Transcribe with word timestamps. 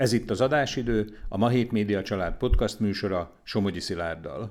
Ez 0.00 0.12
itt 0.12 0.30
az 0.30 0.40
adásidő, 0.40 1.16
a 1.28 1.36
Ma 1.36 1.48
Hét 1.48 1.72
Média 1.72 2.02
Család 2.02 2.36
podcast 2.36 2.80
műsora 2.80 3.32
Somogyi 3.42 3.80
Szilárddal. 3.80 4.50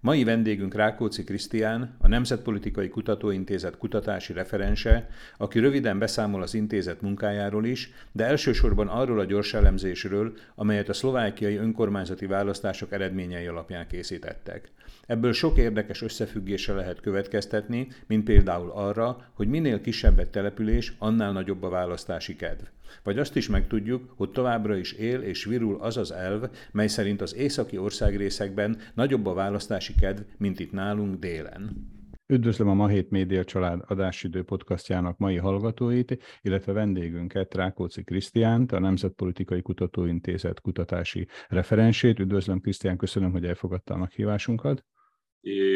Mai 0.00 0.24
vendégünk 0.24 0.74
Rákóczi 0.74 1.24
Krisztián, 1.24 1.96
a 1.98 2.08
Nemzetpolitikai 2.08 2.88
Kutatóintézet 2.88 3.76
kutatási 3.76 4.32
referense, 4.32 5.08
aki 5.36 5.58
röviden 5.58 5.98
beszámol 5.98 6.42
az 6.42 6.54
intézet 6.54 7.00
munkájáról 7.00 7.64
is, 7.64 7.90
de 8.12 8.24
elsősorban 8.24 8.88
arról 8.88 9.20
a 9.20 9.24
gyors 9.24 9.54
elemzésről, 9.54 10.32
amelyet 10.54 10.88
a 10.88 10.92
szlovákiai 10.92 11.56
önkormányzati 11.56 12.26
választások 12.26 12.92
eredményei 12.92 13.46
alapján 13.46 13.86
készítettek. 13.86 14.70
Ebből 15.08 15.32
sok 15.32 15.58
érdekes 15.58 16.02
összefüggése 16.02 16.72
lehet 16.72 17.00
következtetni, 17.00 17.88
mint 18.06 18.24
például 18.24 18.70
arra, 18.70 19.30
hogy 19.32 19.48
minél 19.48 19.80
kisebb 19.80 20.18
egy 20.18 20.30
település, 20.30 20.94
annál 20.98 21.32
nagyobb 21.32 21.62
a 21.62 21.68
választási 21.68 22.36
kedv. 22.36 22.62
Vagy 23.02 23.18
azt 23.18 23.36
is 23.36 23.48
megtudjuk, 23.48 24.12
hogy 24.16 24.30
továbbra 24.30 24.76
is 24.76 24.92
él 24.92 25.20
és 25.20 25.44
virul 25.44 25.80
az 25.80 25.96
az 25.96 26.12
elv, 26.12 26.44
mely 26.72 26.86
szerint 26.86 27.20
az 27.20 27.34
északi 27.34 27.78
országrészekben 27.78 28.78
nagyobb 28.94 29.26
a 29.26 29.34
választási 29.34 29.94
kedv, 30.00 30.22
mint 30.38 30.60
itt 30.60 30.72
nálunk 30.72 31.18
délen. 31.18 31.96
Üdvözlöm 32.26 32.68
a 32.68 32.74
Mahét 32.74 33.10
Média 33.10 33.44
család 33.44 33.80
adásidő 33.86 34.42
podcastjának 34.42 35.18
mai 35.18 35.36
hallgatóit, 35.36 36.18
illetve 36.42 36.72
vendégünket, 36.72 37.54
Rákóczi 37.54 38.02
Krisztiánt, 38.02 38.72
a 38.72 38.78
Nemzetpolitikai 38.78 39.62
Kutatóintézet 39.62 40.60
kutatási 40.60 41.28
referensét. 41.48 42.18
Üdvözlöm 42.18 42.60
Krisztián, 42.60 42.96
köszönöm, 42.96 43.32
hogy 43.32 43.44
elfogadta 43.44 43.94
a 43.94 43.96
meghívásunkat. 43.96 44.84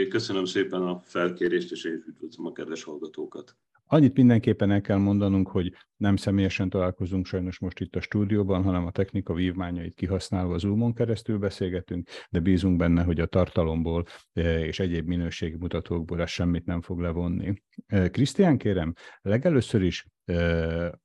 Köszönöm 0.09 0.45
szépen 0.45 0.83
a 0.83 1.01
felkérést, 1.01 1.73
és 1.73 1.85
én 1.85 2.05
üdvözlöm 2.09 2.47
a 2.47 2.53
kedves 2.53 2.83
hallgatókat. 2.83 3.57
Annyit 3.87 4.17
mindenképpen 4.17 4.71
el 4.71 4.81
kell 4.81 4.97
mondanunk, 4.97 5.49
hogy 5.49 5.73
nem 5.97 6.17
személyesen 6.17 6.69
találkozunk 6.69 7.27
sajnos 7.27 7.59
most 7.59 7.81
itt 7.81 7.97
a 7.97 8.01
stúdióban, 8.01 8.63
hanem 8.63 8.87
a 8.87 8.91
technika 8.91 9.35
vívmányait 9.35 9.95
kihasználva 9.95 10.59
Zoomon 10.59 10.95
keresztül 10.95 11.39
beszélgetünk, 11.39 12.09
de 12.31 12.41
bízunk 12.41 12.77
benne, 12.77 13.03
hogy 13.03 13.21
a 13.21 13.27
tartalomból 13.27 14.05
e, 14.33 14.67
és 14.67 14.79
egyéb 14.79 15.07
minőségmutatókból 15.07 16.21
ez 16.21 16.31
semmit 16.31 16.65
nem 16.65 16.81
fog 16.81 17.01
levonni. 17.01 17.63
E, 17.87 18.11
Krisztián, 18.11 18.59
kérem, 18.59 18.95
legelőször 19.23 19.83
is 19.83 20.07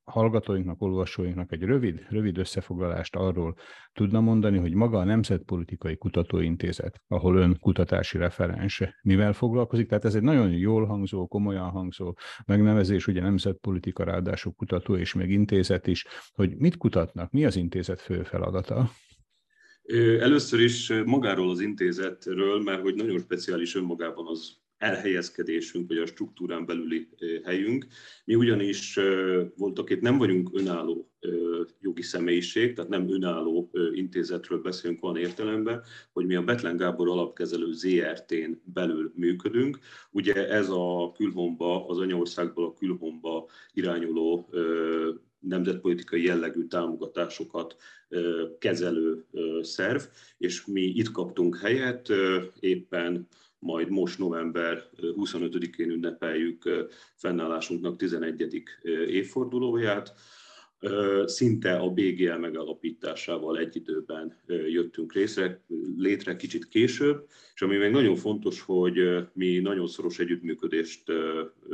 hallgatóinknak, 0.04 0.82
olvasóinknak 0.82 1.52
egy 1.52 1.62
rövid, 1.62 2.06
rövid 2.08 2.38
összefoglalást 2.38 3.16
arról 3.16 3.56
tudna 3.92 4.20
mondani, 4.20 4.58
hogy 4.58 4.74
maga 4.74 4.98
a 4.98 5.04
Nemzetpolitikai 5.04 5.96
Kutatóintézet, 5.96 7.02
ahol 7.08 7.36
ön 7.36 7.58
kutatási 7.60 8.18
referens, 8.18 8.82
mivel 9.02 9.32
foglalkozik. 9.32 9.88
Tehát 9.88 10.04
ez 10.04 10.14
egy 10.14 10.22
nagyon 10.22 10.50
jól 10.50 10.86
hangzó, 10.86 11.26
komolyan 11.26 11.70
hangzó 11.70 12.14
megnevezés, 12.46 13.06
ugye 13.06 13.20
nemzetpolitika, 13.20 14.04
ráadásul 14.04 14.52
kutató 14.52 14.96
és 14.96 15.14
még 15.14 15.30
intézet 15.30 15.86
is, 15.86 16.06
hogy 16.32 16.56
mit 16.56 16.76
kutatnak, 16.76 17.30
mi 17.30 17.44
az 17.44 17.56
intézet 17.56 18.00
fő 18.00 18.22
feladata? 18.22 18.90
Először 20.20 20.60
is 20.60 20.92
magáról 21.04 21.50
az 21.50 21.60
intézetről, 21.60 22.62
mert 22.62 22.80
hogy 22.80 22.94
nagyon 22.94 23.18
speciális 23.18 23.74
önmagában 23.74 24.26
az 24.26 24.56
elhelyezkedésünk, 24.78 25.88
vagy 25.88 25.98
a 25.98 26.06
struktúrán 26.06 26.66
belüli 26.66 27.08
helyünk. 27.44 27.86
Mi 28.24 28.34
ugyanis 28.34 28.98
voltak 29.56 29.90
itt 29.90 30.00
nem 30.00 30.18
vagyunk 30.18 30.50
önálló 30.52 31.12
jogi 31.80 32.02
személyiség, 32.02 32.74
tehát 32.74 32.90
nem 32.90 33.10
önálló 33.10 33.70
intézetről 33.92 34.60
beszélünk 34.60 35.00
van 35.00 35.16
értelemben, 35.16 35.82
hogy 36.12 36.26
mi 36.26 36.34
a 36.34 36.42
Betlen 36.42 36.76
Gábor 36.76 37.08
alapkezelő 37.08 37.72
ZRT-n 37.72 38.52
belül 38.64 39.12
működünk. 39.14 39.78
Ugye 40.10 40.48
ez 40.48 40.68
a 40.68 41.12
külhomba, 41.16 41.86
az 41.86 41.98
anyaországból 41.98 42.64
a 42.64 42.74
külhomba 42.74 43.48
irányuló 43.72 44.48
nemzetpolitikai 45.40 46.24
jellegű 46.24 46.64
támogatásokat 46.64 47.76
kezelő 48.58 49.24
szerv, 49.62 50.00
és 50.38 50.66
mi 50.66 50.82
itt 50.82 51.10
kaptunk 51.10 51.56
helyet, 51.56 52.08
éppen 52.60 53.28
majd 53.58 53.88
most 53.88 54.18
november 54.18 54.88
25-én 55.00 55.90
ünnepeljük 55.90 56.86
fennállásunknak 57.14 57.96
11. 57.96 58.62
évfordulóját. 59.06 60.14
Szinte 61.24 61.76
a 61.76 61.90
BGL 61.90 62.38
megalapításával 62.40 63.58
egy 63.58 63.76
időben 63.76 64.36
jöttünk 64.46 65.12
részre, 65.12 65.60
létre 65.96 66.36
kicsit 66.36 66.68
később, 66.68 67.26
és 67.54 67.62
ami 67.62 67.76
még 67.76 67.90
nagyon 67.90 68.16
fontos, 68.16 68.60
hogy 68.60 68.94
mi 69.32 69.58
nagyon 69.58 69.86
szoros 69.86 70.18
együttműködést, 70.18 71.02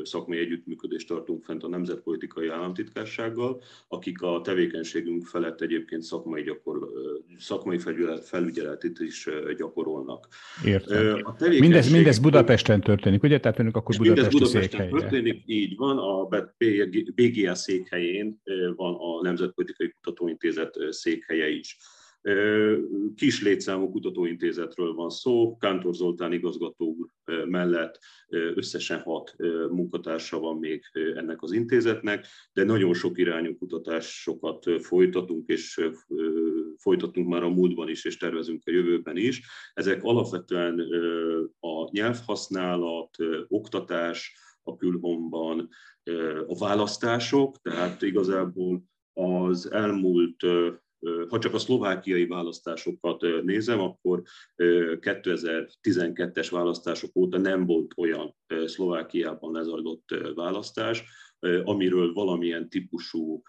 szakmai 0.02 0.38
együttműködést 0.38 1.08
tartunk 1.08 1.44
fent 1.44 1.62
a 1.62 1.68
Nemzetpolitikai 1.68 2.48
Államtitkársággal, 2.48 3.62
akik 3.88 4.22
a 4.22 4.40
tevékenységünk 4.44 5.26
felett 5.26 5.60
egyébként 5.60 6.02
szakmai, 6.02 6.42
gyakor, 6.42 6.88
szakmai 7.38 7.78
felügyeletet 8.22 9.00
is 9.00 9.28
gyakorolnak. 9.56 10.28
Értem. 10.64 11.20
A 11.22 11.34
mindez, 11.48 11.92
mindez 11.92 12.18
Budapesten 12.18 12.80
történik, 12.80 13.22
ugye? 13.22 13.40
Tehát 13.40 13.58
önök 13.58 13.76
akkor 13.76 13.96
Budapesti 13.96 14.38
Budapesten 14.38 14.62
székhelye. 14.62 14.90
történik, 14.90 15.42
így 15.46 15.76
van, 15.76 15.98
a 15.98 16.28
BGL 17.14 17.52
székhelyén 17.52 18.40
van 18.76 18.93
a 18.94 19.22
Nemzetpolitikai 19.22 19.90
Kutatóintézet 19.90 20.76
székhelye 20.90 21.48
is. 21.48 21.76
Kis 23.16 23.42
létszámú 23.42 23.90
kutatóintézetről 23.90 24.94
van 24.94 25.10
szó, 25.10 25.56
Kántor 25.56 25.94
Zoltán 25.94 26.32
igazgató 26.32 26.96
úr 26.98 27.08
mellett 27.46 27.98
összesen 28.28 29.00
hat 29.00 29.34
munkatársa 29.70 30.38
van 30.38 30.58
még 30.58 30.82
ennek 30.92 31.42
az 31.42 31.52
intézetnek, 31.52 32.26
de 32.52 32.64
nagyon 32.64 32.94
sok 32.94 33.18
irányú 33.18 33.56
kutatásokat 33.56 34.64
folytatunk, 34.80 35.48
és 35.48 35.90
folytatunk 36.76 37.28
már 37.28 37.42
a 37.42 37.48
múltban 37.48 37.88
is, 37.88 38.04
és 38.04 38.16
tervezünk 38.16 38.62
a 38.64 38.70
jövőben 38.70 39.16
is. 39.16 39.42
Ezek 39.74 40.02
alapvetően 40.02 40.80
a 41.60 41.90
nyelvhasználat, 41.90 43.16
oktatás 43.48 44.36
a 44.64 44.76
külhomban, 44.76 45.68
a 46.46 46.58
választások, 46.58 47.56
tehát 47.62 48.02
igazából 48.02 48.82
az 49.12 49.72
elmúlt 49.72 50.36
ha 51.28 51.38
csak 51.38 51.54
a 51.54 51.58
szlovákiai 51.58 52.26
választásokat 52.26 53.20
nézem, 53.42 53.80
akkor 53.80 54.22
2012-es 54.56 56.48
választások 56.50 57.16
óta 57.16 57.38
nem 57.38 57.66
volt 57.66 57.92
olyan 57.96 58.36
Szlovákiában 58.64 59.52
lezajlott 59.52 60.14
választás, 60.34 61.04
amiről 61.64 62.12
valamilyen 62.12 62.68
típusú 62.68 63.42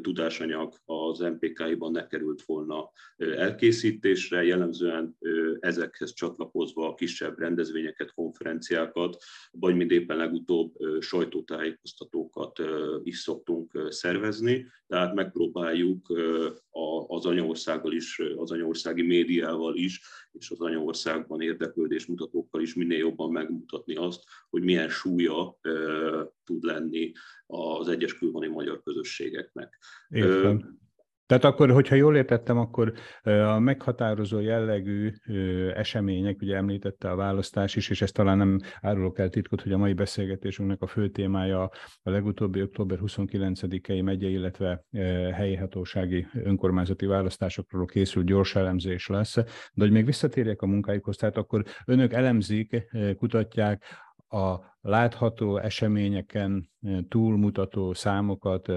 tudásanyag 0.00 0.74
az 0.84 1.18
MPK-ban 1.18 1.92
ne 1.92 2.06
került 2.06 2.42
volna 2.42 2.90
elkészítésre, 3.16 4.44
jellemzően 4.44 5.16
ezekhez 5.60 6.12
csatlakozva 6.12 6.88
a 6.88 6.94
kisebb 6.94 7.38
rendezvényeket, 7.38 8.12
konferenciákat, 8.14 9.16
vagy 9.50 9.76
mint 9.76 9.90
éppen 9.90 10.16
legutóbb 10.16 10.74
sajtótájékoztatókat 11.00 12.60
is 13.02 13.18
szoktunk 13.18 13.86
szervezni, 13.88 14.66
tehát 14.86 15.14
megpróbáljuk 15.14 16.06
az 17.06 17.26
anyaországgal 17.26 17.92
is, 17.92 18.22
az 18.36 18.50
anyaországi 18.50 19.02
médiával 19.02 19.76
is, 19.76 20.00
és 20.32 20.50
az 20.50 20.60
anyaországban 20.60 21.40
érdeklődésmutatókkal 21.40 22.60
is 22.60 22.74
minél 22.74 22.98
jobban 22.98 23.30
megmutatni 23.32 23.94
azt, 23.94 24.24
hogy 24.50 24.62
milyen 24.62 24.88
súlya 24.88 25.58
tud 26.46 26.62
lenni 26.62 27.12
az 27.46 27.88
egyes 27.88 28.18
külvoni 28.18 28.48
magyar 28.48 28.82
közösségeknek. 28.82 29.78
Értem. 30.08 30.84
Tehát 31.26 31.44
akkor, 31.44 31.70
hogyha 31.70 31.94
jól 31.94 32.16
értettem, 32.16 32.58
akkor 32.58 32.92
a 33.22 33.58
meghatározó 33.58 34.40
jellegű 34.40 35.12
események, 35.74 36.40
ugye 36.40 36.56
említette 36.56 37.10
a 37.10 37.16
választás 37.16 37.76
is, 37.76 37.90
és 37.90 38.02
ezt 38.02 38.14
talán 38.14 38.38
nem 38.38 38.60
árulok 38.80 39.18
el 39.18 39.28
titkot, 39.28 39.62
hogy 39.62 39.72
a 39.72 39.78
mai 39.78 39.92
beszélgetésünknek 39.92 40.82
a 40.82 40.86
fő 40.86 41.08
témája 41.08 41.62
a 42.02 42.10
legutóbbi 42.10 42.62
október 42.62 42.98
29-i 43.02 44.02
megye, 44.02 44.28
illetve 44.28 44.84
helyi 45.32 45.56
hatósági 45.56 46.26
önkormányzati 46.32 47.06
választásokról 47.06 47.86
készült 47.86 48.26
gyors 48.26 48.54
elemzés 48.54 49.06
lesz. 49.06 49.34
De 49.72 49.84
hogy 49.84 49.90
még 49.90 50.04
visszatérjek 50.04 50.62
a 50.62 50.66
munkájukhoz, 50.66 51.16
tehát 51.16 51.36
akkor 51.36 51.62
önök 51.86 52.12
elemzik, 52.12 52.86
kutatják 53.16 53.84
a 54.36 54.78
látható 54.80 55.58
eseményeken 55.58 56.70
túlmutató 57.08 57.92
számokat, 57.92 58.72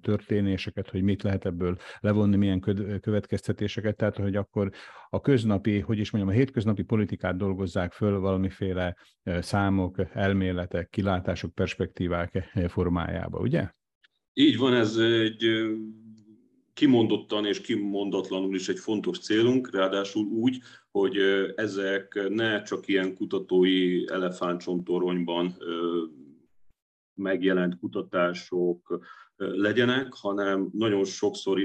történéseket, 0.00 0.90
hogy 0.90 1.02
mit 1.02 1.22
lehet 1.22 1.44
ebből 1.44 1.76
levonni, 2.00 2.36
milyen 2.36 2.60
következtetéseket, 3.00 3.96
tehát 3.96 4.16
hogy 4.16 4.36
akkor 4.36 4.70
a 5.08 5.20
köznapi, 5.20 5.80
hogy 5.80 5.98
is 5.98 6.10
mondjam, 6.10 6.34
a 6.34 6.38
hétköznapi 6.38 6.82
politikát 6.82 7.36
dolgozzák 7.36 7.92
föl 7.92 8.18
valamiféle 8.18 8.96
számok, 9.40 9.96
elméletek, 10.12 10.88
kilátások, 10.88 11.54
perspektívák 11.54 12.52
formájába, 12.68 13.38
ugye? 13.38 13.70
Így 14.32 14.58
van, 14.58 14.74
ez 14.74 14.96
egy 14.96 15.44
kimondottan 16.74 17.46
és 17.46 17.60
kimondatlanul 17.60 18.54
is 18.54 18.68
egy 18.68 18.78
fontos 18.78 19.18
célunk, 19.18 19.74
ráadásul 19.74 20.24
úgy, 20.24 20.58
hogy 20.98 21.16
ezek 21.56 22.28
ne 22.28 22.62
csak 22.62 22.88
ilyen 22.88 23.14
kutatói 23.14 24.10
elefántcsontoronyban 24.10 25.56
megjelent 27.14 27.78
kutatások, 27.78 29.00
legyenek, 29.36 30.12
hanem 30.12 30.68
nagyon 30.72 31.04
sokszor, 31.04 31.58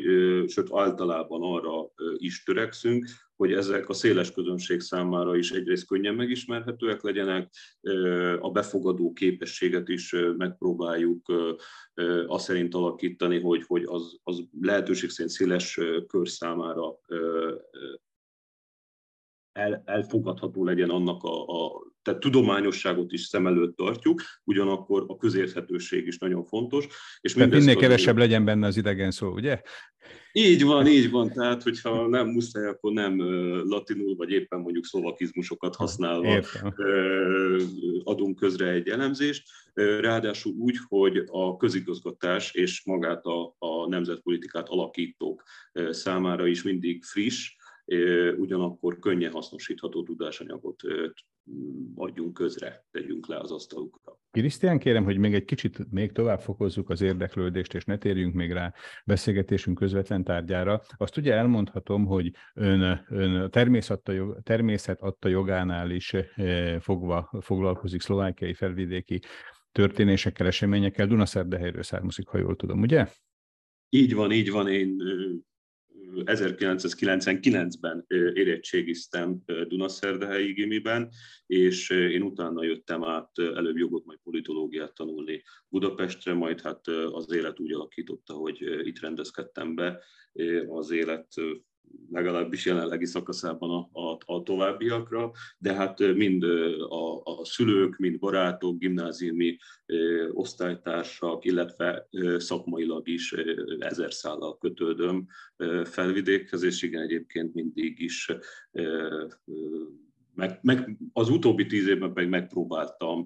sőt 0.48 0.70
általában 0.72 1.42
arra 1.44 1.92
is 2.18 2.44
törekszünk, 2.44 3.06
hogy 3.36 3.54
ezek 3.54 3.90
a 3.90 3.94
széles 3.94 4.32
közönség 4.32 4.80
számára 4.80 5.36
is 5.36 5.52
egyrészt 5.52 5.88
könnyen 5.88 6.16
megismerhetőek 6.16 7.02
legyenek, 7.02 7.54
a 8.40 8.52
befogadó 8.52 9.14
képességet 9.14 9.90
is 9.90 10.16
megpróbáljuk 10.38 11.26
azt 12.28 12.46
szerint 12.46 12.76
alakítani, 12.76 13.40
hogy, 13.40 13.64
hogy 13.68 13.84
az, 13.86 14.20
az 14.24 14.44
lehetőség 14.62 15.10
szerint 15.10 15.34
széles 15.36 15.80
kör 16.08 16.28
számára 16.28 17.00
el, 19.54 19.82
elfogadható 19.86 20.64
legyen 20.64 20.90
annak 20.90 21.24
a, 21.24 21.46
a 21.46 21.88
tehát 22.02 22.20
tudományosságot 22.20 23.12
is 23.12 23.22
szem 23.22 23.48
előtt 23.48 23.76
tartjuk, 23.76 24.22
ugyanakkor 24.44 25.06
a 25.08 25.18
közérthetőség 25.18 26.08
is 26.08 26.18
nagyon 26.18 26.44
fontos. 26.44 26.88
És 27.22 27.34
tehát 27.34 27.50
minél 27.50 27.76
kevesebb 27.76 28.16
az... 28.16 28.22
legyen 28.22 28.46
benne 28.46 28.68
az 28.68 28.78
idegen 28.78 29.12
szó, 29.12 29.28
ugye? 29.32 29.62
Így 30.32 30.64
van, 30.64 30.88
így 30.88 31.10
van. 31.10 31.32
Tehát, 31.32 31.64
hogyha 31.64 32.08
nem 32.08 32.28
muszáj, 32.28 32.68
akkor 32.68 32.92
nem 32.92 33.18
latinul, 33.70 34.16
vagy 34.16 34.32
éppen 34.32 34.60
mondjuk 34.60 34.86
szlovakizmusokat 34.86 35.76
használva 35.76 36.28
Értem. 36.28 36.74
adunk 38.04 38.36
közre 38.36 38.68
egy 38.68 38.88
elemzést. 38.88 39.44
Ráadásul 39.74 40.54
úgy, 40.58 40.78
hogy 40.88 41.24
a 41.28 41.58
közigazgatás 41.58 42.54
és 42.54 42.86
magát 42.86 43.26
a, 43.26 43.56
a 43.58 43.88
nemzetpolitikát 43.88 44.70
alakítók 44.70 45.44
számára 45.90 46.48
is 46.48 46.64
mindig 46.64 47.04
friss, 47.04 47.56
ugyanakkor 48.38 49.00
könnyen 49.00 49.32
hasznosítható 49.32 50.04
tudásanyagot 50.04 50.82
adjunk 51.96 52.34
közre, 52.34 52.86
tegyünk 52.92 53.28
le 53.28 53.38
az 53.38 53.52
asztalukra. 53.52 54.20
Krisztián, 54.32 54.80
kérem, 54.80 55.04
hogy 55.04 55.18
még 55.18 55.34
egy 55.34 55.46
kicsit 55.46 55.92
még 55.92 56.12
tovább 56.12 56.40
fokozzuk 56.40 56.90
az 56.90 57.02
érdeklődést, 57.02 57.74
és 57.74 57.86
ne 57.86 57.98
térjünk 57.98 58.34
még 58.34 58.52
rá 58.52 58.74
beszélgetésünk 59.06 59.78
közvetlen 59.78 60.24
tárgyára. 60.24 60.82
Azt 60.98 61.18
ugye 61.18 61.34
elmondhatom, 61.34 62.06
hogy 62.06 62.32
ön, 62.54 63.06
ön 63.10 63.50
természet, 63.50 63.98
adta 63.98 64.12
jog, 64.12 64.42
természet 64.44 65.02
adta 65.02 65.28
jogánál 65.28 65.92
is 65.92 66.16
fogva 66.80 67.40
foglalkozik 67.42 68.02
szlovákiai 68.02 68.54
felvidéki 68.54 69.20
történésekkel, 69.72 70.48
eseményekkel. 70.48 71.08
Dunaszerdehelyről 71.08 71.84
származik, 71.84 72.28
ha 72.28 72.38
jól 72.38 72.56
tudom, 72.56 72.82
ugye? 72.82 73.08
Így 73.90 74.14
van, 74.14 74.32
így 74.32 74.52
van. 74.52 74.68
Én 74.68 75.02
1999-ben 76.14 78.06
érettségiztem 78.34 79.44
Dunaszerdahelyi 79.68 80.54
gimiben, 80.54 81.10
és 81.46 81.90
én 81.90 82.22
utána 82.22 82.64
jöttem 82.64 83.04
át 83.04 83.32
előbb 83.38 83.78
jogot, 83.78 84.06
majd 84.06 84.20
politológiát 84.24 84.94
tanulni 84.94 85.44
Budapestre, 85.68 86.34
majd 86.34 86.62
hát 86.62 86.88
az 86.88 87.34
élet 87.34 87.60
úgy 87.60 87.72
alakította, 87.74 88.34
hogy 88.34 88.88
itt 88.88 89.00
rendezkedtem 89.00 89.76
be 89.76 90.04
az 90.68 90.92
élet 90.92 91.28
legalábbis 92.12 92.66
jelenlegi 92.66 93.06
szakaszában 93.06 93.70
a, 93.70 94.00
a, 94.00 94.18
a 94.26 94.44
továbbiakra, 94.44 95.32
de 95.58 95.74
hát 95.74 96.14
mind 96.14 96.44
a, 96.90 97.22
a 97.24 97.46
szülők, 97.46 97.98
mind 97.98 98.20
barátok, 98.20 98.78
gimnáziumi 98.78 99.58
osztálytársak, 100.32 101.46
illetve 101.46 102.08
szakmailag 102.38 103.08
is 103.08 103.36
ezer 103.80 104.14
szállal 104.14 104.58
kötődöm 104.58 105.26
felvidékhez, 105.84 106.64
és 106.64 106.82
igen, 106.82 107.02
egyébként 107.02 107.54
mindig 107.54 108.00
is 108.00 108.32
meg, 110.36 110.60
meg 110.62 110.98
az 111.14 111.30
utóbbi 111.30 111.66
tíz 111.66 111.88
évben 111.88 112.14
pedig 112.14 112.30
megpróbáltam 112.30 113.26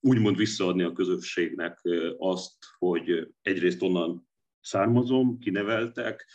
úgymond 0.00 0.36
visszaadni 0.36 0.82
a 0.82 0.92
közösségnek 0.92 1.80
azt, 2.18 2.52
hogy 2.78 3.28
egyrészt 3.42 3.82
onnan 3.82 4.28
származom, 4.60 5.38
kineveltek, 5.38 6.26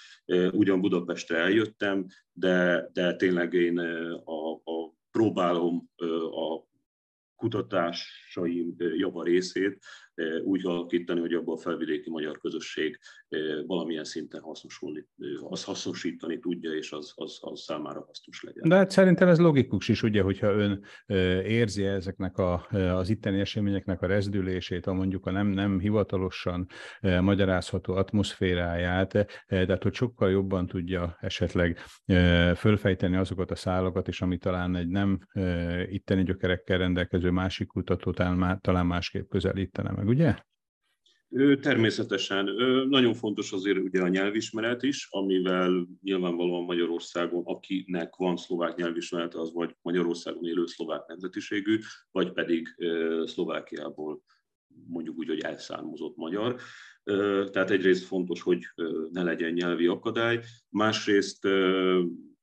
ugyan 0.51 0.81
Budapestre 0.81 1.37
eljöttem, 1.37 2.05
de, 2.31 2.89
de 2.93 3.15
tényleg 3.15 3.53
én 3.53 3.77
a, 4.23 4.51
a 4.53 4.93
próbálom 5.11 5.89
a 6.31 6.73
kutatásaim 7.35 8.75
java 8.77 9.23
részét 9.23 9.85
úgy 10.43 10.65
alakítani, 10.65 11.19
hogy 11.19 11.33
abban 11.33 11.55
a 11.55 11.59
felvidéki 11.59 12.09
magyar 12.09 12.37
közösség 12.37 12.99
valamilyen 13.65 14.03
szinten 14.03 14.41
hasznosulni, 14.41 15.05
az 15.49 15.63
hasznosítani 15.63 16.39
tudja, 16.39 16.71
és 16.71 16.91
az, 16.91 17.13
az, 17.15 17.37
az 17.41 17.61
számára 17.61 18.03
hasznos 18.07 18.43
legyen. 18.43 18.69
De 18.69 18.75
hát 18.75 18.89
szerintem 18.89 19.27
ez 19.27 19.39
logikus 19.39 19.87
is, 19.87 20.03
ugye, 20.03 20.21
hogyha 20.21 20.47
ön 20.51 20.83
érzi 21.45 21.83
ezeknek 21.83 22.37
a, 22.37 22.67
az 22.71 23.09
itteni 23.09 23.39
eseményeknek 23.39 24.01
a 24.01 24.07
rezdülését, 24.07 24.85
a 24.85 24.93
mondjuk 24.93 25.25
a 25.25 25.31
nem, 25.31 25.47
nem 25.47 25.79
hivatalosan 25.79 26.67
magyarázható 27.21 27.93
atmoszféráját, 27.93 29.11
de 29.47 29.77
hogy 29.81 29.93
sokkal 29.93 30.29
jobban 30.29 30.67
tudja 30.67 31.17
esetleg 31.21 31.79
fölfejteni 32.55 33.15
azokat 33.15 33.51
a 33.51 33.55
szálakat 33.55 34.07
is, 34.07 34.21
ami 34.21 34.37
talán 34.37 34.75
egy 34.75 34.87
nem 34.87 35.19
itteni 35.89 36.23
gyökerekkel 36.23 36.77
rendelkező 36.77 37.29
másik 37.29 37.67
kutató 37.67 38.11
talán 38.61 38.85
másképp 38.85 39.29
közelítene 39.29 39.91
meg, 39.91 40.04
ugye? 40.07 40.35
Természetesen. 41.61 42.45
Nagyon 42.89 43.13
fontos 43.13 43.51
azért 43.51 43.77
ugye 43.77 44.01
a 44.01 44.07
nyelvismeret 44.07 44.83
is, 44.83 45.07
amivel 45.09 45.87
nyilvánvalóan 46.01 46.63
Magyarországon, 46.63 47.43
akinek 47.45 48.15
van 48.15 48.37
szlovák 48.37 48.75
nyelvismerete, 48.75 49.39
az 49.39 49.53
vagy 49.53 49.75
Magyarországon 49.81 50.45
élő 50.45 50.65
szlovák 50.65 51.07
nemzetiségű, 51.07 51.79
vagy 52.11 52.31
pedig 52.31 52.75
Szlovákiából 53.25 54.21
mondjuk 54.87 55.17
úgy, 55.17 55.27
hogy 55.27 55.39
elszármazott 55.39 56.15
magyar. 56.15 56.55
Tehát 57.51 57.71
egyrészt 57.71 58.05
fontos, 58.05 58.41
hogy 58.41 58.63
ne 59.11 59.23
legyen 59.23 59.53
nyelvi 59.53 59.87
akadály, 59.87 60.43
másrészt 60.69 61.47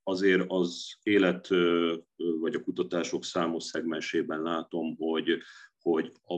azért 0.02 0.44
az 0.46 0.98
élet 1.02 1.48
vagy 2.16 2.54
a 2.54 2.62
kutatások 2.62 3.24
számos 3.24 3.64
szegmensében 3.64 4.42
látom, 4.42 4.96
hogy, 4.96 5.38
hogy 5.82 6.12
a 6.22 6.34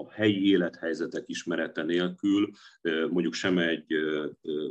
a 0.00 0.10
helyi 0.10 0.48
élethelyzetek 0.48 1.24
ismerete 1.26 1.82
nélkül 1.82 2.50
mondjuk 3.08 3.34
sem 3.34 3.58
egy 3.58 3.94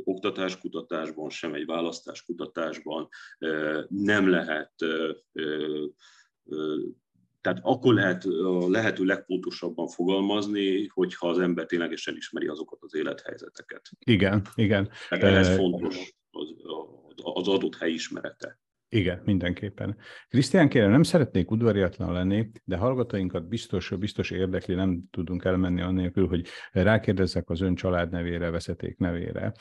oktatáskutatásban, 0.04 1.30
sem 1.30 1.54
egy 1.54 1.66
választáskutatásban 1.66 3.08
nem 3.88 4.28
lehet 4.28 4.72
tehát 7.40 7.60
akkor 7.62 7.94
lehet 7.94 8.24
a 8.24 8.70
lehető 8.70 9.04
legpontosabban 9.04 9.88
fogalmazni, 9.88 10.86
hogyha 10.86 11.28
az 11.28 11.38
ember 11.38 11.66
ténylegesen 11.66 12.16
ismeri 12.16 12.46
azokat 12.46 12.78
az 12.82 12.94
élethelyzeteket. 12.94 13.90
Igen, 13.98 14.42
igen. 14.54 14.90
Tehát 15.08 15.36
ez 15.36 15.56
fontos 15.56 16.14
az, 16.30 16.54
az 17.16 17.48
adott 17.48 17.76
hely 17.76 17.92
ismerete. 17.92 18.60
Igen, 18.88 19.22
mindenképpen. 19.24 19.96
Krisztián, 20.28 20.68
kérem, 20.68 20.90
nem 20.90 21.02
szeretnék 21.02 21.50
udvariatlan 21.50 22.12
lenni, 22.12 22.50
de 22.64 22.76
hallgatóinkat 22.76 23.48
biztos, 23.48 23.92
biztos 23.98 24.30
érdekli, 24.30 24.74
nem 24.74 25.02
tudunk 25.10 25.44
elmenni 25.44 25.80
annélkül, 25.80 26.28
hogy 26.28 26.46
rákérdezzek 26.72 27.50
az 27.50 27.60
ön 27.60 27.74
családnevére, 27.74 28.50
veszeték 28.50 28.98
nevére, 28.98 29.52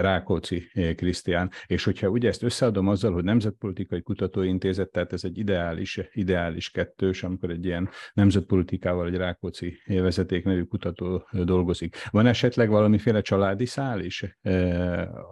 Rákóczi 0.00 0.70
Krisztián, 0.96 1.50
és 1.66 1.84
hogyha 1.84 2.08
ugye 2.08 2.28
ezt 2.28 2.42
összeadom 2.42 2.88
azzal, 2.88 3.12
hogy 3.12 3.24
Nemzetpolitikai 3.24 4.02
Kutatóintézet, 4.02 4.90
tehát 4.90 5.12
ez 5.12 5.24
egy 5.24 5.38
ideális, 5.38 6.00
ideális 6.12 6.70
kettős, 6.70 7.22
amikor 7.22 7.50
egy 7.50 7.64
ilyen 7.64 7.88
nemzetpolitikával 8.12 9.06
egy 9.06 9.16
Rákóczi 9.16 9.78
vezeték 9.86 10.44
nevű 10.44 10.62
kutató 10.62 11.28
dolgozik. 11.32 11.96
Van 12.10 12.26
esetleg 12.26 12.68
valamiféle 12.68 13.20
családi 13.20 13.66
szál 13.66 14.00
is 14.00 14.38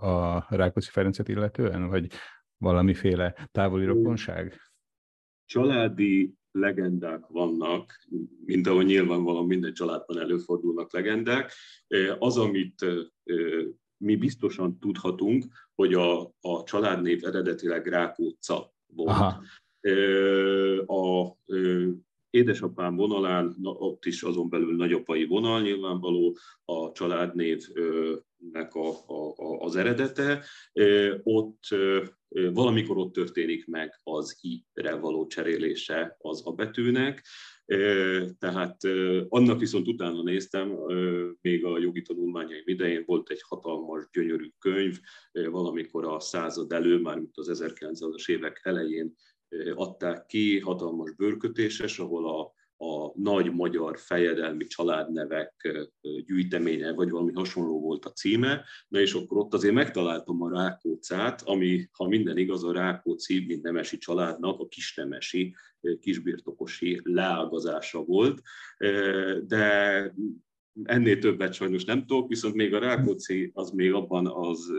a 0.00 0.56
Rákóczi 0.56 0.90
Ferencet 0.90 1.28
illetően, 1.28 1.88
vagy 1.88 2.06
valamiféle 2.58 3.48
távoli 3.52 3.84
rokonság? 3.84 4.60
Családi 5.44 6.34
legendák 6.50 7.26
vannak, 7.26 8.06
mint 8.44 8.66
ahogy 8.66 8.86
nyilvánvalóan 8.86 9.46
minden 9.46 9.72
családban 9.72 10.18
előfordulnak 10.18 10.92
legendák. 10.92 11.52
Az, 12.18 12.38
amit 12.38 12.86
mi 13.96 14.16
biztosan 14.16 14.78
tudhatunk, 14.78 15.44
hogy 15.74 15.94
a, 15.94 16.22
a 16.40 16.62
családnév 16.64 17.24
eredetileg 17.24 17.86
Rákócza 17.86 18.74
volt. 18.86 19.08
Aha. 19.08 19.42
A 20.86 21.36
édesapám 22.30 22.96
vonalán, 22.96 23.56
ott 23.62 24.04
is 24.04 24.22
azon 24.22 24.48
belül 24.48 24.76
nagyapai 24.76 25.26
vonal 25.26 25.60
nyilvánvaló, 25.60 26.36
a 26.64 26.92
családnévnek 26.92 27.72
a, 28.52 28.88
a, 29.06 29.34
a, 29.36 29.58
az 29.60 29.76
eredete. 29.76 30.44
Ott 31.22 31.60
valamikor 32.52 32.96
ott 32.96 33.12
történik 33.12 33.66
meg 33.66 34.00
az 34.02 34.38
i-re 34.40 34.94
való 34.94 35.26
cserélése 35.26 36.16
az 36.18 36.42
a 36.44 36.52
betűnek, 36.52 37.26
tehát 38.38 38.76
annak 39.28 39.58
viszont 39.58 39.88
utána 39.88 40.22
néztem, 40.22 40.78
még 41.40 41.64
a 41.64 41.78
jogi 41.78 42.02
tanulmányaim 42.02 42.62
idején 42.64 43.02
volt 43.06 43.30
egy 43.30 43.42
hatalmas, 43.48 44.08
gyönyörű 44.12 44.48
könyv, 44.58 44.98
valamikor 45.32 46.04
a 46.04 46.20
század 46.20 46.72
elő, 46.72 47.00
mármint 47.00 47.36
az 47.36 47.62
1900-as 47.62 48.28
évek 48.30 48.60
elején 48.62 49.14
adták 49.74 50.26
ki, 50.26 50.58
hatalmas 50.58 51.14
bőrkötéses, 51.14 51.98
ahol 51.98 52.28
a, 52.28 52.52
a 52.78 53.20
nagy 53.20 53.52
magyar 53.52 53.98
fejedelmi 53.98 54.64
családnevek 54.64 55.76
gyűjteménye, 56.24 56.92
vagy 56.92 57.10
valami 57.10 57.32
hasonló 57.32 57.80
volt 57.80 58.04
a 58.04 58.12
címe, 58.12 58.64
na 58.88 59.00
és 59.00 59.12
akkor 59.12 59.38
ott 59.38 59.54
azért 59.54 59.74
megtaláltam 59.74 60.42
a 60.42 60.50
Rákóczát, 60.50 61.42
ami, 61.42 61.88
ha 61.92 62.08
minden 62.08 62.38
igaz, 62.38 62.64
a 62.64 62.72
Rákóczi, 62.72 63.44
mint 63.46 63.62
nemesi 63.62 63.98
családnak 63.98 64.60
a 64.60 64.68
kisnemesi, 64.68 65.54
kisbirtokosi 66.00 67.00
leágazása 67.04 68.04
volt, 68.04 68.40
de 69.46 70.14
ennél 70.82 71.18
többet 71.18 71.52
sajnos 71.52 71.84
nem 71.84 72.06
tudok, 72.06 72.28
viszont 72.28 72.54
még 72.54 72.74
a 72.74 72.78
Rákóczi 72.78 73.50
az 73.54 73.70
még 73.70 73.92
abban 73.92 74.26
az 74.26 74.72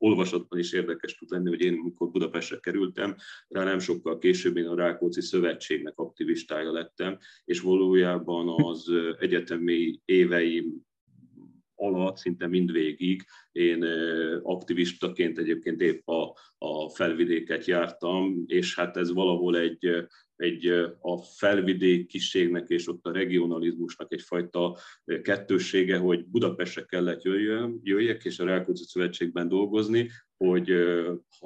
olvasatban 0.00 0.58
is 0.58 0.72
érdekes 0.72 1.14
tud 1.14 1.30
lenni, 1.30 1.48
hogy 1.48 1.60
én, 1.60 1.78
amikor 1.80 2.10
Budapestre 2.10 2.58
kerültem, 2.58 3.16
rá 3.48 3.64
nem 3.64 3.78
sokkal 3.78 4.18
később 4.18 4.56
én 4.56 4.66
a 4.66 4.74
Rákóczi 4.74 5.20
Szövetségnek 5.20 5.98
aktivistája 5.98 6.72
lettem, 6.72 7.18
és 7.44 7.60
valójában 7.60 8.48
az 8.64 8.92
egyetemi 9.18 10.00
éveim 10.04 10.88
alatt, 11.80 12.16
szinte 12.16 12.46
mindvégig. 12.46 13.24
Én 13.52 13.84
aktivistaként 14.42 15.38
egyébként 15.38 15.80
épp 15.80 16.08
a, 16.08 16.34
a 16.58 16.88
felvidéket 16.88 17.64
jártam, 17.64 18.44
és 18.46 18.74
hát 18.74 18.96
ez 18.96 19.12
valahol 19.12 19.58
egy 19.58 20.08
egy 20.40 20.66
a 21.00 21.18
felvidékiségnek 21.18 22.68
és 22.68 22.88
ott 22.88 23.06
a 23.06 23.12
regionalizmusnak 23.12 24.12
egyfajta 24.12 24.76
kettőssége, 25.22 25.96
hogy 25.96 26.24
Budapestre 26.24 26.84
kellett 26.84 27.22
jöjjön, 27.22 27.80
jöjjek, 27.82 28.24
és 28.24 28.38
a 28.38 28.44
Rákóczi 28.44 28.84
Szövetségben 28.84 29.48
dolgozni, 29.48 30.10
hogy 30.44 30.70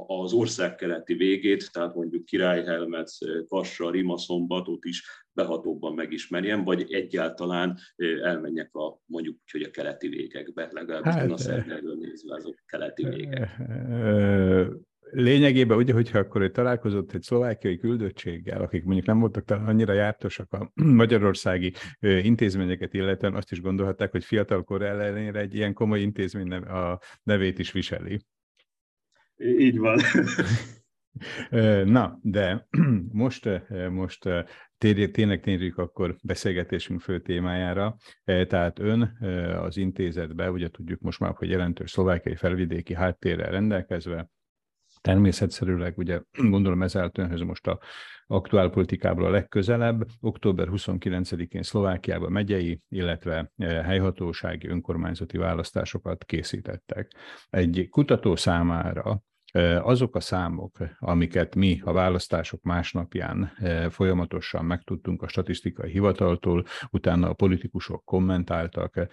az 0.06 0.32
ország 0.32 0.74
keleti 0.74 1.14
végét, 1.14 1.72
tehát 1.72 1.94
mondjuk 1.94 2.24
Királyhelmec, 2.24 3.18
Kassa, 3.48 3.90
Rimaszombatot 3.90 4.84
is 4.84 5.02
behatóbban 5.32 5.94
megismerjem, 5.94 6.64
vagy 6.64 6.92
egyáltalán 6.92 7.78
elmenjek 8.22 8.74
a 8.74 9.00
mondjuk 9.06 9.36
hogy 9.52 9.62
a 9.62 9.70
keleti 9.70 10.08
végekbe, 10.08 10.68
legalábbis 10.72 11.12
hát, 11.12 11.30
a 11.30 11.36
szerdelről 11.36 11.96
nézve 11.96 12.34
azok 12.34 12.54
keleti 12.66 13.04
végek 13.04 13.50
lényegében 15.14 15.76
ugye, 15.76 15.92
hogyha 15.92 16.18
akkor 16.18 16.42
egy 16.42 16.50
találkozott 16.50 17.12
egy 17.12 17.22
szlovákiai 17.22 17.78
küldöttséggel, 17.78 18.60
akik 18.60 18.84
mondjuk 18.84 19.06
nem 19.06 19.18
voltak 19.18 19.44
talán 19.44 19.66
annyira 19.66 19.92
jártosak 19.92 20.52
a 20.52 20.72
magyarországi 21.02 21.72
intézményeket 22.00 22.94
illetően, 22.94 23.34
azt 23.34 23.52
is 23.52 23.60
gondolhatták, 23.60 24.10
hogy 24.10 24.24
fiatalkor 24.24 24.82
ellenére 24.82 25.40
egy 25.40 25.54
ilyen 25.54 25.72
komoly 25.72 26.00
intézmény 26.00 26.52
a 26.52 26.98
nevét 27.22 27.58
is 27.58 27.72
viseli. 27.72 28.20
Így 29.36 29.78
van. 29.78 29.98
Na, 31.84 32.18
de 32.22 32.66
most, 33.12 33.48
most 33.90 34.28
tényleg 34.78 35.40
térjük 35.40 35.78
akkor 35.78 36.16
beszélgetésünk 36.22 37.00
fő 37.00 37.20
témájára. 37.20 37.96
Tehát 38.24 38.78
ön 38.78 39.18
az 39.60 39.76
intézetbe, 39.76 40.50
ugye 40.50 40.68
tudjuk 40.68 41.00
most 41.00 41.20
már, 41.20 41.34
hogy 41.34 41.48
jelentős 41.48 41.90
szlovákiai 41.90 42.36
felvidéki 42.36 42.94
háttérrel 42.94 43.50
rendelkezve, 43.50 44.30
természetszerűleg, 45.04 45.99
ugye 45.99 46.20
gondolom 46.32 46.82
ezáltal 46.82 47.25
önhöz 47.25 47.40
most 47.40 47.66
a 47.66 47.78
aktuál 48.26 48.70
politikából 48.70 49.25
a 49.25 49.30
legközelebb. 49.30 50.06
Október 50.20 50.68
29-én 50.70 51.62
Szlovákiában 51.62 52.32
megyei, 52.32 52.80
illetve 52.88 53.52
eh, 53.56 53.84
helyhatósági 53.84 54.68
önkormányzati 54.68 55.37
választásokat 55.37 56.25
készítettek. 56.25 57.12
Egy 57.50 57.87
kutató 57.90 58.37
számára 58.37 59.23
eh, 59.52 59.87
azok 59.87 60.16
a 60.16 60.20
számok, 60.20 60.78
amiket 60.99 61.54
mi 61.54 61.80
a 61.84 61.92
választások 61.92 62.62
másnapján 62.62 63.52
eh, 63.56 63.90
folyamatosan 63.90 64.64
megtudtunk 64.64 65.23
a 65.23 65.28
statisztikai 65.28 65.90
hivataltól, 65.90 66.64
utána 66.90 67.28
a 67.28 67.34
politikusok 67.34 68.04
kommentáltak, 68.04 69.08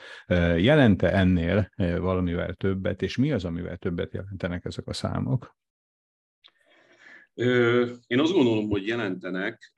jelente 0.57 1.11
ennél 1.11 1.69
valamivel 1.77 2.53
többet, 2.53 3.01
és 3.01 3.17
mi 3.17 3.31
az, 3.31 3.45
amivel 3.45 3.77
többet 3.77 4.13
jelentenek 4.13 4.65
ezek 4.65 4.87
a 4.87 4.93
számok? 4.93 5.59
Én 8.07 8.19
azt 8.19 8.33
gondolom, 8.33 8.69
hogy 8.69 8.87
jelentenek, 8.87 9.73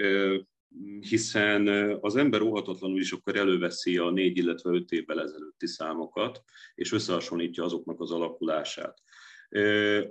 hiszen 1.00 1.68
az 2.02 2.16
ember 2.16 2.42
óhatatlanul 2.42 3.00
is 3.00 3.12
akkor 3.12 3.36
előveszi 3.36 3.98
a 3.98 4.10
négy, 4.10 4.38
illetve 4.38 4.72
öt 4.72 4.92
évvel 4.92 5.22
ezelőtti 5.22 5.68
számokat, 5.68 6.44
és 6.76 6.92
összehasonlítja 6.92 7.64
azoknak 7.64 8.02
az 8.02 8.12
alakulását. 8.12 9.02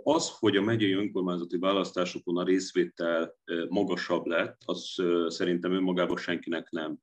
Az, 0.03 0.31
hogy 0.39 0.57
a 0.57 0.63
megyei 0.63 0.93
önkormányzati 0.93 1.59
választásokon 1.59 2.37
a 2.37 2.45
részvétel 2.45 3.35
magasabb 3.69 4.27
lett, 4.27 4.61
az 4.65 4.95
szerintem 5.27 5.73
önmagában 5.73 6.17
senkinek 6.17 6.71
nem 6.71 6.99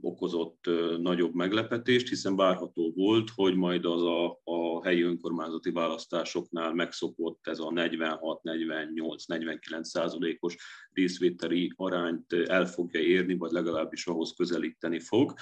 okozott 0.00 0.70
nagyobb 0.98 1.34
meglepetést, 1.34 2.08
hiszen 2.08 2.36
várható 2.36 2.92
volt, 2.96 3.30
hogy 3.34 3.54
majd 3.54 3.84
az 3.84 4.02
a, 4.02 4.40
a 4.44 4.84
helyi 4.84 5.02
önkormányzati 5.02 5.70
választásoknál 5.70 6.74
megszokott 6.74 7.46
ez 7.46 7.58
a 7.58 7.68
46-48-49 7.68 9.82
százalékos 9.82 10.56
részvételi 10.92 11.72
arányt 11.76 12.32
el 12.32 12.66
fogja 12.66 13.00
érni, 13.00 13.36
vagy 13.36 13.50
legalábbis 13.50 14.06
ahhoz 14.06 14.34
közelíteni 14.36 15.00
fog. 15.00 15.32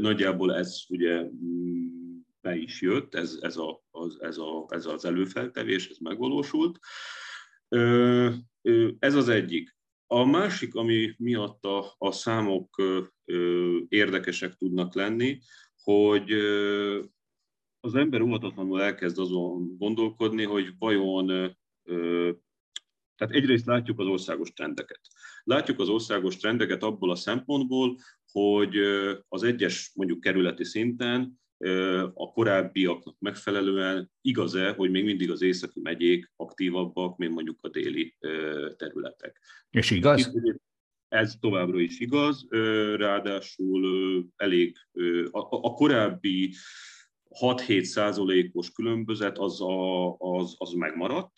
Nagyjából 0.00 0.54
ez 0.54 0.76
ugye 0.88 1.22
mm, 1.22 2.18
be 2.40 2.56
is 2.56 2.80
jött, 2.80 3.14
ez, 3.14 3.38
ez, 3.40 3.56
a, 3.56 3.82
az, 3.90 4.16
ez, 4.20 4.38
a, 4.38 4.66
ez 4.68 4.86
az 4.86 5.04
előfeltevés, 5.04 5.88
ez 5.88 5.98
megvalósult. 5.98 6.78
Ez 8.98 9.14
az 9.14 9.28
egyik. 9.28 9.78
A 10.12 10.24
másik, 10.24 10.74
ami 10.74 11.14
miatt 11.18 11.64
a, 11.64 11.94
a 11.98 12.12
számok 12.12 12.82
érdekesek 13.88 14.54
tudnak 14.54 14.94
lenni, 14.94 15.38
hogy 15.82 16.32
az 17.80 17.94
ember 17.94 18.20
óvatatlanul 18.20 18.82
elkezd 18.82 19.18
azon 19.18 19.76
gondolkodni, 19.78 20.44
hogy 20.44 20.74
vajon, 20.78 21.26
tehát 23.16 23.34
egyrészt 23.34 23.66
látjuk 23.66 23.98
az 23.98 24.06
országos 24.06 24.52
trendeket. 24.52 25.00
Látjuk 25.44 25.78
az 25.78 25.88
országos 25.88 26.36
trendeket 26.36 26.82
abból 26.82 27.10
a 27.10 27.16
szempontból, 27.16 27.96
hogy 28.32 28.76
az 29.28 29.42
egyes 29.42 29.92
mondjuk 29.94 30.20
kerületi 30.20 30.64
szinten 30.64 31.40
a 32.14 32.32
korábbiaknak 32.32 33.16
megfelelően 33.18 34.10
igaz-e, 34.20 34.70
hogy 34.70 34.90
még 34.90 35.04
mindig 35.04 35.30
az 35.30 35.42
északi 35.42 35.80
megyék 35.80 36.32
aktívabbak, 36.36 37.16
mint 37.16 37.34
mondjuk 37.34 37.58
a 37.60 37.68
déli 37.68 38.16
területek. 38.76 39.40
És 39.70 39.90
igaz? 39.90 40.32
Ez 41.08 41.34
továbbra 41.40 41.80
is 41.80 42.00
igaz, 42.00 42.46
ráadásul 42.96 44.26
elég 44.36 44.76
a 45.30 45.72
korábbi 45.72 46.54
6-7 47.40 47.82
százalékos 47.82 48.70
különbözet 48.70 49.38
az, 49.38 49.60
a, 49.60 50.16
az, 50.16 50.54
az 50.58 50.72
megmaradt. 50.72 51.32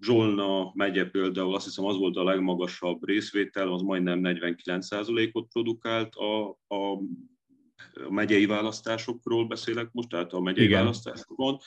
Zsolna 0.00 0.72
megye 0.74 1.04
például 1.04 1.54
azt 1.54 1.64
hiszem 1.64 1.84
az 1.84 1.96
volt 1.96 2.16
a 2.16 2.24
legmagasabb 2.24 3.06
részvétel, 3.06 3.72
az 3.72 3.82
majdnem 3.82 4.18
49 4.18 4.86
százalékot 4.86 5.48
produkált 5.48 6.14
a, 6.14 6.48
a 6.48 7.00
a 8.08 8.12
megyei 8.12 8.46
választásokról 8.46 9.46
beszélek 9.46 9.88
most, 9.92 10.08
tehát 10.08 10.32
a 10.32 10.40
megyei 10.40 10.64
Igen. 10.64 10.78
választásokon. 10.78 11.58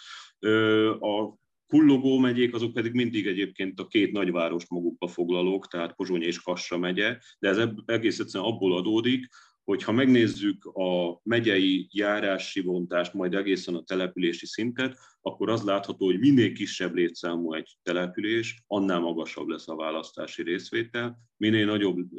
A 1.00 1.38
kullogó 1.68 2.18
megyék 2.18 2.54
azok 2.54 2.74
pedig 2.74 2.94
mindig 2.94 3.28
egyébként 3.28 3.80
a 3.80 3.88
két 3.88 4.12
nagyvárost 4.12 4.70
magukba 4.70 5.08
foglalók, 5.08 5.68
tehát 5.68 5.96
Pozsony 5.96 6.22
és 6.22 6.42
Kassa 6.42 6.78
megye, 6.78 7.18
de 7.40 7.50
ez 7.50 7.68
egész 7.86 8.20
egyszerűen 8.20 8.52
abból 8.52 8.78
adódik, 8.78 9.28
hogy 9.64 9.84
ha 9.84 9.92
megnézzük 9.92 10.66
a 10.66 11.20
megyei 11.24 11.88
járási 11.92 12.62
bontást, 12.62 13.14
majd 13.14 13.34
egészen 13.34 13.76
a 13.76 13.84
települési 13.84 14.46
szintet, 14.46 14.98
akkor 15.22 15.50
az 15.50 15.64
látható, 15.64 16.06
hogy 16.06 16.20
minél 16.20 16.54
kisebb 16.54 16.94
létszámú 16.94 17.54
egy 17.54 17.78
település, 17.84 18.64
annál 18.68 19.00
magasabb 19.00 19.48
lesz 19.48 19.68
a 19.68 19.76
választási 19.76 20.44
részvétel, 20.44 21.20
minél 21.38 21.66
nagyobb 21.66 22.18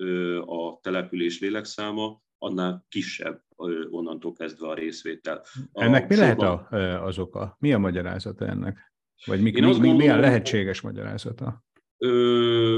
a 0.48 0.78
település 0.82 1.40
lélekszáma, 1.40 2.22
annál 2.42 2.86
kisebb 2.88 3.42
onnantól 3.90 4.32
kezdve 4.32 4.68
a 4.68 4.74
részvétel. 4.74 5.44
A 5.72 5.82
ennek 5.82 6.08
mi 6.08 6.16
lehet 6.16 6.40
a, 6.40 6.68
az 7.04 7.18
oka? 7.18 7.56
Mi 7.58 7.72
a 7.72 7.78
magyarázata 7.78 8.46
ennek? 8.46 8.92
Vagy 9.24 9.42
mi, 9.42 9.50
mi, 9.50 9.60
gondolom, 9.60 9.96
milyen 9.96 10.20
lehetséges 10.20 10.80
magyarázata? 10.80 11.64
Ö, 11.98 12.76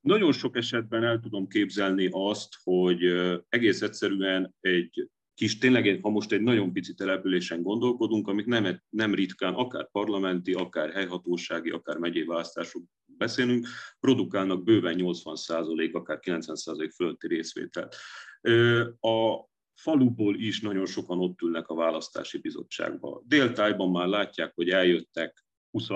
nagyon 0.00 0.32
sok 0.32 0.56
esetben 0.56 1.04
el 1.04 1.20
tudom 1.20 1.48
képzelni 1.48 2.08
azt, 2.12 2.54
hogy 2.62 3.02
egész 3.48 3.82
egyszerűen 3.82 4.54
egy 4.60 5.10
kis, 5.34 5.58
tényleg, 5.58 5.98
ha 6.02 6.10
most 6.10 6.32
egy 6.32 6.40
nagyon 6.40 6.72
pici 6.72 6.94
településen 6.94 7.62
gondolkodunk, 7.62 8.28
amik 8.28 8.46
nem, 8.46 8.82
nem 8.88 9.14
ritkán, 9.14 9.54
akár 9.54 9.90
parlamenti, 9.90 10.52
akár 10.52 10.92
helyhatósági, 10.92 11.70
akár 11.70 11.96
megyei 11.96 12.24
választások 12.24 12.82
beszélünk, 13.06 13.66
produkálnak 14.00 14.64
bőven 14.64 14.94
80 14.94 15.36
akár 15.92 16.18
90 16.18 16.90
fölötti 16.96 17.26
részvételt. 17.26 17.96
A 19.00 19.44
faluból 19.74 20.36
is 20.36 20.60
nagyon 20.60 20.86
sokan 20.86 21.18
ott 21.18 21.40
ülnek 21.40 21.68
a 21.68 21.74
választási 21.74 22.38
bizottságban. 22.38 23.22
Déltájban 23.26 23.90
már 23.90 24.06
látják, 24.06 24.52
hogy 24.54 24.68
eljöttek 24.68 25.44
20 25.70 25.88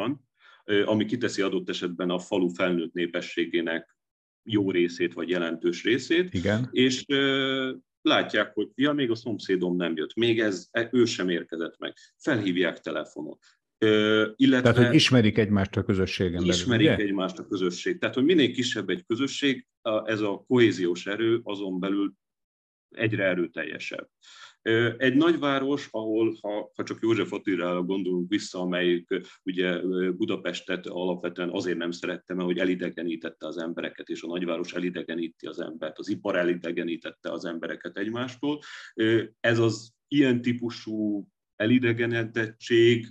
ami 0.85 1.05
kiteszi 1.05 1.43
adott 1.43 1.69
esetben 1.69 2.11
a 2.11 2.19
falu 2.19 2.49
felnőtt 2.49 2.93
népességének 2.93 3.97
jó 4.43 4.71
részét, 4.71 5.13
vagy 5.13 5.29
jelentős 5.29 5.85
részét. 5.85 6.35
Igen. 6.35 6.69
És 6.71 7.05
látják, 8.03 8.55
hogy 8.55 8.69
ja, 8.75 8.93
még 8.93 9.11
a 9.11 9.15
szomszédom 9.15 9.77
nem 9.77 9.97
jött, 9.97 10.15
még 10.15 10.41
ez, 10.41 10.69
e, 10.71 10.89
ő 10.93 11.05
sem 11.05 11.29
érkezett 11.29 11.79
meg. 11.79 11.95
Felhívják 12.17 12.81
telefonon. 12.81 13.39
illetve 14.37 14.73
Tehát, 14.73 14.87
hogy 14.87 14.95
ismerik 14.95 15.39
egymást 15.39 15.77
a 15.77 15.83
közösségen 15.83 16.33
belül, 16.33 16.49
Ismerik 16.49 16.87
ugye? 16.87 16.97
egymást 16.97 17.39
a 17.39 17.47
közösség. 17.47 17.99
Tehát, 17.99 18.15
hogy 18.15 18.25
minél 18.25 18.53
kisebb 18.53 18.89
egy 18.89 19.05
közösség, 19.07 19.67
ez 20.05 20.21
a 20.21 20.45
kohéziós 20.47 21.07
erő 21.07 21.41
azon 21.43 21.81
belül 21.81 22.15
egyre 22.91 23.25
erőteljesebb. 23.25 24.09
Egy 24.97 25.15
nagyváros, 25.15 25.89
ahol, 25.91 26.39
ha, 26.41 26.71
ha 26.75 26.83
csak 26.83 26.99
József 27.03 27.33
Attilára 27.33 27.83
gondolunk 27.83 28.29
vissza, 28.29 28.59
amelyik 28.59 29.21
ugye 29.43 29.81
Budapestet 30.11 30.87
alapvetően 30.87 31.51
azért 31.51 31.79
nem 31.79 31.91
szerette, 31.91 32.35
mert 32.35 32.47
hogy 32.47 32.59
elidegenítette 32.59 33.47
az 33.47 33.59
embereket, 33.59 34.09
és 34.09 34.23
a 34.23 34.27
nagyváros 34.27 34.73
elidegeníti 34.73 35.47
az 35.47 35.61
embert, 35.61 35.99
az 35.99 36.09
ipar 36.09 36.37
elidegenítette 36.37 37.33
az 37.33 37.45
embereket 37.45 37.99
egymástól. 37.99 38.59
Ez 39.41 39.59
az 39.59 39.93
ilyen 40.09 40.43
típusú 40.43 41.27
elidegenedettség, 41.57 43.07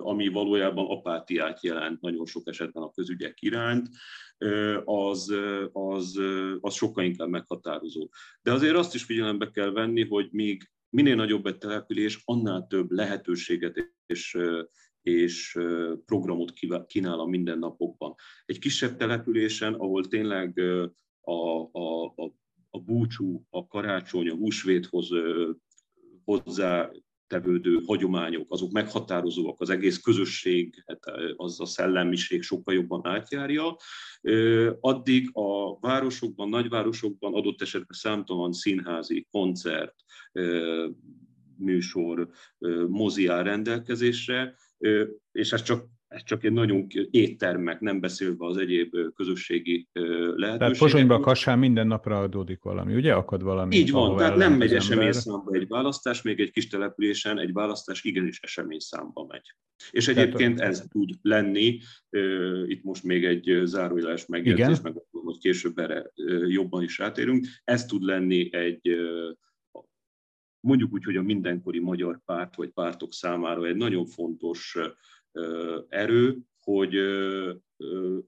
ami 0.00 0.28
valójában 0.28 0.86
apátiát 0.86 1.62
jelent 1.62 2.00
nagyon 2.00 2.26
sok 2.26 2.42
esetben 2.46 2.82
a 2.82 2.90
közügyek 2.90 3.42
iránt, 3.42 3.88
az, 4.84 5.34
az, 5.72 6.20
az 6.60 6.74
sokkal 6.74 7.04
inkább 7.04 7.28
meghatározó. 7.28 8.08
De 8.42 8.52
azért 8.52 8.76
azt 8.76 8.94
is 8.94 9.04
figyelembe 9.04 9.50
kell 9.50 9.70
venni, 9.70 10.04
hogy 10.04 10.28
még 10.32 10.70
minél 10.88 11.14
nagyobb 11.14 11.46
egy 11.46 11.58
település, 11.58 12.22
annál 12.24 12.66
több 12.66 12.90
lehetőséget 12.90 13.92
és, 14.06 14.38
és 15.02 15.58
programot 16.06 16.52
kínál 16.86 17.18
a 17.18 17.26
mindennapokban. 17.26 18.14
Egy 18.44 18.58
kisebb 18.58 18.96
településen, 18.96 19.74
ahol 19.74 20.04
tényleg 20.04 20.58
a, 21.20 21.32
a, 21.72 22.04
a, 22.04 22.34
a 22.70 22.80
búcsú, 22.80 23.46
a 23.50 23.66
karácsony, 23.66 24.28
a 24.28 24.34
húsvéthoz 24.34 25.08
hozzá 26.24 26.90
tevődő 27.34 27.80
hagyományok, 27.86 28.52
azok 28.52 28.72
meghatározóak, 28.72 29.60
az 29.60 29.70
egész 29.70 29.98
közösség, 29.98 30.84
hát, 30.86 30.98
az 31.36 31.60
a 31.60 31.66
szellemiség 31.66 32.42
sokkal 32.42 32.74
jobban 32.74 33.06
átjárja. 33.06 33.76
Addig 34.80 35.30
a 35.32 35.78
városokban, 35.78 36.48
nagyvárosokban 36.48 37.34
adott 37.34 37.62
esetben 37.62 37.96
számtalan 37.98 38.52
színházi, 38.52 39.26
koncert, 39.30 39.94
műsor, 41.56 42.28
mozi 42.88 43.26
rendelkezésre, 43.26 44.56
és 45.32 45.52
ez 45.52 45.62
csak 45.62 45.86
ez 46.14 46.22
csak 46.24 46.44
egy 46.44 46.52
nagyon 46.52 46.86
éttermek, 47.10 47.80
nem 47.80 48.00
beszélve 48.00 48.46
az 48.46 48.56
egyéb 48.56 48.96
közösségi 49.14 49.88
lehetőségek. 49.92 50.58
Tehát 50.58 50.78
Pozsonyban 50.78 51.16
a 51.16 51.20
Kassán 51.20 51.58
minden 51.58 51.86
napra 51.86 52.18
adódik 52.18 52.62
valami, 52.62 52.94
ugye? 52.94 53.14
Akad 53.14 53.42
valami? 53.42 53.76
Így 53.76 53.90
van, 53.90 54.16
tehát 54.16 54.36
nem 54.36 54.52
megy 54.52 54.74
eseményszámba 54.74 55.52
egy 55.52 55.68
választás, 55.68 56.22
még 56.22 56.40
egy 56.40 56.50
kis 56.50 56.66
településen 56.66 57.38
egy 57.38 57.52
választás 57.52 58.04
igenis 58.04 58.40
eseményszámba 58.40 59.26
megy. 59.28 59.54
És 59.90 60.08
egyébként 60.08 60.56
tehát, 60.56 60.72
ez 60.72 60.86
tud 60.90 61.10
lenni, 61.22 61.78
itt 62.66 62.82
most 62.82 63.04
még 63.04 63.24
egy 63.24 63.60
zárójeles 63.64 64.26
megjegyzés, 64.26 64.80
meg 64.80 64.94
hogy 65.10 65.38
később 65.38 65.78
erre 65.78 66.10
jobban 66.48 66.82
is 66.82 66.98
rátérünk, 66.98 67.46
ez 67.64 67.84
tud 67.86 68.02
lenni 68.02 68.54
egy 68.54 68.96
mondjuk 70.60 70.92
úgy, 70.92 71.04
hogy 71.04 71.16
a 71.16 71.22
mindenkori 71.22 71.78
magyar 71.78 72.20
párt 72.24 72.56
vagy 72.56 72.68
pártok 72.70 73.12
számára 73.12 73.66
egy 73.66 73.76
nagyon 73.76 74.06
fontos 74.06 74.76
erő, 75.88 76.38
hogy 76.60 76.94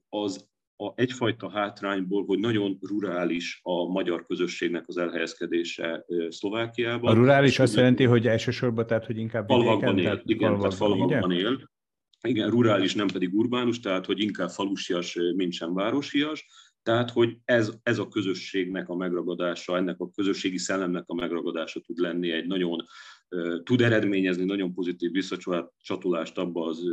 az 0.09 0.47
a 0.79 0.91
egyfajta 0.95 1.49
hátrányból, 1.49 2.25
hogy 2.25 2.39
nagyon 2.39 2.77
rurális 2.81 3.59
a 3.63 3.91
magyar 3.91 4.25
közösségnek 4.25 4.87
az 4.87 4.97
elhelyezkedése 4.97 6.05
Szlovákiában. 6.29 7.11
A 7.11 7.15
rurális 7.15 7.59
azt 7.59 7.75
jelenti, 7.75 8.03
hogy 8.03 8.27
elsősorban, 8.27 8.87
tehát 8.87 9.05
hogy 9.05 9.17
inkább 9.17 9.47
falvakban 9.47 9.97
él, 9.97 10.03
tehát 10.03 10.21
igen, 10.25 10.59
falvakban, 10.59 10.69
tehát 10.69 10.77
falvakban 10.77 11.31
él. 11.31 11.69
Igen, 12.21 12.49
rurális, 12.49 12.95
nem 12.95 13.07
pedig 13.07 13.33
urbánus, 13.33 13.79
tehát 13.79 14.05
hogy 14.05 14.19
inkább 14.19 14.49
falusias, 14.49 15.17
mint 15.35 15.53
sem 15.53 15.73
városias. 15.73 16.45
Tehát, 16.83 17.11
hogy 17.11 17.37
ez, 17.45 17.71
ez 17.83 17.99
a 17.99 18.07
közösségnek 18.07 18.89
a 18.89 18.95
megragadása, 18.95 19.77
ennek 19.77 19.99
a 19.99 20.09
közösségi 20.09 20.57
szellemnek 20.57 21.03
a 21.05 21.15
megragadása 21.15 21.79
tud 21.79 21.97
lenni 21.97 22.31
egy 22.31 22.47
nagyon 22.47 22.85
tud 23.63 23.81
eredményezni 23.81 24.43
nagyon 24.43 24.73
pozitív 24.73 25.11
visszacsatolást 25.11 26.37
abba 26.37 26.65
az 26.65 26.83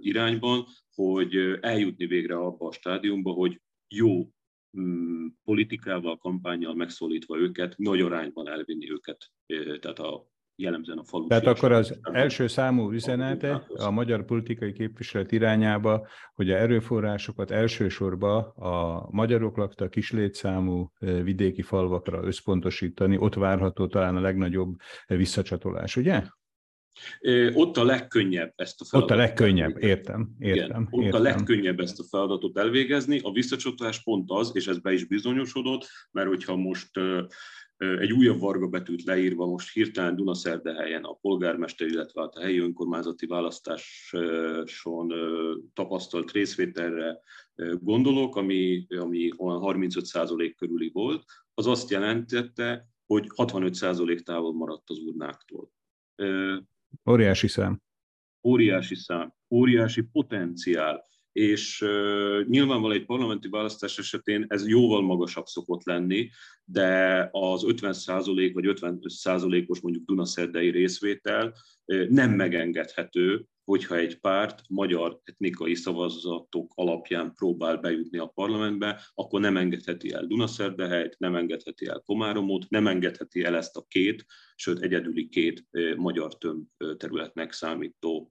irányban, 0.00 0.66
hogy 0.94 1.36
eljutni 1.60 2.06
végre 2.06 2.36
abba 2.36 2.66
a 2.66 2.72
stádiumba, 2.72 3.32
hogy 3.32 3.60
jó 3.88 4.28
mm, 4.80 5.26
politikával, 5.44 6.18
kampányjal 6.18 6.74
megszólítva 6.74 7.38
őket, 7.38 7.74
nagy 7.76 8.00
arányban 8.00 8.48
elvinni 8.48 8.90
őket, 8.90 9.30
tehát 9.80 9.98
a 9.98 10.34
jellemzően 10.56 10.98
a 10.98 11.04
falu. 11.04 11.26
Tehát 11.26 11.46
akkor 11.46 11.72
az 11.72 11.98
első 12.12 12.46
számú 12.46 12.92
üzenete 12.92 13.66
a 13.76 13.90
magyar 13.90 14.24
politikai 14.24 14.72
képviselet 14.72 15.32
irányába, 15.32 16.06
hogy 16.34 16.50
a 16.50 16.56
erőforrásokat 16.56 17.50
elsősorban 17.50 18.42
a 18.44 19.06
magyarok 19.10 19.56
lakta 19.56 19.88
kislétszámú 19.88 20.92
vidéki 20.98 21.62
falvakra 21.62 22.22
összpontosítani, 22.24 23.16
ott 23.18 23.34
várható 23.34 23.86
talán 23.86 24.16
a 24.16 24.20
legnagyobb 24.20 24.76
visszacsatolás, 25.06 25.96
ugye? 25.96 26.22
Ott 27.54 27.76
a 27.76 27.84
legkönnyebb 27.84 28.52
ezt 28.56 28.80
a 28.80 28.84
feladatot. 28.84 29.16
Ott 29.16 29.22
a 29.22 29.26
legkönnyebb, 29.26 29.82
értem, 29.82 30.36
értem. 30.38 30.66
Igen, 30.72 30.88
ott 30.90 31.04
értem. 31.04 31.20
a 31.20 31.22
legkönnyebb 31.22 31.80
ezt 31.80 32.00
a 32.00 32.04
feladatot 32.10 32.58
elvégezni. 32.58 33.20
A 33.22 33.32
visszacsatolás 33.32 34.02
pont 34.02 34.30
az, 34.30 34.50
és 34.54 34.66
ez 34.66 34.78
be 34.78 34.92
is 34.92 35.04
bizonyosodott, 35.04 35.86
mert 36.10 36.28
hogyha 36.28 36.56
most 36.56 36.90
egy 37.76 38.12
újabb 38.12 38.38
varga 38.38 38.66
betűt 38.66 39.02
leírva 39.02 39.46
most 39.46 39.72
hirtelen 39.72 40.16
Dunaszerdehelyen 40.16 41.04
a 41.04 41.12
polgármester, 41.12 41.86
illetve 41.86 42.20
hát 42.20 42.34
a 42.34 42.40
helyi 42.40 42.58
önkormányzati 42.58 43.26
választáson 43.26 45.12
tapasztalt 45.74 46.32
részvételre 46.32 47.20
gondolok, 47.80 48.36
ami, 48.36 48.86
ami 48.88 49.30
olyan 49.38 49.60
35% 49.62 50.54
körüli 50.56 50.90
volt, 50.92 51.24
az 51.54 51.66
azt 51.66 51.90
jelentette, 51.90 52.88
hogy 53.06 53.26
65% 53.36 54.18
távol 54.18 54.54
maradt 54.54 54.90
az 54.90 54.98
urnáktól. 54.98 55.70
Óriási 57.10 57.48
szám. 57.48 57.80
Óriási 58.42 58.94
szám, 58.94 59.34
óriási 59.50 60.02
potenciál 60.02 61.04
és 61.36 61.84
nyilvánvalóan 62.46 62.96
egy 62.96 63.04
parlamenti 63.04 63.48
választás 63.48 63.98
esetén 63.98 64.44
ez 64.48 64.68
jóval 64.68 65.02
magasabb 65.02 65.46
szokott 65.46 65.84
lenni, 65.84 66.30
de 66.64 67.18
az 67.32 67.64
50% 67.66 68.50
vagy 68.52 68.64
55%-os 68.68 69.80
mondjuk 69.80 70.04
Dunaszerdei 70.04 70.70
részvétel 70.70 71.54
nem 72.08 72.30
megengedhető, 72.30 73.46
hogyha 73.66 73.96
egy 73.96 74.20
párt 74.20 74.60
magyar 74.68 75.20
etnikai 75.24 75.74
szavazatok 75.74 76.72
alapján 76.74 77.32
próbál 77.34 77.76
bejutni 77.76 78.18
a 78.18 78.26
parlamentbe, 78.26 79.02
akkor 79.14 79.40
nem 79.40 79.56
engedheti 79.56 80.12
el 80.12 80.26
Dunaszerdehelyt, 80.26 81.16
nem 81.18 81.34
engedheti 81.34 81.86
el 81.86 82.02
Komáromot, 82.04 82.64
nem 82.68 82.86
engedheti 82.86 83.44
el 83.44 83.56
ezt 83.56 83.76
a 83.76 83.84
két, 83.88 84.24
sőt 84.54 84.80
egyedüli 84.80 85.28
két 85.28 85.64
magyar 85.96 86.38
tömb 86.38 86.66
területnek 86.96 87.52
számító 87.52 88.30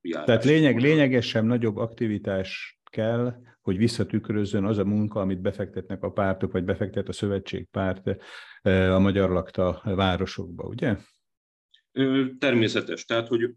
járás. 0.00 0.26
Tehát 0.26 0.44
lényeg, 0.44 0.80
lényegesen 0.80 1.46
nagyobb 1.46 1.76
aktivitás 1.76 2.80
kell, 2.90 3.34
hogy 3.60 3.76
visszatükrözzön 3.76 4.64
az 4.64 4.78
a 4.78 4.84
munka, 4.84 5.20
amit 5.20 5.40
befektetnek 5.40 6.02
a 6.02 6.12
pártok, 6.12 6.52
vagy 6.52 6.64
befektet 6.64 7.08
a 7.08 7.12
szövetségpárt 7.12 8.16
a 8.90 8.98
magyar 8.98 9.30
lakta 9.30 9.80
városokba, 9.84 10.64
ugye? 10.64 10.96
Természetes. 12.38 13.04
Tehát, 13.04 13.28
hogy 13.28 13.50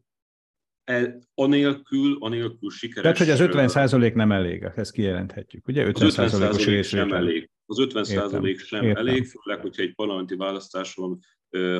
E, 0.91 1.17
anélkül, 1.33 2.17
anélkül 2.19 2.69
sikeres... 2.69 3.01
Tehát, 3.01 3.17
hogy 3.17 3.29
az 3.29 3.39
50 3.39 3.67
százalék 3.67 4.13
nem 4.13 4.31
elég, 4.31 4.67
ezt 4.75 4.91
kijelenthetjük, 4.91 5.67
ugye? 5.67 5.85
50 5.85 6.07
az 6.07 6.13
50 6.13 6.29
százalék 6.29 6.83
sem 6.83 7.13
elég. 7.13 7.49
Az 7.65 7.79
50 7.79 8.03
százalék 8.03 8.59
sem 8.59 8.83
értem. 8.83 9.07
elég, 9.07 9.25
főleg, 9.25 9.61
hogyha 9.61 9.81
egy 9.81 9.95
parlamenti 9.95 10.35
választáson 10.35 11.19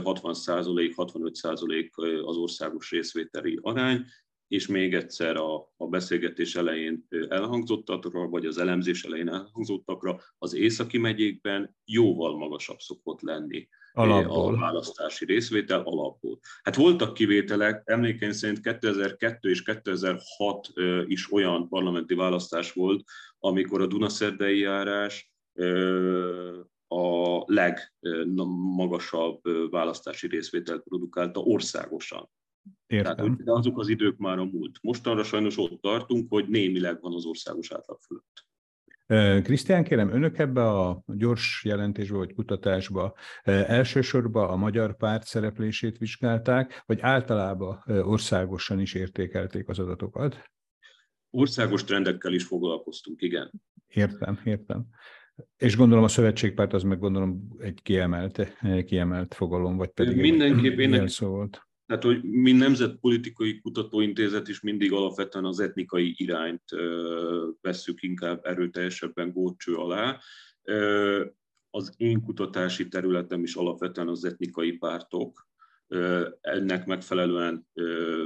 60 0.04 0.34
százalék, 0.34 0.96
65 0.96 1.36
százalék 1.36 1.94
az 2.24 2.38
országos 2.38 2.92
részvételi 2.92 3.60
arány, 3.62 4.06
és 4.52 4.68
még 4.68 4.94
egyszer 4.94 5.36
a, 5.36 5.72
a 5.78 5.88
beszélgetés 5.88 6.56
elején 6.56 7.08
elhangzottakra, 7.30 8.28
vagy 8.28 8.46
az 8.46 8.58
elemzés 8.58 9.04
elején 9.04 9.30
elhangzottakra, 9.30 10.20
az 10.38 10.54
északi 10.54 10.98
megyékben 10.98 11.76
jóval 11.86 12.38
magasabb 12.38 12.80
szokott 12.80 13.22
lenni 13.22 13.68
alapból. 13.94 14.54
a 14.54 14.58
választási 14.58 15.26
részvétel 15.26 15.82
alapból. 15.82 16.40
Hát 16.64 16.76
voltak 16.76 17.14
kivételek, 17.14 17.82
emlékeim 17.86 18.32
szerint 18.32 18.60
2002 18.60 19.50
és 19.50 19.64
2006 19.64 20.68
is 21.06 21.32
olyan 21.32 21.68
parlamenti 21.70 22.14
választás 22.14 22.74
volt, 22.74 23.04
amikor 23.40 23.82
a 23.82 23.88
Dunaszerdei 23.88 24.60
járás 24.60 25.32
a 26.88 27.44
legmagasabb 27.46 29.42
választási 29.70 30.28
részvételt 30.28 30.84
produkálta 30.84 31.40
országosan. 31.40 32.30
Értem. 32.88 33.16
Tehát, 33.16 33.44
de 33.44 33.52
azok 33.52 33.80
az 33.80 33.88
idők 33.88 34.18
már 34.18 34.38
a 34.38 34.46
múlt. 34.46 34.78
Mostanra 34.82 35.24
sajnos 35.24 35.58
ott 35.58 35.82
tartunk, 35.82 36.30
hogy 36.30 36.48
némileg 36.48 37.02
van 37.02 37.14
az 37.14 37.26
országos 37.26 37.72
átlag 37.72 38.00
fölött. 38.00 38.50
Krisztián, 39.44 39.84
kérem, 39.84 40.12
önök 40.12 40.38
ebbe 40.38 40.68
a 40.68 41.04
gyors 41.06 41.64
jelentésbe 41.66 42.18
vagy 42.18 42.34
kutatásba 42.34 43.16
elsősorban 43.44 44.50
a 44.50 44.56
magyar 44.56 44.98
párt 44.98 45.26
szereplését 45.26 45.98
vizsgálták, 45.98 46.84
vagy 46.86 47.00
általában 47.00 47.84
országosan 47.86 48.80
is 48.80 48.94
értékelték 48.94 49.70
az 49.70 49.80
adatokat? 49.80 50.52
Országos 51.30 51.84
trendekkel 51.84 52.34
is 52.34 52.44
foglalkoztunk, 52.44 53.22
igen. 53.22 53.52
Értem, 53.88 54.40
értem. 54.44 54.86
És 55.58 55.76
gondolom 55.76 56.04
a 56.04 56.08
szövetségpárt 56.08 56.74
az 56.74 56.84
meg 56.84 57.00
gondolom 57.00 57.56
egy 57.60 57.82
kiemelt, 57.82 58.58
kiemelt 58.86 59.34
fogalom, 59.34 59.78
vagy 59.78 59.90
pedig 59.90 60.18
Mindenképp 60.18 60.80
én 60.80 61.08
szó 61.08 61.28
volt. 61.28 61.70
Tehát, 61.92 62.06
hogy 62.06 62.24
mi 62.24 62.52
Nemzetpolitikai 62.52 63.60
Kutatóintézet 63.60 64.48
is 64.48 64.62
mindig 64.62 64.94
alapvetően 64.94 65.46
az 65.46 65.60
etnikai 65.60 66.14
irányt 66.18 66.64
vesszük 67.62 68.02
inkább 68.02 68.46
erőteljesebben 68.46 69.32
górcső 69.32 69.76
alá. 69.76 70.20
Az 71.70 71.94
én 71.98 72.24
kutatási 72.24 72.88
területem 72.88 73.44
is 73.44 73.56
alapvetően 73.56 74.08
az 74.08 74.26
etnikai 74.26 74.72
pártok. 74.72 75.48
Ennek 76.42 76.86
megfelelően 76.86 77.68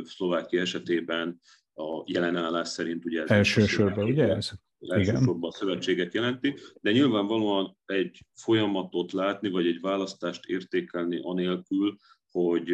Szlovákia 0.03 0.61
esetében 0.61 1.39
a 1.73 2.03
jelenállás 2.05 2.67
szerint 2.67 3.05
ugye 3.05 3.21
ez 3.21 3.29
elsősorban, 3.29 4.05
ugye 4.05 4.35
ez? 4.35 4.51
Elsősorban 4.79 5.49
a 5.49 5.53
szövetséget 5.53 6.13
jelenti, 6.13 6.55
de 6.81 6.91
nyilvánvalóan 6.91 7.77
egy 7.85 8.25
folyamatot 8.33 9.11
látni, 9.11 9.49
vagy 9.49 9.67
egy 9.67 9.79
választást 9.81 10.45
értékelni 10.45 11.19
anélkül, 11.23 11.97
hogy 12.31 12.71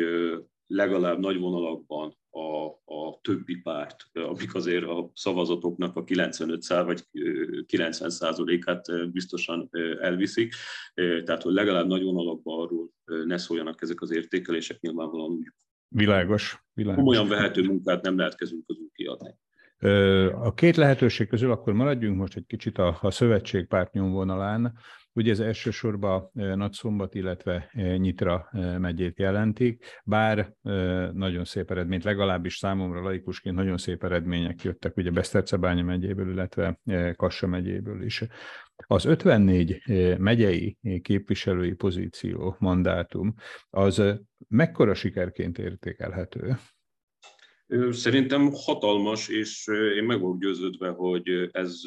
legalább 0.71 1.19
nagy 1.19 1.39
vonalakban 1.39 2.17
a, 2.29 2.65
a 2.93 3.19
többi 3.21 3.55
párt, 3.55 4.03
amik 4.13 4.55
azért 4.55 4.83
a 4.83 5.11
szavazatoknak 5.13 5.95
a 5.95 6.03
95 6.03 6.61
szá 6.61 6.83
vagy 6.83 7.03
90 7.65 8.09
százalékát 8.09 9.11
biztosan 9.11 9.69
elviszik. 9.99 10.53
Tehát, 10.93 11.41
hogy 11.41 11.53
legalább 11.53 11.87
nagy 11.87 12.03
vonalakban 12.03 12.59
arról 12.59 12.89
ne 13.25 13.37
szóljanak 13.37 13.81
ezek 13.81 14.01
az 14.01 14.11
értékelések, 14.11 14.79
nyilvánvalóan 14.79 15.31
úgy 15.31 15.51
Világos. 15.87 16.63
világos. 16.73 17.03
Komolyan 17.03 17.27
vehető 17.27 17.63
munkát 17.63 18.03
nem 18.03 18.17
lehet 18.17 18.35
kezünk 18.35 18.65
közül 18.65 18.89
kiadni. 18.93 19.35
A 20.33 20.53
két 20.53 20.75
lehetőség 20.75 21.27
közül 21.27 21.51
akkor 21.51 21.73
maradjunk 21.73 22.17
most 22.17 22.35
egy 22.35 22.45
kicsit 22.45 22.77
a, 22.77 22.97
a 23.01 23.11
szövetségpárt 23.11 23.93
nyomvonalán. 23.93 24.73
Ugye 25.13 25.31
ez 25.31 25.39
elsősorban 25.39 26.29
Nagyszombat, 26.33 27.15
illetve 27.15 27.71
Nyitra 27.97 28.49
megyét 28.77 29.19
jelentik, 29.19 29.85
bár 30.03 30.53
nagyon 31.13 31.45
szép 31.45 31.71
eredményt, 31.71 32.03
legalábbis 32.03 32.57
számomra 32.57 33.01
laikusként 33.01 33.55
nagyon 33.55 33.77
szép 33.77 34.03
eredmények 34.03 34.61
jöttek 34.61 34.97
ugye 34.97 35.11
Besztercebánya 35.11 35.83
megyéből, 35.83 36.31
illetve 36.31 36.79
Kassa 37.15 37.47
megyéből 37.47 38.03
is. 38.03 38.23
Az 38.87 39.05
54 39.05 39.81
megyei 40.17 40.77
képviselői 41.01 41.73
pozíció, 41.73 42.55
mandátum, 42.59 43.35
az 43.69 44.03
mekkora 44.47 44.93
sikerként 44.93 45.57
értékelhető? 45.57 46.57
Szerintem 47.91 48.49
hatalmas, 48.53 49.27
és 49.27 49.67
én 49.95 50.03
meg 50.03 50.19
vagyok 50.19 50.39
győződve, 50.39 50.89
hogy 50.89 51.49
ez 51.51 51.81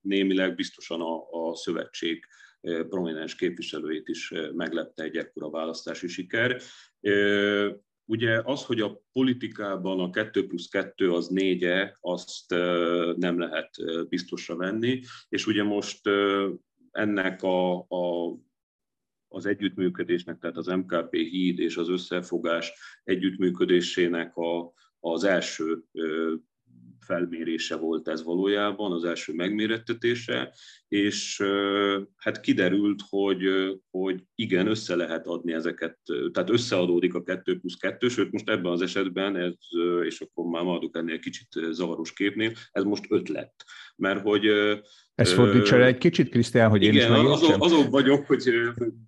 némileg 0.00 0.54
biztosan 0.54 1.00
a, 1.00 1.14
a 1.30 1.56
szövetség 1.56 2.24
prominens 2.60 3.34
képviselőit 3.34 4.08
is 4.08 4.32
meglepte 4.54 5.02
egy 5.02 5.16
ekkora 5.16 5.50
választási 5.50 6.08
siker. 6.08 6.60
Ugye 8.04 8.40
az, 8.44 8.64
hogy 8.64 8.80
a 8.80 9.02
politikában 9.12 10.00
a 10.00 10.10
2 10.10 10.46
plusz 10.46 10.68
2 10.68 11.12
az 11.12 11.28
négye, 11.28 11.92
azt 12.00 12.50
nem 13.16 13.38
lehet 13.38 13.70
biztosra 14.08 14.56
venni, 14.56 15.00
és 15.28 15.46
ugye 15.46 15.62
most 15.62 16.00
ennek 16.90 17.42
a, 17.42 17.78
a 17.78 18.34
az 19.32 19.46
együttműködésnek, 19.46 20.38
tehát 20.38 20.56
az 20.56 20.66
MKP 20.66 21.14
híd 21.14 21.58
és 21.58 21.76
az 21.76 21.88
összefogás 21.88 22.72
együttműködésének 23.04 24.36
a, 24.36 24.72
az 25.00 25.24
első 25.24 25.84
felmérése 27.00 27.76
volt 27.76 28.08
ez 28.08 28.22
valójában, 28.22 28.92
az 28.92 29.04
első 29.04 29.34
megmérettetése, 29.34 30.54
és 30.90 31.42
hát 32.16 32.40
kiderült, 32.40 33.02
hogy, 33.08 33.42
hogy 33.90 34.22
igen, 34.34 34.66
össze 34.66 34.96
lehet 34.96 35.26
adni 35.26 35.52
ezeket, 35.52 35.98
tehát 36.32 36.50
összeadódik 36.50 37.14
a 37.14 37.22
2 37.22 37.58
plusz 37.58 37.74
2, 37.74 38.08
sőt 38.08 38.32
most 38.32 38.50
ebben 38.50 38.72
az 38.72 38.82
esetben, 38.82 39.36
ez, 39.36 39.54
és 40.04 40.20
akkor 40.20 40.44
már 40.44 40.64
adok 40.64 40.96
ennél 40.96 41.18
kicsit 41.18 41.48
zavaros 41.70 42.12
képnél, 42.12 42.52
ez 42.70 42.82
most 42.82 43.04
öt 43.08 43.28
lett. 43.28 43.64
Mert 43.96 44.20
hogy 44.20 44.46
ezt 45.20 45.32
fordítsa 45.32 45.84
egy 45.84 45.98
kicsit, 45.98 46.28
Krisztián, 46.28 46.70
hogy 46.70 46.82
igen, 46.82 46.94
én 46.94 47.00
is 47.00 47.08
megértsem? 47.08 47.60
Azon, 47.60 47.60
azon 47.60 47.90
vagyok, 47.90 48.26
hogy 48.26 48.42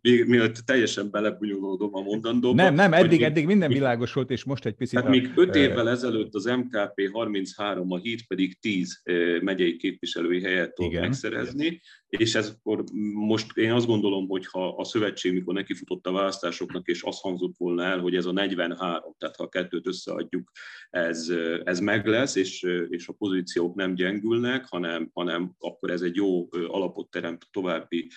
mielőtt 0.00 0.56
teljesen 0.56 1.10
belebunyolódom 1.10 1.94
a 1.94 2.00
mondandóba. 2.00 2.62
Nem, 2.62 2.74
nem, 2.74 2.92
eddig, 2.92 3.10
még, 3.10 3.22
eddig 3.22 3.46
minden 3.46 3.68
világos 3.68 4.12
volt, 4.12 4.30
és 4.30 4.44
most 4.44 4.66
egy 4.66 4.74
picit... 4.74 4.98
Hát 4.98 5.08
a, 5.08 5.10
még 5.10 5.32
öt 5.36 5.54
évvel 5.54 5.88
ezelőtt 5.88 6.34
az 6.34 6.44
MKP 6.44 7.10
33, 7.12 7.90
a 7.90 7.98
HÍT 7.98 8.26
pedig 8.26 8.58
10 8.58 9.02
megyei 9.40 9.76
képviselői 9.76 10.42
helyet 10.42 10.74
tud 10.74 10.92
megszerezni, 10.92 11.71
és 12.08 12.34
ez 12.34 12.48
akkor 12.48 12.84
most 13.14 13.56
én 13.56 13.72
azt 13.72 13.86
gondolom, 13.86 14.28
hogy 14.28 14.46
ha 14.46 14.68
a 14.68 14.84
szövetség, 14.84 15.32
mikor 15.32 15.54
nekifutott 15.54 16.06
a 16.06 16.12
választásoknak, 16.12 16.86
és 16.88 17.02
azt 17.02 17.20
hangzott 17.20 17.56
volna 17.56 17.82
el, 17.84 17.98
hogy 17.98 18.16
ez 18.16 18.26
a 18.26 18.32
43, 18.32 19.14
tehát 19.18 19.36
ha 19.36 19.44
a 19.44 19.48
kettőt 19.48 19.86
összeadjuk, 19.86 20.50
ez, 20.90 21.32
ez 21.64 21.80
meg 21.80 22.06
lesz, 22.06 22.34
és, 22.34 22.62
és 22.88 23.08
a 23.08 23.12
pozíciók 23.12 23.74
nem 23.74 23.94
gyengülnek, 23.94 24.66
hanem, 24.68 25.10
hanem 25.12 25.52
akkor 25.58 25.90
ez 25.90 26.02
egy 26.02 26.16
jó 26.16 26.48
alapot 26.50 27.10
teremt 27.10 27.46
további 27.50 28.08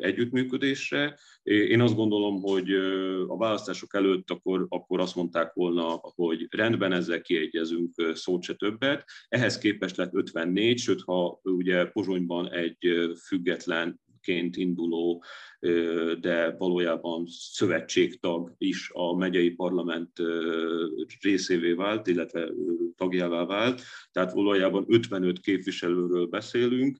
együttműködésre. 0.00 1.18
Én 1.42 1.80
azt 1.80 1.94
gondolom, 1.94 2.40
hogy 2.40 2.70
a 3.26 3.36
választások 3.36 3.94
előtt 3.94 4.30
akkor, 4.30 4.66
akkor 4.68 5.00
azt 5.00 5.14
mondták 5.14 5.52
volna, 5.52 6.00
hogy 6.00 6.46
rendben 6.50 6.92
ezzel 6.92 7.20
kiegyezünk 7.20 8.12
szót 8.14 8.42
se 8.42 8.54
többet. 8.54 9.04
Ehhez 9.28 9.58
képest 9.58 9.96
lett 9.96 10.14
54, 10.14 10.78
sőt, 10.78 11.02
ha 11.02 11.40
ugye 11.42 11.84
Pozsonyban 11.84 12.52
egy 12.54 12.78
független 13.26 14.02
ként 14.24 14.56
induló, 14.56 15.24
de 16.20 16.50
valójában 16.58 17.24
szövetségtag 17.26 18.54
is 18.58 18.90
a 18.92 19.16
megyei 19.16 19.50
parlament 19.50 20.12
részévé 21.20 21.72
vált, 21.72 22.06
illetve 22.06 22.50
tagjává 22.96 23.44
vált, 23.44 23.82
tehát 24.12 24.32
valójában 24.32 24.84
55 24.88 25.40
képviselőről 25.40 26.26
beszélünk, 26.26 26.98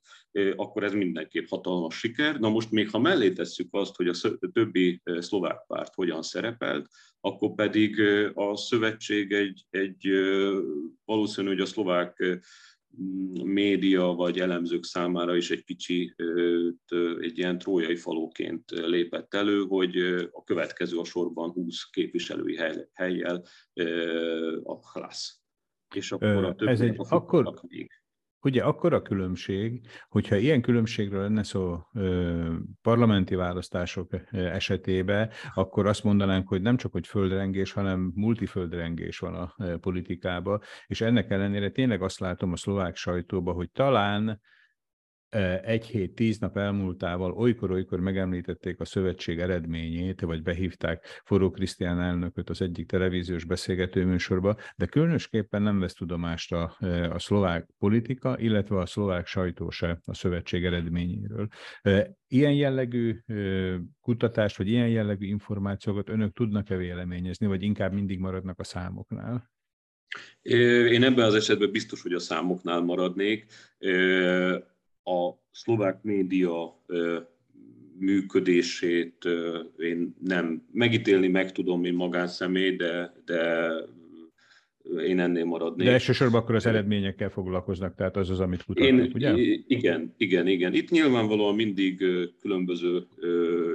akkor 0.56 0.84
ez 0.84 0.92
mindenképp 0.92 1.46
hatalmas 1.48 1.98
siker. 1.98 2.38
Na 2.38 2.48
most 2.48 2.70
még 2.70 2.90
ha 2.90 2.98
mellé 2.98 3.32
tesszük 3.32 3.68
azt, 3.70 3.96
hogy 3.96 4.08
a 4.08 4.14
többi 4.52 5.02
szlovák 5.18 5.66
párt 5.66 5.94
hogyan 5.94 6.22
szerepelt, 6.22 6.86
akkor 7.20 7.54
pedig 7.54 8.00
a 8.34 8.56
szövetség 8.56 9.32
egy, 9.32 9.64
egy 9.70 10.08
valószínű, 11.04 11.48
hogy 11.48 11.60
a 11.60 11.66
szlovák 11.66 12.40
média 13.44 14.06
vagy 14.06 14.38
elemzők 14.40 14.84
számára 14.84 15.36
is 15.36 15.50
egy 15.50 15.64
kicsi, 15.64 16.14
egy 17.20 17.38
ilyen 17.38 17.58
trójai 17.58 17.96
falóként 17.96 18.70
lépett 18.70 19.34
elő, 19.34 19.64
hogy 19.68 19.96
a 20.30 20.42
következő 20.44 20.98
a 20.98 21.04
sorban 21.04 21.50
20 21.50 21.90
képviselői 21.90 22.56
hely, 22.56 22.88
helyjel 22.92 23.44
a 24.62 24.78
klassz. 24.78 25.40
És 25.94 26.12
akkor 26.12 26.44
a 26.44 26.54
Ez 26.56 26.80
egy, 26.80 26.96
akkor, 26.98 27.54
még. 27.68 28.03
Ugye 28.44 28.62
akkor 28.62 28.92
a 28.92 29.02
különbség, 29.02 29.80
hogyha 30.08 30.36
ilyen 30.36 30.60
különbségről 30.62 31.22
lenne 31.22 31.42
szó 31.42 31.78
ö, 31.94 32.52
parlamenti 32.82 33.34
választások 33.34 34.10
esetében, 34.30 35.30
akkor 35.54 35.86
azt 35.86 36.04
mondanánk, 36.04 36.48
hogy 36.48 36.62
nem 36.62 36.76
csak, 36.76 36.92
hogy 36.92 37.06
földrengés, 37.06 37.72
hanem 37.72 38.12
multiföldrengés 38.14 39.18
van 39.18 39.34
a 39.34 39.54
politikában, 39.76 40.60
és 40.86 41.00
ennek 41.00 41.30
ellenére 41.30 41.70
tényleg 41.70 42.02
azt 42.02 42.20
látom 42.20 42.52
a 42.52 42.56
szlovák 42.56 42.96
sajtóban, 42.96 43.54
hogy 43.54 43.70
talán 43.70 44.40
egy 45.62 45.86
hét, 45.86 46.14
tíz 46.14 46.38
nap 46.38 46.56
elmúltával 46.56 47.32
olykor-olykor 47.32 48.00
megemlítették 48.00 48.80
a 48.80 48.84
szövetség 48.84 49.38
eredményét, 49.38 50.20
vagy 50.20 50.42
behívták 50.42 51.04
Forró 51.24 51.50
Krisztián 51.50 52.00
elnököt 52.00 52.50
az 52.50 52.62
egyik 52.62 52.86
televíziós 52.86 53.44
beszélgetőműsorba, 53.44 54.56
de 54.76 54.86
különösképpen 54.86 55.62
nem 55.62 55.78
vesz 55.78 55.94
tudomást 55.94 56.52
a, 56.52 56.76
a 57.10 57.18
szlovák 57.18 57.68
politika, 57.78 58.38
illetve 58.38 58.78
a 58.78 58.86
szlovák 58.86 59.26
sajtó 59.26 59.70
se 59.70 60.00
a 60.04 60.14
szövetség 60.14 60.64
eredményéről. 60.64 61.48
Ilyen 62.28 62.54
jellegű 62.54 63.18
kutatást, 64.00 64.56
vagy 64.56 64.68
ilyen 64.68 64.88
jellegű 64.88 65.26
információkat 65.26 66.08
önök 66.08 66.32
tudnak-e 66.32 66.76
véleményezni, 66.76 67.46
vagy 67.46 67.62
inkább 67.62 67.92
mindig 67.92 68.18
maradnak 68.18 68.58
a 68.58 68.64
számoknál? 68.64 69.52
Én 70.42 71.02
ebben 71.02 71.24
az 71.24 71.34
esetben 71.34 71.70
biztos, 71.70 72.02
hogy 72.02 72.12
a 72.12 72.18
számoknál 72.18 72.80
maradnék 72.80 73.46
a 75.04 75.30
szlovák 75.50 76.02
média 76.02 76.82
működését 77.98 79.24
én 79.78 80.16
nem 80.20 80.66
megítélni 80.72 81.28
meg 81.28 81.52
tudom, 81.52 81.84
én 81.84 81.94
magánszemély, 81.94 82.76
de, 82.76 83.14
de 83.24 83.70
én 85.06 85.20
ennél 85.20 85.44
maradnék. 85.44 85.86
De 85.86 85.92
elsősorban 85.92 86.40
akkor 86.40 86.54
az 86.54 86.66
eredményekkel 86.66 87.30
foglalkoznak, 87.30 87.94
tehát 87.94 88.16
az 88.16 88.30
az, 88.30 88.40
amit 88.40 88.64
kutatnak, 88.64 89.04
én, 89.04 89.10
ugye? 89.14 89.32
Igen, 89.66 90.14
igen, 90.16 90.46
igen. 90.46 90.74
Itt 90.74 90.90
nyilvánvalóan 90.90 91.54
mindig 91.54 92.04
különböző 92.40 93.06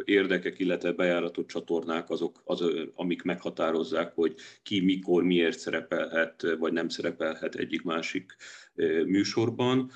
érdekek, 0.05 0.59
illetve 0.59 0.91
bejáratott 0.91 1.47
csatornák 1.47 2.09
azok, 2.09 2.41
az, 2.43 2.63
amik 2.95 3.21
meghatározzák, 3.21 4.13
hogy 4.15 4.35
ki, 4.63 4.81
mikor, 4.81 5.23
miért 5.23 5.59
szerepelhet, 5.59 6.55
vagy 6.59 6.73
nem 6.73 6.89
szerepelhet 6.89 7.55
egyik-másik 7.55 8.35
műsorban. 9.05 9.91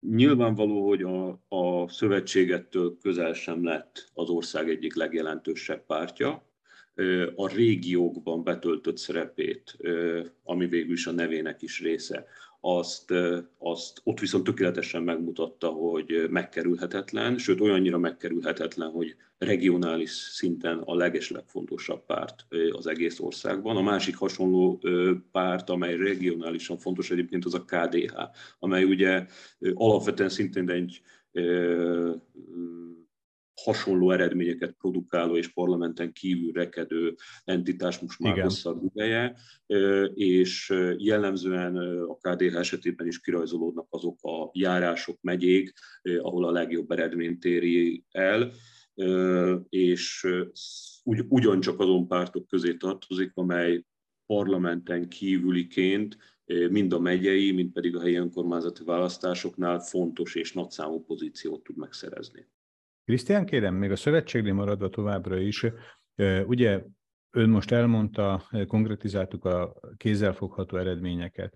Nyilvánvaló, 0.00 0.88
hogy 0.88 1.02
a, 1.02 1.28
a 1.48 1.88
szövetségettől 1.88 2.96
közel 3.00 3.32
sem 3.32 3.64
lett 3.64 4.10
az 4.14 4.28
ország 4.28 4.70
egyik 4.70 4.94
legjelentősebb 4.94 5.86
pártja, 5.86 6.46
a 7.34 7.48
régiókban 7.48 8.44
betöltött 8.44 8.96
szerepét, 8.96 9.76
ami 10.42 10.66
végül 10.66 10.92
is 10.92 11.06
a 11.06 11.12
nevének 11.12 11.62
is 11.62 11.80
része, 11.80 12.26
azt, 12.60 13.14
azt 13.58 14.00
ott 14.04 14.20
viszont 14.20 14.44
tökéletesen 14.44 15.02
megmutatta, 15.02 15.68
hogy 15.68 16.26
megkerülhetetlen, 16.30 17.38
sőt 17.38 17.60
olyannyira 17.60 17.98
megkerülhetetlen, 17.98 18.90
hogy 18.90 19.16
regionális 19.38 20.10
szinten 20.10 20.78
a 20.78 20.94
legeslegfontosabb 20.94 22.04
párt 22.06 22.46
az 22.70 22.86
egész 22.86 23.20
országban. 23.20 23.76
A 23.76 23.82
másik 23.82 24.16
hasonló 24.16 24.80
párt, 25.32 25.70
amely 25.70 25.96
regionálisan 25.96 26.78
fontos 26.78 27.10
egyébként, 27.10 27.44
az 27.44 27.54
a 27.54 27.64
KDH, 27.64 28.14
amely 28.58 28.84
ugye 28.84 29.26
alapvetően 29.74 30.28
szintén 30.28 30.70
egy 30.70 31.00
hasonló 33.64 34.10
eredményeket 34.10 34.74
produkáló 34.78 35.36
és 35.36 35.48
parlamenten 35.48 36.12
kívül 36.12 36.52
rekedő 36.52 37.14
entitás 37.44 37.98
most 37.98 38.18
már 38.18 38.32
Igen. 38.32 38.44
hosszabb 38.44 38.82
ideje, 38.94 39.36
és 40.14 40.74
jellemzően 40.96 41.76
a 42.02 42.16
KDH 42.16 42.56
esetében 42.56 43.06
is 43.06 43.20
kirajzolódnak 43.20 43.86
azok 43.90 44.18
a 44.22 44.50
járások, 44.52 45.18
megyék, 45.20 45.72
ahol 46.02 46.44
a 46.44 46.50
legjobb 46.50 46.90
eredményt 46.90 47.44
éri 47.44 48.04
el, 48.10 48.52
és 49.68 50.26
ugy, 51.02 51.24
ugyancsak 51.28 51.80
azon 51.80 52.08
pártok 52.08 52.46
közé 52.46 52.74
tartozik, 52.74 53.30
amely 53.34 53.84
parlamenten 54.26 55.08
kívüliként 55.08 56.16
mind 56.70 56.92
a 56.92 56.98
megyei, 56.98 57.52
mind 57.52 57.72
pedig 57.72 57.96
a 57.96 58.00
helyi 58.00 58.14
önkormányzati 58.14 58.84
választásoknál 58.84 59.80
fontos 59.80 60.34
és 60.34 60.52
nagyszámú 60.52 61.04
pozíciót 61.04 61.62
tud 61.62 61.76
megszerezni. 61.76 62.46
Krisztián, 63.08 63.46
kérem, 63.46 63.74
még 63.74 63.90
a 63.90 63.96
szövetségnél 63.96 64.52
maradva 64.52 64.88
továbbra 64.88 65.38
is, 65.38 65.66
ugye 66.46 66.82
Ön 67.30 67.48
most 67.48 67.72
elmondta, 67.72 68.42
konkretizáltuk 68.66 69.44
a 69.44 69.74
kézzelfogható 69.96 70.76
eredményeket. 70.76 71.54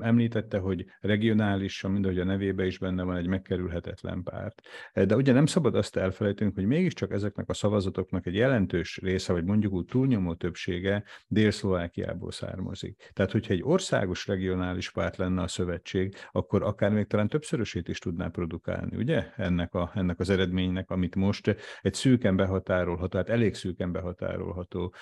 Említette, 0.00 0.58
hogy 0.58 0.86
regionálisan, 1.00 1.90
mind 1.90 2.04
ahogy 2.04 2.18
a 2.18 2.24
nevébe 2.24 2.66
is 2.66 2.78
benne 2.78 3.02
van, 3.02 3.16
egy 3.16 3.26
megkerülhetetlen 3.26 4.22
párt. 4.22 4.60
De 4.92 5.16
ugye 5.16 5.32
nem 5.32 5.46
szabad 5.46 5.74
azt 5.74 5.96
elfelejteni, 5.96 6.52
hogy 6.54 6.66
mégiscsak 6.66 7.12
ezeknek 7.12 7.48
a 7.48 7.54
szavazatoknak 7.54 8.26
egy 8.26 8.34
jelentős 8.34 8.98
része, 9.02 9.32
vagy 9.32 9.44
mondjuk 9.44 9.72
úgy 9.72 9.84
túlnyomó 9.84 10.34
többsége 10.34 11.04
Dél-Szlovákiából 11.26 12.30
származik. 12.30 13.10
Tehát, 13.12 13.32
hogyha 13.32 13.52
egy 13.52 13.62
országos 13.62 14.26
regionális 14.26 14.90
párt 14.90 15.16
lenne 15.16 15.42
a 15.42 15.48
szövetség, 15.48 16.14
akkor 16.32 16.62
akár 16.62 16.90
még 16.90 17.06
talán 17.06 17.28
többszörösét 17.28 17.88
is 17.88 17.98
tudná 17.98 18.28
produkálni, 18.28 18.96
ugye? 18.96 19.32
Ennek, 19.36 19.74
a, 19.74 19.90
ennek 19.94 20.20
az 20.20 20.30
eredménynek, 20.30 20.90
amit 20.90 21.14
most 21.14 21.56
egy 21.80 21.94
szűken 21.94 22.36
behatárolható, 22.36 23.06
tehát 23.06 23.28
elég 23.28 23.54
szűken 23.54 23.92
behatárolható 23.92 24.26
meghatárolható 24.28 24.94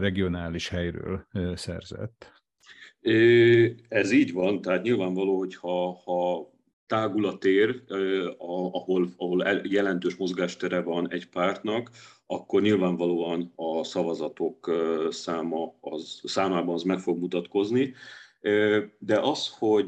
regionális 0.00 0.68
helyről 0.68 1.26
szerzett. 1.54 2.32
Ez 3.88 4.10
így 4.12 4.32
van, 4.32 4.60
tehát 4.60 4.82
nyilvánvaló, 4.82 5.38
hogy 5.38 5.56
ha, 5.56 5.92
ha 6.04 6.50
tágul 6.86 7.26
a 7.26 7.38
tér, 7.38 7.82
ahol, 8.72 9.08
ahol 9.16 9.60
jelentős 9.62 10.16
mozgástere 10.16 10.80
van 10.80 11.10
egy 11.10 11.28
pártnak, 11.28 11.90
akkor 12.26 12.62
nyilvánvalóan 12.62 13.52
a 13.56 13.84
szavazatok 13.84 14.70
száma 15.10 15.74
az, 15.80 16.20
számában 16.24 16.74
az 16.74 16.82
meg 16.82 16.98
fog 16.98 17.18
mutatkozni. 17.18 17.94
De 18.98 19.20
az, 19.20 19.48
hogy 19.58 19.86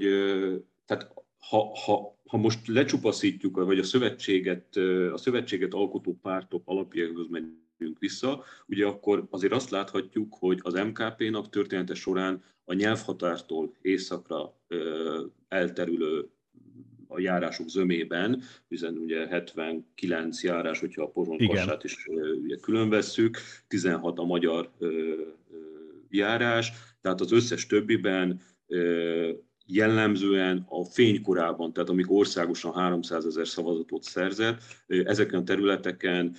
tehát 0.86 1.12
ha, 1.38 1.76
ha, 1.84 2.18
ha 2.28 2.36
most 2.36 2.68
lecsupaszítjuk, 2.68 3.56
vagy 3.56 3.78
a 3.78 3.82
szövetséget, 3.82 4.76
a 5.12 5.16
szövetséget 5.16 5.74
alkotó 5.74 6.18
pártok 6.22 6.62
alapjához 6.64 7.28
megyünk, 7.28 7.63
tekintünk 7.84 7.98
vissza, 7.98 8.44
ugye 8.66 8.86
akkor 8.86 9.26
azért 9.30 9.52
azt 9.52 9.70
láthatjuk, 9.70 10.34
hogy 10.38 10.58
az 10.62 10.74
MKP-nak 10.74 11.50
története 11.50 11.94
során 11.94 12.42
a 12.64 12.74
nyelvhatártól 12.74 13.74
északra 13.80 14.54
elterülő 15.48 16.28
a 17.08 17.20
járások 17.20 17.68
zömében, 17.68 18.42
hiszen 18.68 18.96
ugye 18.96 19.26
79 19.26 20.42
járás, 20.42 20.80
hogyha 20.80 21.02
a 21.02 21.10
Pozsont 21.10 21.84
is 21.84 22.08
ugye 22.42 22.56
külön 22.56 22.88
vesszük, 22.88 23.38
16 23.68 24.18
a 24.18 24.24
magyar 24.24 24.70
járás, 26.08 26.72
tehát 27.00 27.20
az 27.20 27.32
összes 27.32 27.66
többiben 27.66 28.40
jellemzően 29.66 30.66
a 30.68 30.84
fénykorában, 30.84 31.72
tehát 31.72 31.88
amikor 31.88 32.16
országosan 32.16 32.72
300 32.72 33.26
ezer 33.26 33.46
szavazatot 33.48 34.02
szerzett, 34.02 34.62
ezeken 34.86 35.40
a 35.40 35.44
területeken 35.44 36.36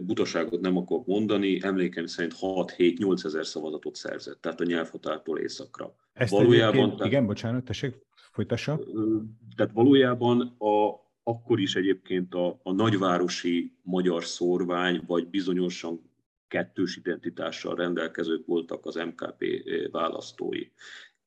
butaságot 0.00 0.60
nem 0.60 0.76
akarok 0.76 1.06
mondani, 1.06 1.58
emlékeim 1.62 2.06
szerint 2.06 2.34
6-7-8 2.40 3.24
ezer 3.24 3.46
szavazatot 3.46 3.94
szerzett, 3.94 4.40
tehát 4.40 4.60
a 4.60 4.64
nyelvhatártól 4.64 5.38
északra. 5.38 5.94
Ezt 6.12 6.30
valójában, 6.30 6.90
tehát, 6.90 7.12
igen, 7.12 7.26
bocsánat, 7.26 7.64
tessék, 7.64 7.94
folytassa. 8.32 8.80
Tehát 9.56 9.72
valójában 9.72 10.40
a, 10.58 11.06
akkor 11.22 11.60
is 11.60 11.74
egyébként 11.74 12.34
a, 12.34 12.60
a 12.62 12.72
nagyvárosi 12.72 13.76
magyar 13.82 14.24
szórvány, 14.24 15.02
vagy 15.06 15.28
bizonyosan 15.28 16.08
kettős 16.48 16.96
identitással 16.96 17.74
rendelkezők 17.74 18.46
voltak 18.46 18.86
az 18.86 18.94
MKP 18.94 19.44
választói. 19.90 20.66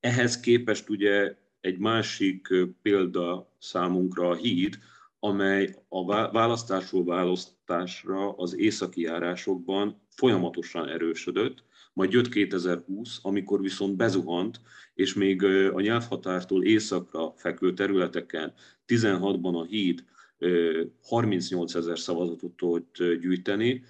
Ehhez 0.02 0.40
képest 0.40 0.90
ugye 0.90 1.36
egy 1.60 1.78
másik 1.78 2.48
példa 2.82 3.56
számunkra 3.60 4.30
a 4.30 4.36
híd, 4.36 4.78
amely 5.20 5.76
a 5.90 6.06
választásról 6.32 7.06
választásra 7.06 8.32
az 8.32 8.56
északi 8.58 9.02
járásokban 9.02 10.02
folyamatosan 10.10 10.88
erősödött, 10.88 11.64
majd 11.94 12.12
jött 12.12 12.30
2020, 12.30 13.20
amikor 13.22 13.62
viszont 13.62 13.96
bezuhant, 13.96 14.62
és 14.94 15.14
még 15.14 15.44
a 15.74 15.82
nyelvhatártól 15.82 16.64
északra 16.64 17.34
fekvő 17.36 17.74
területeken 17.74 18.54
16-ban 18.88 19.54
a 19.54 19.64
híd 19.64 20.04
38 21.02 21.76
ezer 21.76 22.00
szavazatot 22.00 22.52
tudott 22.52 22.96
gyűjteni, 22.98 23.84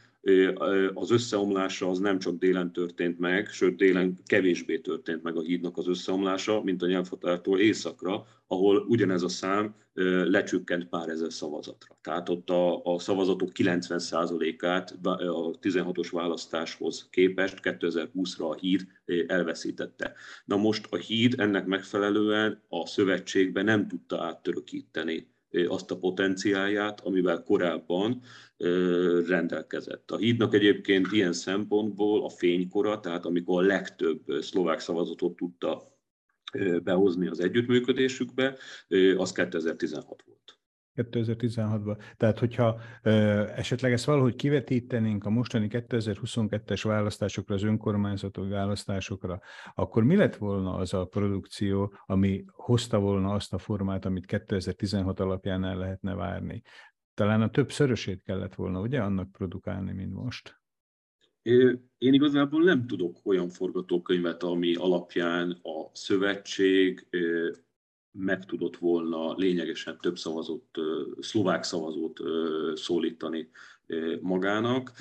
az 0.93 1.11
összeomlása 1.11 1.89
az 1.89 1.99
nem 1.99 2.19
csak 2.19 2.37
délen 2.37 2.71
történt 2.71 3.19
meg, 3.19 3.47
sőt 3.47 3.75
délen 3.75 4.19
kevésbé 4.25 4.79
történt 4.79 5.23
meg 5.23 5.35
a 5.35 5.41
hídnak 5.41 5.77
az 5.77 5.87
összeomlása, 5.87 6.61
mint 6.63 6.81
a 6.81 6.87
nyelvhatártól 6.87 7.59
északra, 7.59 8.25
ahol 8.47 8.85
ugyanez 8.87 9.23
a 9.23 9.29
szám 9.29 9.75
lecsökkent 9.93 10.85
pár 10.85 11.09
ezer 11.09 11.31
szavazatra. 11.31 11.97
Tehát 12.01 12.29
ott 12.29 12.49
a, 12.49 12.83
a 12.83 12.99
szavazatok 12.99 13.49
90%-át 13.53 14.97
a 15.01 15.59
16-os 15.59 16.07
választáshoz 16.11 17.07
képest 17.09 17.59
2020-ra 17.61 18.49
a 18.49 18.55
híd 18.55 18.87
elveszítette. 19.27 20.13
Na 20.45 20.57
most 20.57 20.87
a 20.89 20.95
híd 20.95 21.39
ennek 21.39 21.65
megfelelően 21.65 22.63
a 22.69 22.87
szövetségbe 22.87 23.61
nem 23.61 23.87
tudta 23.87 24.23
áttörökíteni 24.23 25.31
azt 25.67 25.91
a 25.91 25.97
potenciálját, 25.97 27.01
amivel 27.01 27.43
korábban 27.43 28.21
rendelkezett. 29.27 30.11
A 30.11 30.17
hídnak 30.17 30.53
egyébként 30.53 31.11
ilyen 31.11 31.33
szempontból 31.33 32.23
a 32.23 32.29
fénykora, 32.29 32.99
tehát 32.99 33.25
amikor 33.25 33.63
a 33.63 33.67
legtöbb 33.67 34.21
szlovák 34.41 34.79
szavazatot 34.79 35.35
tudta 35.35 35.81
behozni 36.83 37.27
az 37.27 37.39
együttműködésükbe, 37.39 38.57
az 39.17 39.31
2016 39.31 40.23
volt. 40.25 40.40
2016-ban. 41.11 41.97
Tehát, 42.17 42.39
hogyha 42.39 42.79
ö, 43.03 43.11
esetleg 43.55 43.91
ezt 43.91 44.05
valahogy 44.05 44.35
kivetítenénk 44.35 45.25
a 45.25 45.29
mostani 45.29 45.67
2022-es 45.71 46.81
választásokra, 46.83 47.55
az 47.55 47.63
önkormányzatok 47.63 48.49
választásokra, 48.49 49.39
akkor 49.75 50.03
mi 50.03 50.15
lett 50.15 50.35
volna 50.35 50.73
az 50.73 50.93
a 50.93 51.05
produkció, 51.05 51.93
ami 52.05 52.45
hozta 52.47 52.99
volna 52.99 53.33
azt 53.33 53.53
a 53.53 53.57
formát, 53.57 54.05
amit 54.05 54.25
2016 54.25 55.19
alapján 55.19 55.63
el 55.63 55.77
lehetne 55.77 56.15
várni? 56.15 56.61
Talán 57.13 57.41
a 57.41 57.49
több 57.49 57.71
szörösét 57.71 58.23
kellett 58.23 58.55
volna, 58.55 58.79
ugye, 58.79 59.01
annak 59.01 59.31
produkálni, 59.31 59.93
mint 59.93 60.13
most? 60.13 60.59
Én 61.41 62.13
igazából 62.13 62.63
nem 62.63 62.87
tudok 62.87 63.19
olyan 63.23 63.49
forgatókönyvet, 63.49 64.43
ami 64.43 64.75
alapján 64.75 65.51
a 65.51 65.89
szövetség 65.95 67.07
meg 68.11 68.45
tudott 68.45 68.77
volna 68.77 69.35
lényegesen 69.35 69.97
több 70.01 70.17
szavazót, 70.17 70.77
szlovák 71.19 71.63
szavazót 71.63 72.19
szólítani 72.73 73.49
magának. 74.21 74.91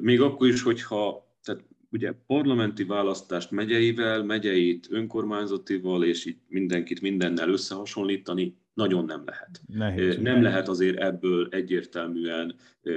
Még 0.00 0.20
akkor 0.20 0.48
is, 0.48 0.62
hogyha 0.62 1.26
tehát 1.42 1.64
ugye 1.90 2.12
parlamenti 2.26 2.84
választást 2.84 3.50
megyeivel, 3.50 4.24
megyeit 4.24 4.86
önkormányzatival, 4.90 6.04
és 6.04 6.24
így 6.24 6.38
mindenkit 6.48 7.00
mindennel 7.00 7.48
összehasonlítani 7.48 8.56
nagyon 8.74 9.04
nem 9.04 9.22
lehet. 9.24 9.60
Nehéz, 9.66 10.16
nem 10.16 10.42
lehet 10.42 10.68
azért 10.68 10.98
ebből 10.98 11.48
egyértelműen 11.50 12.54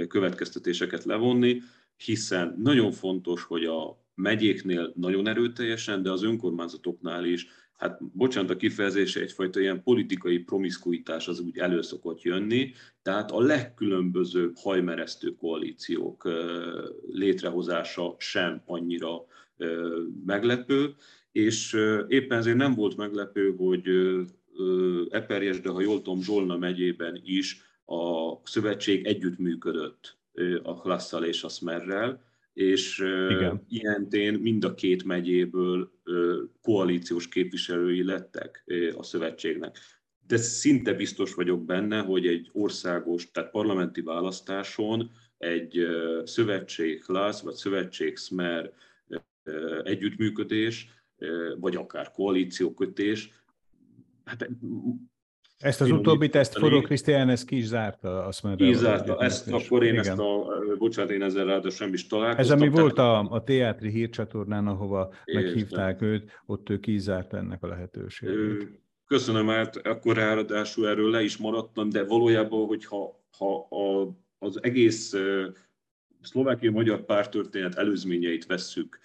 következtetéseket 0.08 1.04
levonni, 1.04 1.62
hiszen 1.98 2.56
nagyon 2.64 2.92
fontos, 2.92 3.44
hogy 3.44 3.66
a 3.66 4.06
megyéknél 4.16 4.94
nagyon 4.96 5.28
erőteljesen, 5.28 6.04
de 6.04 6.12
az 6.12 6.24
önkormányzatoknál 6.24 7.26
is 7.26 7.48
hát 7.82 8.00
bocsánat 8.14 8.50
a 8.50 8.56
kifejezése, 8.56 9.22
egyfajta 9.22 9.60
ilyen 9.60 9.84
politikai 9.84 10.38
promiszkuitás 10.40 11.28
az 11.28 11.40
úgy 11.40 11.58
elő 11.58 11.82
szokott 11.82 12.22
jönni, 12.22 12.72
tehát 13.02 13.32
a 13.32 13.40
legkülönbözőbb 13.40 14.54
hajmeresztő 14.58 15.36
koalíciók 15.36 16.30
létrehozása 17.12 18.16
sem 18.18 18.62
annyira 18.66 19.26
meglepő, 20.26 20.94
és 21.32 21.78
éppen 22.08 22.38
ezért 22.38 22.58
nem 22.58 22.74
volt 22.74 22.98
meglepő, 22.98 23.56
hogy 23.58 23.84
Eperjes, 25.10 25.62
de 25.62 25.70
ha 25.70 25.82
jól 25.82 26.02
tudom, 26.02 26.22
Zsolna 26.22 26.58
megyében 26.58 27.22
is 27.24 27.62
a 27.86 28.34
szövetség 28.44 29.06
együttműködött 29.06 30.18
a 30.64 30.82
Klasszal 30.82 31.24
és 31.24 31.44
a 31.44 31.50
Smerrel, 31.50 32.24
és 32.54 33.00
Igen. 33.30 33.66
ilyentén 33.70 34.34
mind 34.34 34.64
a 34.64 34.74
két 34.74 35.04
megyéből 35.04 35.92
koalíciós 36.62 37.28
képviselői 37.28 38.04
lettek 38.04 38.64
a 38.96 39.04
szövetségnek. 39.04 39.78
De 40.28 40.38
szinte 40.38 40.94
biztos 40.94 41.34
vagyok 41.34 41.66
benne, 41.66 42.00
hogy 42.00 42.28
egy 42.28 42.50
országos, 42.52 43.32
tehát 43.32 43.52
parlamenti 43.52 44.02
választáson 44.02 45.12
egy 45.38 45.88
szövetség 46.24 47.04
Klász 47.04 47.42
vagy 47.42 47.54
szövetség 47.54 48.18
Smer 48.18 48.74
együttműködés, 49.84 50.88
vagy 51.60 51.76
akár 51.76 52.12
koalíciókötés, 52.12 53.30
hát 54.24 54.50
ezt 55.62 55.82
az 55.82 55.92
utóbbit, 55.92 56.36
ezt 56.36 56.58
Forró 56.58 56.82
Krisztián, 56.82 57.30
ezt 57.30 57.46
ki 57.46 57.58
is 57.58 57.66
zárta, 57.66 58.26
azt 58.26 58.44
mondta. 58.44 58.66
Ki 58.66 58.74
zárta, 58.74 59.18
ezt, 59.20 59.52
akkor 59.52 59.84
én 59.84 59.94
Igen. 59.94 60.04
ezt 60.06 60.20
a, 60.20 60.46
bocsánat, 60.78 61.12
én 61.12 61.22
ezzel 61.22 61.46
ráadásul 61.46 61.72
sem 61.86 61.94
is 61.94 62.08
találkoztam. 62.08 62.58
Ez 62.58 62.62
ami 62.62 62.82
volt 62.82 62.98
a, 62.98 63.20
a 63.20 63.44
teátri 63.44 63.90
hírcsatornán, 63.90 64.68
ahova 64.68 65.14
Értem. 65.26 65.44
meghívták 65.44 66.02
őt, 66.02 66.42
ott 66.46 66.70
ő 66.70 66.80
kizárta 66.80 67.38
ennek 67.38 67.64
a 67.64 67.68
lehetőségét. 67.68 68.80
Köszönöm, 69.08 69.46
mert 69.46 69.88
akkor 69.88 70.16
ráadásul 70.16 70.88
erről 70.88 71.10
le 71.10 71.24
is 71.24 71.38
maradtam, 71.38 71.90
de 71.90 72.04
valójában, 72.04 72.66
hogyha 72.66 73.20
ha 73.38 73.68
a, 73.70 74.12
az 74.40 74.64
egész 74.64 75.14
szlovákiai 76.22 76.74
magyar 76.74 77.06
pártörténet 77.06 77.76
előzményeit 77.76 78.46
vesszük, 78.46 79.00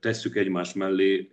tesszük 0.00 0.36
egymás 0.36 0.74
mellé, 0.74 1.28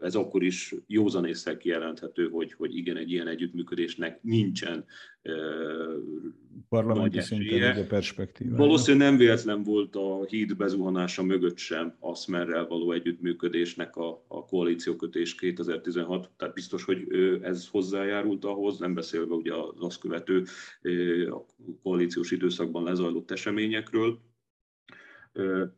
ez 0.00 0.14
akkor 0.14 0.42
is 0.42 0.74
józanésszel 0.86 1.56
kijelenthető, 1.56 2.28
hogy, 2.28 2.52
hogy 2.52 2.76
igen, 2.76 2.96
egy 2.96 3.10
ilyen 3.10 3.28
együttműködésnek 3.28 4.22
nincsen 4.22 4.84
parlamenti 6.68 7.20
szinten 7.20 7.76
a 7.76 7.86
perspektíva. 7.86 8.56
Valószínűleg 8.56 9.08
nem 9.08 9.18
véletlen 9.18 9.62
volt 9.62 9.96
a 9.96 10.24
híd 10.28 10.56
bezuhanása 10.56 11.22
mögött 11.22 11.56
sem 11.56 11.96
a 11.98 12.14
Smerrel 12.14 12.66
való 12.66 12.92
együttműködésnek 12.92 13.96
a, 13.96 14.24
a 14.28 14.44
koalíciókötés 14.44 15.34
2016, 15.34 16.30
tehát 16.36 16.54
biztos, 16.54 16.84
hogy 16.84 17.06
ez 17.42 17.68
hozzájárult 17.68 18.44
ahhoz, 18.44 18.78
nem 18.78 18.94
beszélve 18.94 19.34
ugye 19.34 19.54
az 19.54 19.74
azt 19.78 20.00
követő 20.00 20.44
a 21.30 21.44
koalíciós 21.82 22.30
időszakban 22.30 22.82
lezajlott 22.82 23.30
eseményekről. 23.30 24.18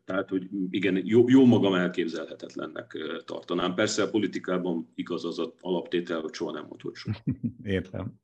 Tehát, 0.04 0.28
hogy 0.28 0.48
igen, 0.70 1.02
jó, 1.04 1.28
jó 1.28 1.44
magam 1.46 1.74
elképzelhetetlennek 1.74 2.98
tartanám. 3.24 3.74
Persze 3.74 4.02
a 4.02 4.10
politikában 4.10 4.92
igaz 4.94 5.24
az 5.24 5.52
alaptétel, 5.60 6.20
hogy 6.20 6.34
soha 6.34 6.52
nem 6.52 6.66
mondott 6.68 6.94
soha. 6.94 7.18
Értem. 7.62 8.20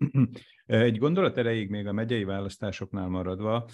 Egy 0.69 0.99
gondolat 0.99 1.39
erejéig 1.39 1.71
még 1.71 1.87
a 1.87 1.93
megyei 1.93 2.25
választásoknál 2.25 3.09
maradva, 3.09 3.69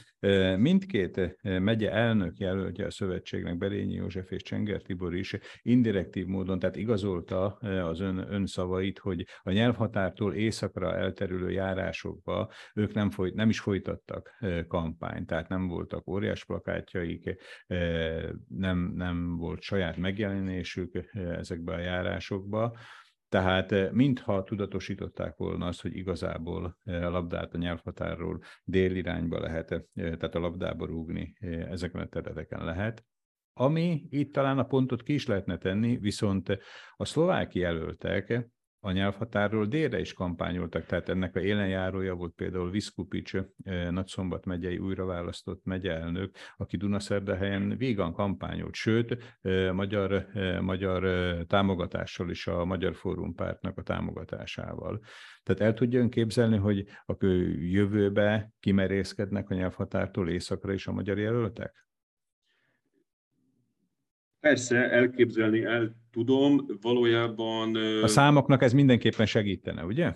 mindkét 0.56 1.38
megye 1.42 1.92
elnök 1.92 2.38
jelöltje 2.38 2.86
a 2.86 2.90
szövetségnek, 2.90 3.56
Berényi 3.56 3.94
József 3.94 4.30
és 4.30 4.42
Csenger 4.42 4.82
Tibor 4.82 5.14
is 5.14 5.36
indirektív 5.62 6.26
módon, 6.26 6.58
tehát 6.58 6.76
igazolta 6.76 7.46
az 7.88 8.00
ön, 8.00 8.26
ön 8.28 8.46
szavait, 8.46 8.98
hogy 8.98 9.26
a 9.42 9.50
nyelvhatártól 9.50 10.34
északra 10.34 10.96
elterülő 10.96 11.50
járásokba 11.50 12.50
ők 12.74 12.94
nem, 12.94 13.10
folyt, 13.10 13.34
nem 13.34 13.48
is 13.48 13.60
folytattak 13.60 14.38
kampányt, 14.68 15.26
tehát 15.26 15.48
nem 15.48 15.68
voltak 15.68 16.08
óriás 16.08 16.44
plakátjaik, 16.44 17.36
nem, 18.48 18.92
nem 18.96 19.36
volt 19.36 19.62
saját 19.62 19.96
megjelenésük 19.96 21.10
ezekbe 21.12 21.74
a 21.74 21.78
járásokba, 21.78 22.76
tehát 23.34 23.92
mintha 23.92 24.42
tudatosították 24.42 25.36
volna 25.36 25.66
azt, 25.66 25.82
hogy 25.82 25.96
igazából 25.96 26.78
a 26.84 26.90
labdát 26.90 27.54
a 27.54 27.58
nyelvhatárról 27.58 28.40
délirányba 28.64 29.40
lehet, 29.40 29.66
tehát 29.94 30.34
a 30.34 30.38
labdába 30.38 30.86
rúgni 30.86 31.36
ezeken 31.70 32.00
a 32.00 32.06
területeken 32.06 32.64
lehet. 32.64 33.04
Ami 33.52 34.06
itt 34.10 34.32
talán 34.32 34.58
a 34.58 34.64
pontot 34.64 35.02
ki 35.02 35.12
is 35.12 35.26
lehetne 35.26 35.58
tenni, 35.58 35.96
viszont 35.96 36.58
a 36.96 37.04
szlováki 37.04 37.58
jelöltek 37.58 38.50
a 38.84 38.92
nyelvhatárról 38.92 39.66
délre 39.66 40.00
is 40.00 40.12
kampányoltak, 40.12 40.86
tehát 40.86 41.08
ennek 41.08 41.36
a 41.36 41.40
élenjárója 41.40 42.14
volt 42.14 42.32
például 42.34 42.70
Viszkupics, 42.70 43.32
Nagyszombat 43.90 44.44
megyei 44.44 44.78
újraválasztott 44.78 45.64
megyeelnök, 45.64 46.36
aki 46.56 46.76
Dunaszerdahelyen 46.76 47.76
vígan 47.76 48.12
kampányolt, 48.12 48.74
sőt, 48.74 49.38
magyar, 49.72 50.26
magyar 50.60 51.02
támogatással 51.46 52.30
is 52.30 52.46
a 52.46 52.64
Magyar 52.64 52.94
Fórum 52.94 53.34
pártnak 53.34 53.78
a 53.78 53.82
támogatásával. 53.82 55.00
Tehát 55.42 55.60
el 55.60 55.74
tudja 55.74 56.00
ön 56.00 56.10
képzelni, 56.10 56.56
hogy 56.56 56.86
a 57.04 57.14
jövőbe 57.58 58.52
kimerészkednek 58.60 59.50
a 59.50 59.54
nyelvhatártól 59.54 60.28
északra 60.28 60.72
is 60.72 60.86
a 60.86 60.92
magyar 60.92 61.18
jelöltek? 61.18 61.83
Persze, 64.44 64.90
elképzelni 64.90 65.62
el 65.62 65.96
tudom, 66.10 66.66
valójában... 66.80 67.76
A 68.02 68.06
számoknak 68.06 68.62
ez 68.62 68.72
mindenképpen 68.72 69.26
segítene, 69.26 69.84
ugye? 69.84 70.14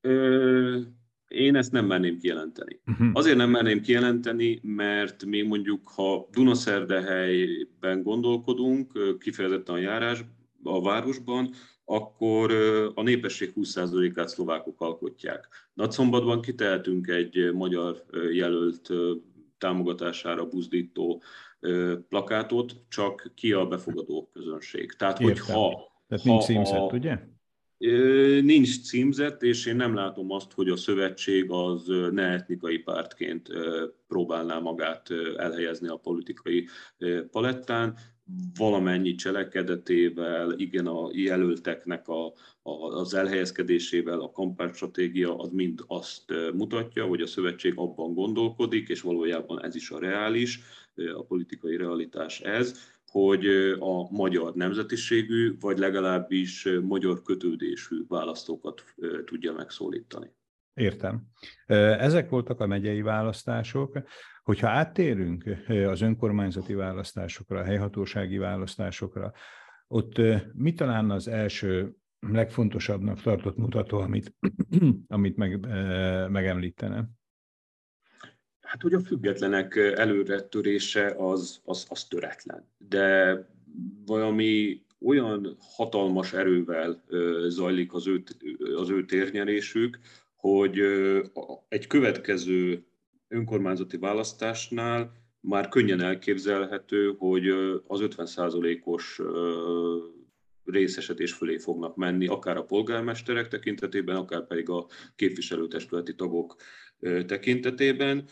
Ö, 0.00 0.80
én 1.28 1.56
ezt 1.56 1.72
nem 1.72 1.86
merném 1.86 2.18
kijelenteni. 2.18 2.80
Uh-huh. 2.86 3.08
Azért 3.12 3.36
nem 3.36 3.50
merném 3.50 3.80
kijelenteni, 3.80 4.60
mert 4.62 5.24
még 5.24 5.46
mondjuk, 5.46 5.88
ha 5.88 6.28
Dunaszerdehelyben 6.32 8.02
gondolkodunk, 8.02 9.18
kifejezetten 9.18 9.74
a 9.74 9.78
járás, 9.78 10.24
a 10.62 10.82
városban, 10.82 11.50
akkor 11.84 12.52
a 12.94 13.02
népesség 13.02 13.52
20%-át 13.56 14.28
szlovákok 14.28 14.80
alkotják. 14.80 15.48
Nagyszombatban 15.72 16.40
kitehetünk 16.40 17.08
egy 17.08 17.50
magyar 17.52 18.04
jelölt 18.32 18.90
támogatására 19.58 20.46
buzdító 20.46 21.22
plakátot, 22.08 22.76
csak 22.88 23.32
ki 23.34 23.52
a 23.52 23.66
befogadó 23.66 24.30
közönség. 24.32 24.92
Tehát, 24.92 25.18
hogy 25.18 25.40
ha... 25.40 25.92
Tehát 26.08 26.24
nincs 26.24 26.44
címzett, 26.44 26.92
ugye? 26.92 27.18
Nincs 28.42 28.82
címzett, 28.82 29.42
és 29.42 29.66
én 29.66 29.76
nem 29.76 29.94
látom 29.94 30.30
azt, 30.30 30.52
hogy 30.52 30.68
a 30.68 30.76
szövetség 30.76 31.50
az 31.50 31.86
ne 32.10 32.22
etnikai 32.22 32.78
pártként 32.78 33.48
próbálná 34.06 34.58
magát 34.58 35.08
elhelyezni 35.36 35.88
a 35.88 35.96
politikai 35.96 36.68
palettán. 37.30 37.96
Valamennyi 38.58 39.14
cselekedetével, 39.14 40.54
igen, 40.56 40.86
a 40.86 41.10
jelölteknek 41.12 42.08
a, 42.08 42.26
a, 42.62 42.70
az 42.72 43.14
elhelyezkedésével, 43.14 44.20
a 44.20 44.30
kampánystratégia 44.30 45.36
az 45.36 45.50
mind 45.52 45.80
azt 45.86 46.24
mutatja, 46.54 47.04
hogy 47.04 47.20
a 47.20 47.26
szövetség 47.26 47.72
abban 47.76 48.14
gondolkodik, 48.14 48.88
és 48.88 49.00
valójában 49.00 49.64
ez 49.64 49.74
is 49.74 49.90
a 49.90 49.98
reális, 49.98 50.60
a 51.16 51.24
politikai 51.24 51.76
realitás 51.76 52.40
ez, 52.40 52.92
hogy 53.06 53.46
a 53.78 54.10
magyar 54.10 54.54
nemzetiségű, 54.54 55.56
vagy 55.60 55.78
legalábbis 55.78 56.68
magyar 56.82 57.22
kötődésű 57.22 57.96
választókat 58.08 58.84
tudja 59.24 59.52
megszólítani. 59.52 60.30
Értem. 60.74 61.22
Ezek 61.66 62.28
voltak 62.28 62.60
a 62.60 62.66
megyei 62.66 63.02
választások. 63.02 63.98
Hogyha 64.42 64.68
áttérünk 64.68 65.44
az 65.86 66.00
önkormányzati 66.00 66.74
választásokra, 66.74 67.58
a 67.58 67.64
helyhatósági 67.64 68.38
választásokra, 68.38 69.32
ott 69.86 70.20
mi 70.52 70.72
talán 70.72 71.10
az 71.10 71.28
első 71.28 71.94
legfontosabbnak 72.20 73.20
tartott 73.20 73.56
mutató, 73.56 73.98
amit, 73.98 74.34
amit 75.08 75.36
meg, 75.36 75.66
megemlítene? 76.30 77.08
Hát, 78.74 78.82
hogy 78.82 78.94
a 78.94 79.00
függetlenek 79.00 79.76
előretörése 79.76 81.14
az, 81.18 81.60
az, 81.64 81.86
az 81.88 82.04
töretlen. 82.04 82.68
De 82.78 83.38
valami 84.06 84.82
olyan 85.00 85.56
hatalmas 85.60 86.32
erővel 86.32 87.04
zajlik 87.48 87.94
az 87.94 88.06
ő, 88.06 88.22
az 88.76 88.90
ő 88.90 89.04
térnyerésük, 89.04 89.98
hogy 90.36 90.80
egy 91.68 91.86
következő 91.86 92.84
önkormányzati 93.28 93.96
választásnál 93.96 95.12
már 95.40 95.68
könnyen 95.68 96.00
elképzelhető, 96.00 97.14
hogy 97.18 97.48
az 97.86 98.00
50%-os 98.02 99.20
részesedés 100.64 101.32
fölé 101.32 101.58
fognak 101.58 101.96
menni, 101.96 102.26
akár 102.26 102.56
a 102.56 102.64
polgármesterek 102.64 103.48
tekintetében, 103.48 104.16
akár 104.16 104.46
pedig 104.46 104.68
a 104.68 104.86
képviselőtestületi 105.16 106.14
tagok 106.14 106.56
tekintetében. 107.26 108.28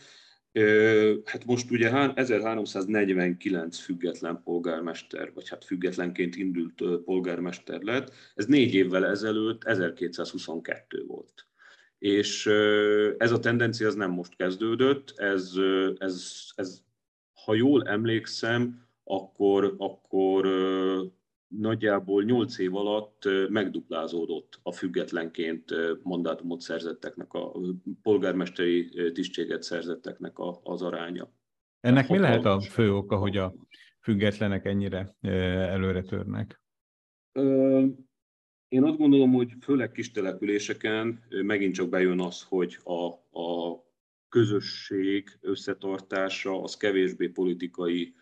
Hát 1.25 1.45
most 1.45 1.71
ugye 1.71 2.13
1349 2.15 3.77
független 3.77 4.41
polgármester, 4.43 5.31
vagy 5.33 5.49
hát 5.49 5.65
függetlenként 5.65 6.35
indult 6.35 6.83
polgármester 7.05 7.81
lett, 7.81 8.13
ez 8.35 8.45
négy 8.45 8.73
évvel 8.73 9.05
ezelőtt 9.05 9.63
1222 9.63 11.03
volt. 11.07 11.47
És 11.97 12.45
ez 13.17 13.31
a 13.31 13.39
tendencia 13.39 13.87
az 13.87 13.95
nem 13.95 14.11
most 14.11 14.35
kezdődött, 14.35 15.13
ez, 15.15 15.51
ez, 15.97 16.33
ez 16.55 16.81
ha 17.33 17.53
jól 17.53 17.87
emlékszem, 17.87 18.87
akkor, 19.03 19.75
akkor 19.77 20.47
nagyjából 21.57 22.23
8 22.23 22.57
év 22.57 22.75
alatt 22.75 23.23
megduplázódott 23.49 24.59
a 24.63 24.71
függetlenként 24.71 25.73
mandátumot 26.03 26.61
szerzetteknek, 26.61 27.33
a 27.33 27.51
polgármesteri 28.01 29.11
tisztséget 29.11 29.63
szerzetteknek 29.63 30.33
az 30.63 30.81
aránya. 30.81 31.31
Ennek 31.79 32.09
mi 32.09 32.17
lehet 32.17 32.45
a 32.45 32.61
fő 32.61 32.93
oka, 32.93 33.17
hogy 33.17 33.37
a 33.37 33.53
függetlenek 34.01 34.65
ennyire 34.65 35.15
előre 35.21 36.01
törnek? 36.01 36.61
Én 38.67 38.83
azt 38.83 38.97
gondolom, 38.97 39.31
hogy 39.33 39.51
főleg 39.61 39.91
kis 39.91 40.11
településeken 40.11 41.23
megint 41.29 41.73
csak 41.73 41.89
bejön 41.89 42.19
az, 42.19 42.43
hogy 42.43 42.77
a, 42.83 43.05
a 43.39 43.79
közösség 44.29 45.37
összetartása 45.41 46.61
az 46.61 46.77
kevésbé 46.77 47.27
politikai 47.27 48.15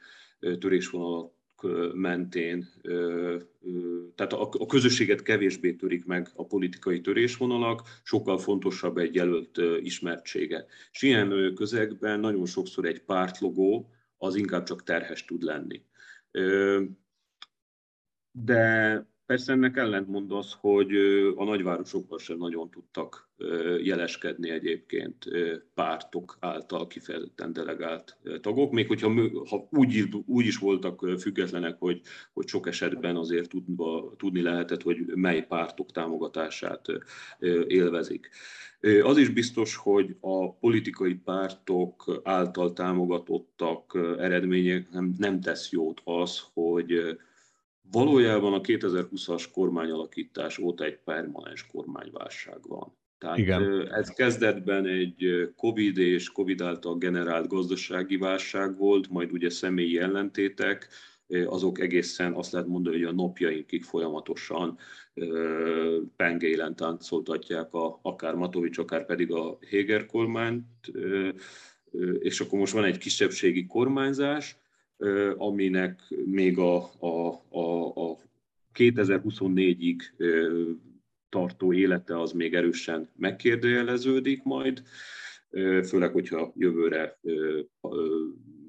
törésvonalak 0.60 1.34
mentén, 1.94 2.68
tehát 4.16 4.34
a 4.34 4.66
közösséget 4.68 5.22
kevésbé 5.22 5.74
törik 5.74 6.06
meg 6.06 6.30
a 6.36 6.46
politikai 6.46 7.02
törésvonalak, 7.02 7.82
sokkal 8.04 8.38
fontosabb 8.38 8.98
egy 8.98 9.16
jelölt 9.16 9.58
ismertsége. 9.82 10.66
És 10.92 11.02
ilyen 11.02 11.54
közegben 11.56 12.20
nagyon 12.20 12.46
sokszor 12.46 12.86
egy 12.86 13.02
pártlogó 13.04 13.90
az 14.18 14.36
inkább 14.36 14.64
csak 14.64 14.84
terhes 14.84 15.26
tud 15.26 15.42
lenni. 15.42 15.82
De 18.32 19.06
Persze 19.32 19.52
ennek 19.52 19.78
ellentmond 19.78 20.32
az, 20.32 20.56
hogy 20.60 20.96
a 21.36 21.44
nagyvárosokban 21.44 22.20
sem 22.20 22.38
nagyon 22.38 22.70
tudtak 22.70 23.30
jeleskedni 23.84 24.50
egyébként 24.50 25.26
pártok 25.74 26.38
által 26.40 26.88
kifejezetten 26.88 27.54
delegált 27.54 28.18
tagok, 28.42 28.72
még 28.72 28.88
hogyha 28.88 29.12
ha 29.50 29.68
úgy, 29.70 30.04
úgy 30.26 30.46
is 30.46 30.58
voltak 30.58 31.20
függetlenek, 31.20 31.76
hogy, 31.80 32.02
hogy 32.34 32.48
sok 32.48 32.68
esetben 32.68 33.16
azért 33.16 33.50
tudva, 33.50 34.14
tudni 34.18 34.42
lehetett, 34.42 34.82
hogy 34.82 34.98
mely 35.06 35.46
pártok 35.46 35.92
támogatását 35.92 36.86
élvezik. 37.68 38.30
Az 39.04 39.18
is 39.18 39.30
biztos, 39.30 39.76
hogy 39.76 40.16
a 40.20 40.54
politikai 40.54 41.14
pártok 41.14 42.22
által 42.24 42.74
támogatottak 42.74 44.16
eredmények 44.18 44.90
nem, 44.90 45.14
nem 45.18 45.42
tesz 45.42 45.72
jót 45.72 46.02
az, 46.04 46.42
hogy 46.54 47.18
valójában 47.92 48.54
a 48.54 48.62
2020-as 48.62 49.46
kormányalakítás 49.54 50.58
óta 50.58 50.84
egy 50.84 50.98
permanens 50.98 51.68
kormányválság 51.68 52.60
van. 52.68 52.96
Tehát 53.18 53.38
Igen. 53.38 53.92
ez 53.92 54.10
kezdetben 54.10 54.86
egy 54.86 55.52
Covid 55.56 55.98
és 55.98 56.32
Covid 56.32 56.62
által 56.62 56.98
generált 56.98 57.48
gazdasági 57.48 58.18
válság 58.18 58.78
volt, 58.78 59.10
majd 59.10 59.32
ugye 59.32 59.50
személyi 59.50 60.00
ellentétek, 60.00 60.88
azok 61.46 61.80
egészen 61.80 62.34
azt 62.34 62.52
lehet 62.52 62.68
mondani, 62.68 62.96
hogy 62.96 63.06
a 63.06 63.12
napjainkig 63.14 63.84
folyamatosan 63.84 64.78
pengélen 66.16 66.76
táncoltatják 66.76 67.74
a, 67.74 68.00
akár 68.02 68.36
Matovics, 68.36 68.78
akár 68.78 69.06
pedig 69.06 69.32
a 69.32 69.58
Héger 69.70 70.06
kormányt, 70.06 70.92
és 72.20 72.40
akkor 72.40 72.60
most 72.60 72.74
van 72.74 72.84
egy 72.84 72.98
kisebbségi 72.98 73.66
kormányzás, 73.66 74.61
aminek 75.36 76.02
még 76.26 76.58
a, 76.58 76.76
a, 77.00 77.44
a, 77.50 77.88
a 78.10 78.18
2024-ig 78.74 80.02
tartó 81.30 81.74
élete 81.74 82.20
az 82.20 82.32
még 82.32 82.54
erősen 82.54 83.10
megkérdőjeleződik 83.16 84.44
majd, 84.44 84.84
főleg, 85.84 86.12
hogyha 86.12 86.54
jövőre 86.56 87.20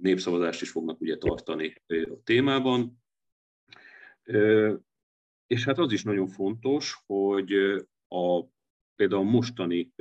népszavazást 0.00 0.62
is 0.62 0.70
fognak 0.70 1.00
ugye 1.00 1.16
tartani 1.16 1.82
a 1.86 2.22
témában. 2.24 3.02
És 5.46 5.64
hát 5.64 5.78
az 5.78 5.92
is 5.92 6.02
nagyon 6.02 6.26
fontos, 6.28 7.02
hogy 7.06 7.52
a, 8.08 8.44
például 8.96 9.24
mostani 9.24 9.92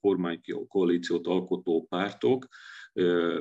kormánykoalíciót 0.00 1.26
alkotó 1.26 1.86
pártok 1.88 2.46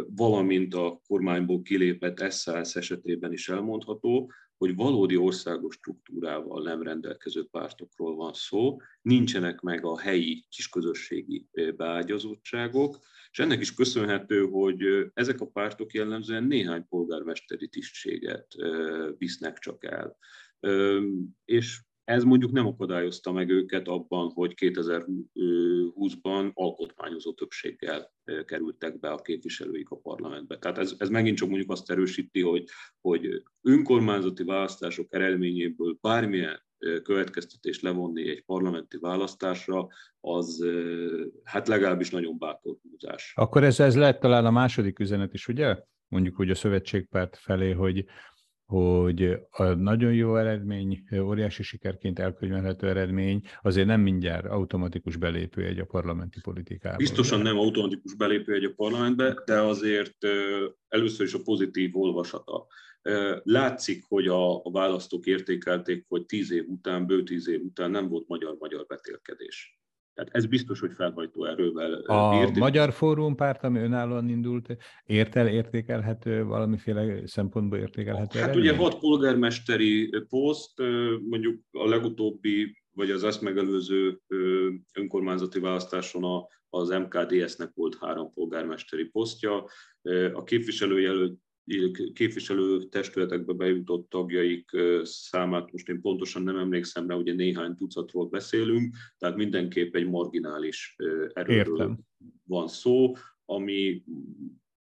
valamint 0.07 0.73
a 0.73 1.01
kormányból 1.07 1.61
kilépett 1.61 2.31
SZSZ 2.31 2.75
esetében 2.75 3.31
is 3.31 3.49
elmondható, 3.49 4.31
hogy 4.57 4.75
valódi 4.75 5.17
országos 5.17 5.75
struktúrával 5.75 6.63
nem 6.63 6.83
rendelkező 6.83 7.47
pártokról 7.51 8.15
van 8.15 8.33
szó, 8.33 8.77
nincsenek 9.01 9.61
meg 9.61 9.85
a 9.85 9.99
helyi 9.99 10.45
kisközösségi 10.49 11.47
beágyazottságok, 11.75 12.99
és 13.31 13.39
ennek 13.39 13.59
is 13.59 13.73
köszönhető, 13.73 14.41
hogy 14.41 15.09
ezek 15.13 15.41
a 15.41 15.47
pártok 15.47 15.93
jellemzően 15.93 16.43
néhány 16.43 16.87
polgármesteri 16.87 17.67
tisztséget 17.67 18.47
visznek 19.17 19.57
csak 19.57 19.83
el. 19.83 20.17
És 21.45 21.81
ez 22.07 22.23
mondjuk 22.23 22.51
nem 22.51 22.67
akadályozta 22.67 23.31
meg 23.31 23.49
őket 23.49 23.87
abban, 23.87 24.31
hogy 24.33 24.53
2020-ban 24.55 26.53
alkotmányozó 26.53 27.33
többséggel 27.33 28.11
kerültek 28.45 28.99
be 28.99 29.09
a 29.09 29.21
képviselőik 29.21 29.89
a 29.89 29.95
parlamentbe. 29.95 30.57
Tehát 30.57 30.77
ez, 30.77 30.95
ez 30.97 31.09
megint 31.09 31.37
csak 31.37 31.49
mondjuk 31.49 31.71
azt 31.71 31.91
erősíti, 31.91 32.41
hogy, 32.41 32.63
hogy 33.01 33.43
önkormányzati 33.61 34.43
választások 34.43 35.13
eredményéből 35.13 35.97
bármilyen 36.01 36.65
következtetést 37.03 37.81
levonni 37.81 38.29
egy 38.29 38.43
parlamenti 38.45 38.97
választásra, 38.97 39.87
az 40.19 40.65
hát 41.43 41.67
legalábbis 41.67 42.09
nagyon 42.09 42.37
bátor 42.37 42.77
húzás. 42.81 43.33
Akkor 43.35 43.63
ez, 43.63 43.79
ez 43.79 43.95
lehet 43.95 44.19
talán 44.19 44.45
a 44.45 44.51
második 44.51 44.99
üzenet 44.99 45.33
is, 45.33 45.47
ugye? 45.47 45.77
Mondjuk, 46.07 46.35
hogy 46.35 46.49
a 46.49 46.55
szövetségpárt 46.55 47.37
felé, 47.37 47.71
hogy 47.71 48.05
hogy 48.67 49.39
a 49.49 49.63
nagyon 49.63 50.13
jó 50.13 50.35
eredmény, 50.35 51.03
óriási 51.21 51.63
sikerként 51.63 52.19
elkönyvelhető 52.19 52.87
eredmény 52.87 53.41
azért 53.61 53.87
nem 53.87 54.01
mindjárt 54.01 54.45
automatikus 54.45 55.15
belépő 55.15 55.65
egy 55.65 55.79
a 55.79 55.85
parlamenti 55.85 56.39
politikába. 56.41 56.97
Biztosan 56.97 57.41
nem 57.41 57.57
automatikus 57.57 58.15
belépő 58.15 58.53
egy 58.53 58.63
a 58.63 58.73
parlamentbe, 58.75 59.41
de 59.45 59.59
azért 59.59 60.17
először 60.87 61.25
is 61.25 61.33
a 61.33 61.41
pozitív 61.43 61.97
olvasata. 61.97 62.67
Látszik, 63.43 64.03
hogy 64.07 64.27
a, 64.27 64.55
a 64.55 64.71
választók 64.71 65.25
értékelték, 65.25 66.05
hogy 66.07 66.25
tíz 66.25 66.51
év 66.51 66.67
után, 66.67 67.05
bő 67.05 67.23
tíz 67.23 67.47
év 67.47 67.61
után 67.61 67.91
nem 67.91 68.07
volt 68.07 68.27
magyar-magyar 68.27 68.85
betélkedés. 68.87 69.76
Tehát 70.17 70.35
ez 70.35 70.45
biztos, 70.45 70.79
hogy 70.79 70.93
felhajtó 70.93 71.45
erővel 71.45 71.93
A 71.93 72.29
bírt. 72.29 72.55
Magyar 72.55 72.93
Fórum 72.93 73.35
párt, 73.35 73.63
ami 73.63 73.79
önállóan 73.79 74.29
indult, 74.29 74.77
ért 75.05 75.35
el 75.35 75.47
értékelhető, 75.47 76.43
valamiféle 76.43 77.27
szempontból 77.27 77.77
értékelhető? 77.77 78.39
Hát 78.39 78.49
eredmény? 78.49 78.69
ugye 78.69 78.75
hat 78.77 78.99
polgármesteri 78.99 80.09
poszt, 80.29 80.81
mondjuk 81.29 81.61
a 81.71 81.87
legutóbbi, 81.87 82.77
vagy 82.91 83.11
az 83.11 83.23
ezt 83.23 83.41
megelőző 83.41 84.21
önkormányzati 84.93 85.59
választáson 85.59 86.45
az 86.69 86.89
MKDS-nek 86.89 87.71
volt 87.73 87.97
három 87.99 88.31
polgármesteri 88.33 89.05
posztja. 89.05 89.65
A 90.33 90.43
képviselőjelölt 90.43 91.37
képviselő 92.13 92.83
testületekbe 92.83 93.53
bejutott 93.53 94.09
tagjaik 94.09 94.71
számát 95.03 95.71
most 95.71 95.89
én 95.89 96.01
pontosan 96.01 96.43
nem 96.43 96.57
emlékszem 96.57 97.07
rá, 97.07 97.15
ugye 97.15 97.33
néhány 97.33 97.75
tucatról 97.75 98.27
beszélünk, 98.27 98.95
tehát 99.17 99.35
mindenképp 99.35 99.95
egy 99.95 100.07
marginális 100.07 100.95
erőről 101.33 101.79
Értem. 101.79 101.99
van 102.43 102.67
szó, 102.67 103.13
ami 103.45 104.03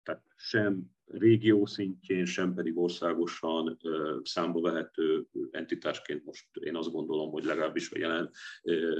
tehát 0.04 0.24
sem 0.36 0.92
régió 1.06 1.66
szintjén, 1.66 2.26
sem 2.26 2.54
pedig 2.54 2.78
országosan 2.78 3.78
számba 4.24 4.62
vehető 4.62 5.28
entitásként 5.52 6.26
most 6.26 6.46
én 6.60 6.76
azt 6.76 6.92
gondolom, 6.92 7.32
hogy 7.32 7.44
legalábbis 7.44 7.92
a 7.92 7.98
jelen 8.00 8.32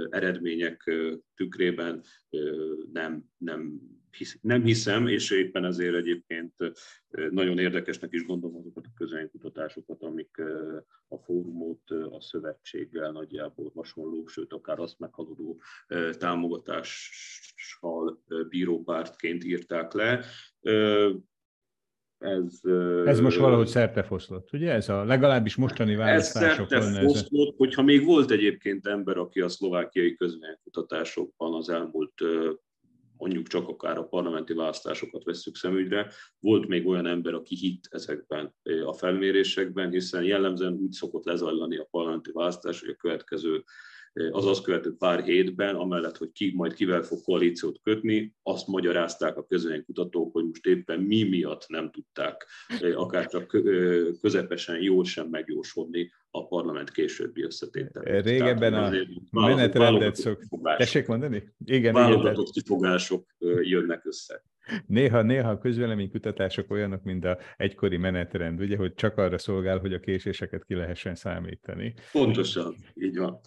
eredmények 0.10 0.92
tükrében 1.36 2.04
nem, 2.92 3.26
nem, 3.38 3.80
hisz, 4.16 4.38
nem 4.42 4.64
hiszem, 4.64 5.08
és 5.08 5.32
éppen 5.32 5.66
ezért 5.66 5.96
egyébként 5.96 6.54
nagyon 7.30 7.58
érdekesnek 7.58 8.14
is 8.14 8.26
gondolom 8.26 8.58
azokat 8.58 8.86
a 8.86 8.94
közönkutatásokat, 8.96 10.04
amik 10.04 10.42
a 11.08 11.18
fórumot 11.18 11.90
a 11.90 12.22
szövetséggel 12.22 13.12
nagyjából 13.12 13.72
hasonló, 13.76 14.28
sőt 14.28 14.54
akár 14.54 14.80
azt 14.80 15.00
meghaladó 15.00 15.62
támogatással 16.18 18.24
bírópártként 18.50 19.44
írták 19.44 19.94
le 19.94 20.26
ez, 22.22 22.60
ez 23.06 23.20
most 23.20 23.38
valahogy 23.38 23.68
szertefoszlott, 23.68 24.54
ugye? 24.54 24.72
Ez 24.72 24.90
a 24.90 25.04
legalábbis 25.04 25.56
mostani 25.56 25.96
választásokon. 25.96 26.78
Ez 26.78 26.84
szertefoszlott, 26.84 27.58
hogyha 27.58 27.82
még 27.82 28.06
volt 28.06 28.32
egyébként 28.32 28.88
ember, 28.88 29.18
aki 29.18 29.42
a 29.42 29.50
szlovákiai 29.50 30.16
közvénykutatásokban 30.16 31.54
az 31.54 31.70
elmúlt 31.70 32.14
mondjuk 33.22 33.48
csak 33.48 33.68
akár 33.68 33.98
a 33.98 34.08
parlamenti 34.08 34.54
választásokat 34.54 35.24
vesszük 35.24 35.56
szemügyre, 35.56 36.12
volt 36.40 36.68
még 36.68 36.88
olyan 36.88 37.06
ember, 37.06 37.34
aki 37.34 37.56
hitt 37.56 37.88
ezekben 37.90 38.56
a 38.86 38.94
felmérésekben, 38.94 39.90
hiszen 39.90 40.24
jellemzően 40.24 40.74
úgy 40.74 40.92
szokott 40.92 41.26
lezajlani 41.26 41.78
a 41.78 41.88
parlamenti 41.92 42.32
választás, 42.32 42.80
hogy 42.80 42.90
a 42.90 42.96
következő 42.96 43.64
az 44.32 44.46
azt 44.46 44.64
követő 44.64 44.96
pár 44.98 45.24
hétben, 45.24 45.76
amellett, 45.76 46.18
hogy 46.18 46.32
ki 46.32 46.54
majd 46.56 46.74
kivel 46.74 47.02
fog 47.02 47.24
koalíciót 47.24 47.80
kötni, 47.84 48.36
azt 48.44 48.68
magyarázták 48.68 49.38
a 49.38 49.46
kutatók, 49.86 50.34
hogy 50.34 50.46
most 50.46 50.66
éppen 50.66 51.00
mi 51.00 51.24
miatt 51.24 51.66
nem 51.68 51.92
tudták 51.92 52.48
akár 52.94 53.28
csak 53.28 53.58
közepesen 54.22 54.82
jól 54.82 55.06
sem 55.06 55.28
megjósolni 55.28 56.12
a 56.32 56.48
parlament 56.48 56.92
későbbi 56.92 57.44
összetételét. 57.44 58.26
Régebben 58.26 58.74
a 58.74 58.92
menetrendet 59.32 60.16
szok... 60.16 60.44
Tessék 60.78 61.08
mondani? 61.08 61.54
Igen, 61.66 61.94
válogatott 61.94 62.48
igen, 62.48 62.64
kifogások 62.64 63.36
jönnek 63.62 64.06
össze. 64.06 64.44
Néha, 64.88 65.22
néha 65.22 65.50
a 65.50 65.58
közvéleménykutatások 65.58 66.72
olyanok, 66.72 67.04
mint 67.04 67.26
a 67.26 67.38
egykori 67.58 67.98
menetrend, 67.98 68.62
ugye, 68.62 68.78
hogy 68.78 68.94
csak 68.94 69.18
arra 69.18 69.38
szolgál, 69.38 69.80
hogy 69.80 69.94
a 69.94 70.00
késéseket 70.00 70.66
ki 70.66 70.76
lehessen 70.76 71.16
számítani. 71.16 71.94
Pontosan, 72.12 72.76
így 72.94 73.18
van. 73.18 73.40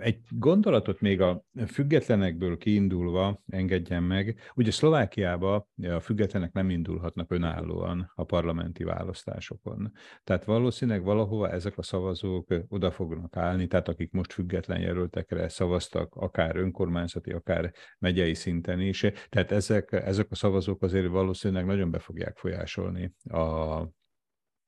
Egy 0.00 0.18
gondolatot 0.30 1.00
még 1.00 1.20
a 1.20 1.44
függetlenekből 1.66 2.56
kiindulva 2.56 3.42
engedjen 3.48 4.02
meg. 4.02 4.38
Ugye 4.54 4.70
Szlovákiában 4.70 5.66
a 5.82 6.00
függetlenek 6.00 6.52
nem 6.52 6.70
indulhatnak 6.70 7.32
önállóan 7.32 8.12
a 8.14 8.24
parlamenti 8.24 8.84
választásokon. 8.84 9.92
Tehát 10.24 10.44
valószínűleg 10.44 11.02
valahova 11.02 11.50
ezek 11.50 11.78
a 11.78 11.82
szavazók 11.82 12.54
oda 12.68 12.90
fognak 12.90 13.36
állni, 13.36 13.66
tehát 13.66 13.88
akik 13.88 14.12
most 14.12 14.32
független 14.32 14.80
jelöltekre 14.80 15.48
szavaztak, 15.48 16.14
akár 16.14 16.56
önkormányzati, 16.56 17.30
akár 17.30 17.72
megyei 17.98 18.34
szinten 18.34 18.80
is. 18.80 19.06
Tehát 19.28 19.52
ezek, 19.52 19.92
ezek 19.92 20.26
a 20.30 20.34
szavazók 20.34 20.82
azért 20.82 21.08
valószínűleg 21.08 21.64
nagyon 21.64 21.90
be 21.90 21.98
fogják 21.98 22.36
folyásolni 22.36 23.14
a 23.28 23.82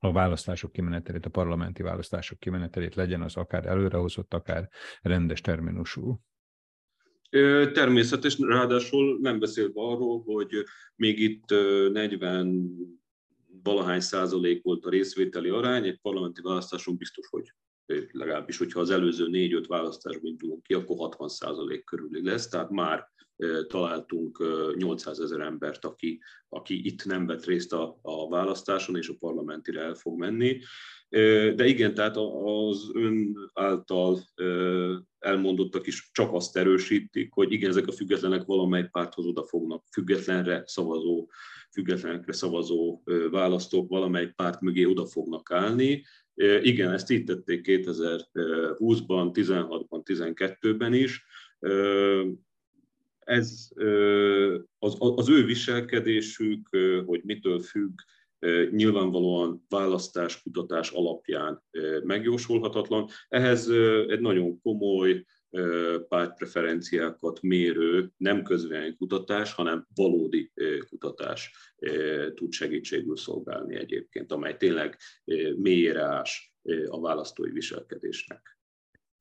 a 0.05 0.13
választások 0.13 0.73
kimenetelét, 0.73 1.27
a 1.27 1.31
parlamenti 1.31 1.83
választások 1.83 2.39
kimenetelét 2.39 2.95
legyen 2.95 3.23
az 3.23 3.37
akár 3.37 3.67
előrehozott, 3.67 4.35
akár 4.35 4.69
rendes 5.03 5.41
terminusú. 5.41 6.21
Természetesen, 7.73 8.49
ráadásul 8.49 9.19
nem 9.21 9.39
beszélve 9.39 9.81
arról, 9.81 10.23
hogy 10.23 10.65
még 10.97 11.19
itt 11.19 11.51
40 11.93 12.71
valahány 13.63 14.01
százalék 14.01 14.63
volt 14.63 14.85
a 14.85 14.91
részvételi 14.91 15.49
arány, 15.49 15.87
egy 15.87 16.01
parlamenti 16.01 16.43
választáson 16.43 16.97
biztos, 16.97 17.27
hogy 17.27 17.55
legalábbis, 18.13 18.59
hogyha 18.59 18.81
az 18.81 18.91
előző 18.91 19.29
négy-öt 19.29 19.67
választásban 19.67 20.31
indulunk 20.31 20.63
ki, 20.63 20.75
akkor 20.75 20.97
60 20.97 21.29
százalék 21.29 21.85
körüli 21.85 22.25
lesz, 22.25 22.49
tehát 22.49 22.71
már 22.71 23.13
találtunk 23.67 24.45
800 24.77 25.21
ezer 25.21 25.41
embert, 25.41 25.85
aki, 25.85 26.21
aki 26.49 26.87
itt 26.87 27.05
nem 27.05 27.27
vett 27.27 27.45
részt 27.45 27.73
a, 27.73 27.99
a 28.03 28.29
választáson, 28.29 28.97
és 28.97 29.09
a 29.09 29.17
parlamentire 29.19 29.81
el 29.81 29.95
fog 29.95 30.19
menni. 30.19 30.61
De 31.55 31.67
igen, 31.67 31.95
tehát 31.95 32.17
az 32.17 32.91
ön 32.93 33.37
által 33.53 34.21
elmondottak 35.19 35.87
is 35.87 36.11
csak 36.13 36.33
azt 36.33 36.57
erősítik, 36.57 37.33
hogy 37.33 37.53
igen, 37.53 37.71
ezek 37.71 37.87
a 37.87 37.93
függetlenek 37.93 38.45
valamely 38.45 38.89
párthoz 38.93 39.27
oda 39.27 39.45
fognak, 39.45 39.85
függetlenre 39.93 40.63
szavazó, 40.67 41.31
függetlenekre 41.73 42.33
szavazó 42.33 43.03
választók 43.31 43.89
valamely 43.89 44.33
párt 44.37 44.61
mögé 44.61 44.85
oda 44.85 45.07
fognak 45.07 45.51
állni. 45.51 46.05
Igen, 46.63 46.93
ezt 46.93 47.11
így 47.11 47.25
tették 47.25 47.67
2020-ban, 47.69 49.31
16-ban, 49.33 50.03
12-ben 50.05 50.95
is 50.95 51.25
ez 53.25 53.69
az, 54.79 54.97
az 54.99 55.29
ő 55.29 55.45
viselkedésük, 55.45 56.69
hogy 57.07 57.21
mitől 57.25 57.61
függ, 57.61 57.93
nyilvánvalóan 58.71 59.65
választáskutatás 59.69 60.91
alapján 60.91 61.63
megjósolhatatlan. 62.03 63.09
Ehhez 63.29 63.69
egy 64.09 64.21
nagyon 64.21 64.61
komoly 64.61 65.25
pártpreferenciákat 66.09 67.43
mérő, 67.43 68.11
nem 68.17 68.43
kutatás, 68.99 69.53
hanem 69.53 69.87
valódi 69.95 70.53
kutatás 70.89 71.53
tud 72.35 72.53
segítségül 72.53 73.17
szolgálni 73.17 73.77
egyébként, 73.77 74.33
amely 74.33 74.57
tényleg 74.57 74.97
mélyére 75.57 76.03
ás 76.03 76.55
a 76.87 77.01
választói 77.01 77.51
viselkedésnek. 77.51 78.59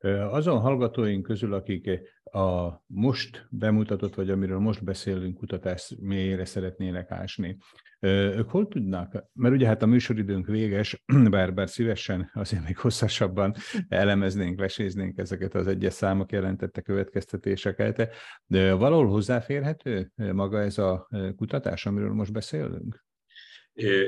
Azon 0.10 0.60
hallgatóink 0.60 1.24
közül, 1.24 1.54
akik 1.54 1.89
a 2.24 2.82
most 2.88 3.47
bemutatott, 3.49 4.16
vagy 4.16 4.30
amiről 4.30 4.60
most 4.60 4.84
beszélünk, 4.84 5.38
kutatás 5.38 5.95
mélyére 5.99 6.45
szeretnének 6.45 7.12
ásni, 7.12 7.58
ők 7.99 8.49
hol 8.49 8.68
tudnak? 8.68 9.26
Mert 9.34 9.54
ugye 9.54 9.68
hát 9.68 9.82
a 9.82 9.86
műsoridőnk 9.86 10.47
véges, 10.47 11.04
bár, 11.30 11.54
bár 11.54 11.70
szívesen 11.70 12.32
azért 12.34 12.64
még 12.66 12.78
hosszasabban 12.78 13.56
elemeznénk, 13.88 14.60
veséznénk 14.60 15.18
ezeket 15.18 15.54
az 15.54 15.68
egyes 15.68 15.93
számok 15.93 16.32
jelentette 16.32 16.82
következtetéseket, 16.82 18.10
de 18.45 18.74
valahol 18.74 19.08
hozzáférhető 19.08 20.12
maga 20.16 20.62
ez 20.62 20.78
a 20.78 21.10
kutatás, 21.36 21.86
amiről 21.86 22.14
most 22.14 22.32
beszélünk? 22.32 23.06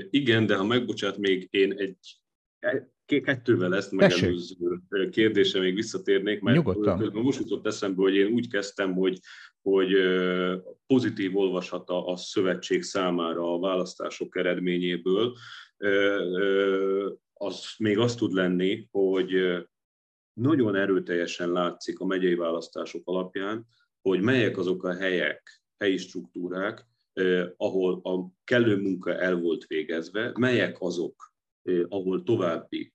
Igen, 0.10 0.46
de 0.46 0.56
ha 0.56 0.64
megbocsát, 0.64 1.18
még 1.18 1.48
én 1.52 1.72
egy 1.72 1.98
kettővel 3.06 3.76
ezt 3.76 3.92
megelőző 3.92 4.82
kérdése 5.12 5.60
még 5.60 5.76
visszatérnék, 5.76 6.42
mert 6.42 6.58
Nyugodtan. 6.58 7.12
most 7.14 7.40
jutott 7.40 7.66
eszembe, 7.66 8.02
hogy 8.02 8.16
én 8.16 8.34
úgy 8.34 8.48
kezdtem, 8.48 8.94
hogy, 8.94 9.20
hogy 9.62 9.94
pozitív 10.88 11.38
olvasata 11.38 12.06
a 12.06 12.18
szövetség 12.18 12.84
számára 12.84 13.54
a 13.54 13.60
választások 13.60 14.36
eredményéből, 14.36 15.36
az 17.34 17.66
még 17.78 17.98
azt 17.98 18.18
tud 18.18 18.34
lenni, 18.34 18.88
hogy 18.92 19.32
nagyon 20.34 20.76
erőteljesen 20.76 21.52
látszik 21.52 22.00
a 22.00 22.06
megyei 22.06 22.36
választások 22.36 23.02
alapján, 23.06 23.66
hogy 24.02 24.22
melyek 24.22 24.58
azok 24.58 24.84
a 24.84 24.94
helyek, 24.94 25.62
helyi 25.78 25.98
struktúrák, 25.98 26.86
ahol 27.58 28.00
a 28.04 28.32
kellő 28.44 28.76
munka 28.76 29.16
el 29.16 29.36
volt 29.36 29.66
végezve, 29.66 30.32
melyek 30.40 30.82
azok, 30.82 31.35
ahol 31.88 32.24
további 32.24 32.94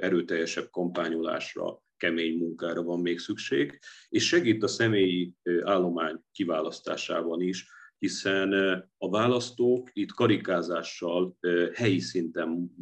erőteljesebb 0.00 0.70
kampányolásra, 0.70 1.82
kemény 1.96 2.38
munkára 2.38 2.82
van 2.82 3.00
még 3.00 3.18
szükség, 3.18 3.78
és 4.08 4.26
segít 4.26 4.62
a 4.62 4.66
személyi 4.66 5.32
állomány 5.62 6.20
kiválasztásában 6.32 7.40
is, 7.40 7.66
hiszen 7.98 8.52
a 8.98 9.10
választók 9.10 9.90
itt 9.92 10.12
karikázással 10.12 11.36
helyi 11.74 11.98
szinten 11.98 12.72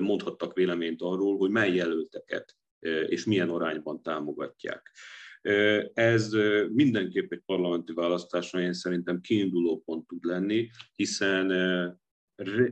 mondhattak 0.00 0.54
véleményt 0.54 1.02
arról, 1.02 1.36
hogy 1.36 1.50
mely 1.50 1.74
jelölteket 1.74 2.56
és 3.06 3.24
milyen 3.24 3.48
arányban 3.48 4.02
támogatják. 4.02 4.92
Ez 5.94 6.32
mindenképp 6.72 7.32
egy 7.32 7.42
parlamenti 7.46 7.92
választásra 7.92 8.60
én 8.60 8.72
szerintem 8.72 9.20
kiinduló 9.20 9.82
pont 9.84 10.06
tud 10.06 10.24
lenni, 10.24 10.68
hiszen 10.94 11.46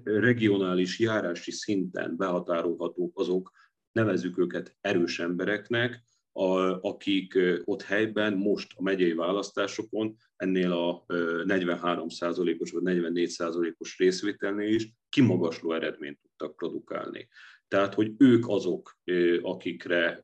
regionális 0.04 0.98
járási 0.98 1.50
szinten 1.50 2.16
behatárolhatók 2.16 3.18
azok, 3.18 3.50
nevezzük 3.92 4.38
őket 4.38 4.76
erős 4.80 5.18
embereknek, 5.18 6.02
a, 6.36 6.80
akik 6.88 7.38
ott 7.64 7.82
helyben 7.82 8.34
most 8.34 8.72
a 8.76 8.82
megyei 8.82 9.12
választásokon 9.12 10.16
ennél 10.36 10.72
a 10.72 11.04
43%-os 11.06 12.70
vagy 12.70 12.82
44%-os 12.84 13.98
részvételnél 13.98 14.74
is 14.74 14.92
kimagasló 15.08 15.72
eredményt 15.72 16.18
tudtak 16.22 16.56
produkálni. 16.56 17.28
Tehát, 17.68 17.94
hogy 17.94 18.12
ők 18.18 18.48
azok, 18.48 18.98
akikre 19.42 20.20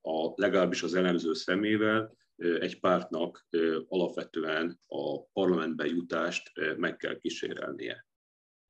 a, 0.00 0.32
legalábbis 0.34 0.82
az 0.82 0.94
elemző 0.94 1.34
szemével 1.34 2.16
egy 2.36 2.80
pártnak 2.80 3.46
alapvetően 3.88 4.80
a 4.86 5.22
parlamentbe 5.22 5.86
jutást 5.86 6.52
meg 6.76 6.96
kell 6.96 7.18
kísérelnie. 7.18 8.06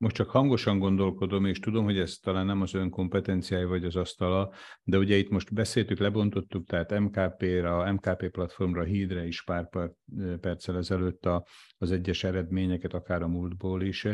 Most 0.01 0.15
csak 0.15 0.31
hangosan 0.31 0.79
gondolkodom, 0.79 1.45
és 1.45 1.59
tudom, 1.59 1.85
hogy 1.85 1.99
ez 1.99 2.17
talán 2.17 2.47
nem 2.47 2.61
az 2.61 2.75
ön 2.75 2.91
kompetenciája 2.91 3.69
vagy 3.69 3.85
az 3.85 3.97
asztala, 3.97 4.53
de 4.83 4.99
ugye 4.99 5.17
itt 5.17 5.31
most 5.31 5.55
beszéltük, 5.55 5.99
lebontottuk, 5.99 6.67
tehát 6.67 6.99
MKP-ra, 6.99 7.93
MKP 7.93 8.31
platformra, 8.31 8.85
hídre 8.85 9.27
is 9.27 9.43
pár 9.43 9.69
perccel 10.41 10.77
ezelőtt 10.77 11.27
a, 11.27 11.47
az 11.79 11.93
egyes 11.93 12.25
eredményeket, 12.25 12.95
akár 12.95 13.23
a 13.23 13.29
múltból 13.29 13.83
is, 13.83 14.07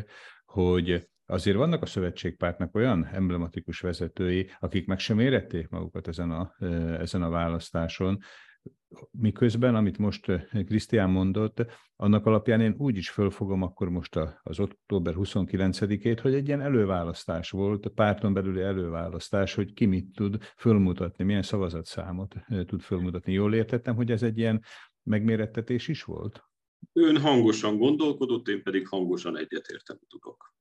hogy 0.44 1.08
azért 1.26 1.56
vannak 1.56 1.82
a 1.82 1.86
szövetségpártnak 1.86 2.74
olyan 2.74 3.06
emblematikus 3.06 3.80
vezetői, 3.80 4.50
akik 4.58 4.86
meg 4.86 4.98
sem 4.98 5.18
érették 5.18 5.68
magukat 5.68 6.08
ezen 6.08 6.30
a, 6.30 6.54
ezen 6.98 7.22
a 7.22 7.30
választáson, 7.30 8.18
miközben, 9.10 9.74
amit 9.74 9.98
most 9.98 10.48
Krisztián 10.66 11.10
mondott, 11.10 11.66
annak 11.96 12.26
alapján 12.26 12.60
én 12.60 12.74
úgy 12.78 12.96
is 12.96 13.10
fölfogom 13.10 13.62
akkor 13.62 13.88
most 13.88 14.18
az 14.42 14.60
október 14.60 15.14
29-ét, 15.16 16.18
hogy 16.22 16.34
egy 16.34 16.46
ilyen 16.46 16.60
előválasztás 16.60 17.50
volt, 17.50 17.86
a 17.86 17.90
párton 17.90 18.32
belüli 18.32 18.60
előválasztás, 18.60 19.54
hogy 19.54 19.72
ki 19.72 19.86
mit 19.86 20.14
tud 20.14 20.42
fölmutatni, 20.56 21.24
milyen 21.24 21.42
szavazatszámot 21.42 22.34
tud 22.66 22.80
fölmutatni. 22.80 23.32
Jól 23.32 23.54
értettem, 23.54 23.94
hogy 23.94 24.10
ez 24.10 24.22
egy 24.22 24.38
ilyen 24.38 24.62
megmérettetés 25.02 25.88
is 25.88 26.04
volt? 26.04 26.44
Ön 26.92 27.20
hangosan 27.20 27.78
gondolkodott, 27.78 28.48
én 28.48 28.62
pedig 28.62 28.88
hangosan 28.88 29.36
egyetérteni 29.36 30.00
tudok. 30.08 30.54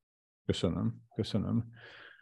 Köszönöm, 0.46 0.96
köszönöm. 1.16 1.66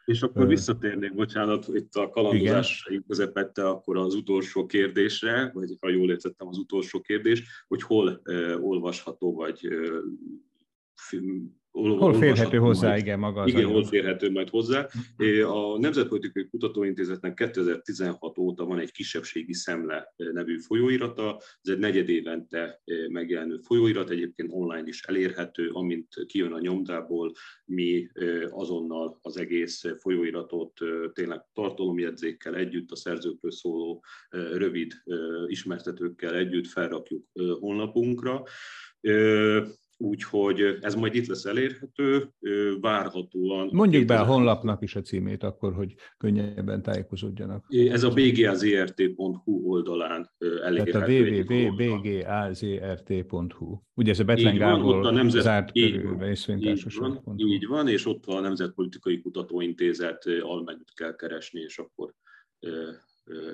És 0.05 0.21
akkor 0.21 0.47
visszatérnék, 0.47 1.15
bocsánat, 1.15 1.67
itt 1.67 1.93
a 1.95 2.09
kalandozás 2.09 2.89
közepette 3.07 3.69
akkor 3.69 3.97
az 3.97 4.15
utolsó 4.15 4.65
kérdésre, 4.65 5.51
vagy 5.53 5.77
ha 5.79 5.89
jól 5.89 6.09
értettem 6.09 6.47
az 6.47 6.57
utolsó 6.57 7.01
kérdés, 7.01 7.65
hogy 7.67 7.81
hol 7.81 8.21
uh, 8.25 8.57
olvasható, 8.61 9.33
vagy 9.33 9.67
uh, 9.67 10.03
Hol 11.73 12.13
férhető 12.13 12.57
hozzá, 12.57 12.87
majd, 12.87 13.01
igen, 13.01 13.19
maga 13.19 13.41
az 13.41 13.47
Igen, 13.47 13.59
anyag. 13.59 13.73
hol 13.73 13.83
férhető 13.83 14.31
majd 14.31 14.49
hozzá. 14.49 14.87
Mhm. 15.17 15.45
A 15.45 15.79
Nemzetpolitikai 15.79 16.47
Kutatóintézetnek 16.49 17.33
2016 17.33 18.37
óta 18.37 18.65
van 18.65 18.79
egy 18.79 18.91
kisebbségi 18.91 19.53
szemle 19.53 20.13
nevű 20.15 20.59
folyóirata, 20.59 21.37
ez 21.61 21.73
egy 21.73 21.79
negyed 21.79 22.09
évente 22.09 22.81
megjelenő 23.07 23.57
folyóirat, 23.57 24.09
egyébként 24.09 24.49
online 24.51 24.87
is 24.87 25.03
elérhető, 25.03 25.69
amint 25.69 26.07
kijön 26.25 26.51
a 26.51 26.59
nyomdából, 26.59 27.31
mi 27.65 28.07
azonnal 28.49 29.19
az 29.21 29.37
egész 29.37 29.83
folyóiratot 29.99 30.79
tényleg 31.13 31.41
tartalomjegyzékkel 31.53 32.55
együtt, 32.55 32.91
a 32.91 32.95
szerzőkről 32.95 33.51
szóló 33.51 34.03
rövid 34.29 34.93
ismertetőkkel 35.47 36.35
együtt 36.35 36.67
felrakjuk 36.67 37.25
honlapunkra 37.59 38.43
úgyhogy 40.03 40.77
ez 40.81 40.95
majd 40.95 41.15
itt 41.15 41.27
lesz 41.27 41.45
elérhető, 41.45 42.29
várhatóan. 42.81 43.69
Mondjuk 43.71 44.05
be 44.05 44.19
a 44.19 44.25
honlapnak 44.25 44.81
is 44.81 44.95
a 44.95 45.01
címét 45.01 45.43
akkor, 45.43 45.73
hogy 45.73 45.93
könnyebben 46.17 46.81
tájékozódjanak. 46.81 47.65
Ez 47.89 48.03
a 48.03 48.09
bgazrt.hu 48.09 49.69
oldalán 49.69 50.31
elérhető. 50.63 50.91
Tehát 50.91 51.09
a 51.09 51.11
www.bgazrt.hu. 51.71 53.81
Ugye 53.93 54.11
ez 54.11 54.19
a 54.19 54.23
Betlen 54.23 54.57
Gábor 54.57 55.13
nemzet, 55.13 55.41
zárt 55.41 55.71
körül 55.71 56.17
részvénytársaság. 56.17 57.21
Így 57.35 57.67
van, 57.67 57.87
és 57.87 58.05
ott 58.05 58.25
a 58.25 58.39
Nemzetpolitikai 58.39 59.21
Kutatóintézet 59.21 60.25
almennyit 60.41 60.91
kell 60.95 61.15
keresni, 61.15 61.59
és 61.59 61.77
akkor 61.77 62.13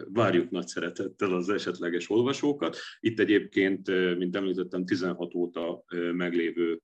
várjuk 0.08 0.50
nagy 0.50 0.68
szeretettel 0.68 1.34
az 1.34 1.50
esetleges 1.50 2.10
olvasókat. 2.10 2.78
Itt 3.00 3.20
egyébként, 3.20 3.88
mint 4.18 4.36
említettem, 4.36 4.86
16 4.86 5.36
óta 5.36 5.84
meglévő 6.14 6.82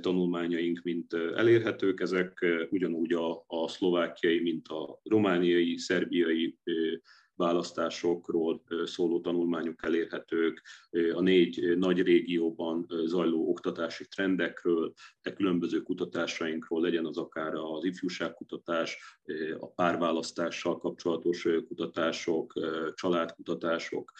tanulmányaink 0.00 0.80
mint 0.82 1.14
elérhetők, 1.14 2.00
ezek 2.00 2.46
ugyanúgy 2.70 3.12
a, 3.12 3.44
a 3.46 3.68
szlovákiai, 3.68 4.40
mint 4.40 4.68
a 4.68 5.00
romániai, 5.02 5.76
szerbiai 5.78 6.58
választásokról 7.36 8.62
szóló 8.84 9.20
tanulmányok 9.20 9.84
elérhetők, 9.84 10.62
a 11.14 11.20
négy 11.20 11.78
nagy 11.78 12.02
régióban 12.02 12.86
zajló 13.04 13.48
oktatási 13.48 14.06
trendekről, 14.08 14.92
de 15.22 15.32
különböző 15.32 15.82
kutatásainkról, 15.82 16.80
legyen 16.80 17.06
az 17.06 17.16
akár 17.16 17.54
az 17.54 17.84
ifjúságkutatás, 17.84 19.18
a 19.58 19.68
párválasztással 19.68 20.78
kapcsolatos 20.78 21.48
kutatások, 21.68 22.52
családkutatások 22.94 24.12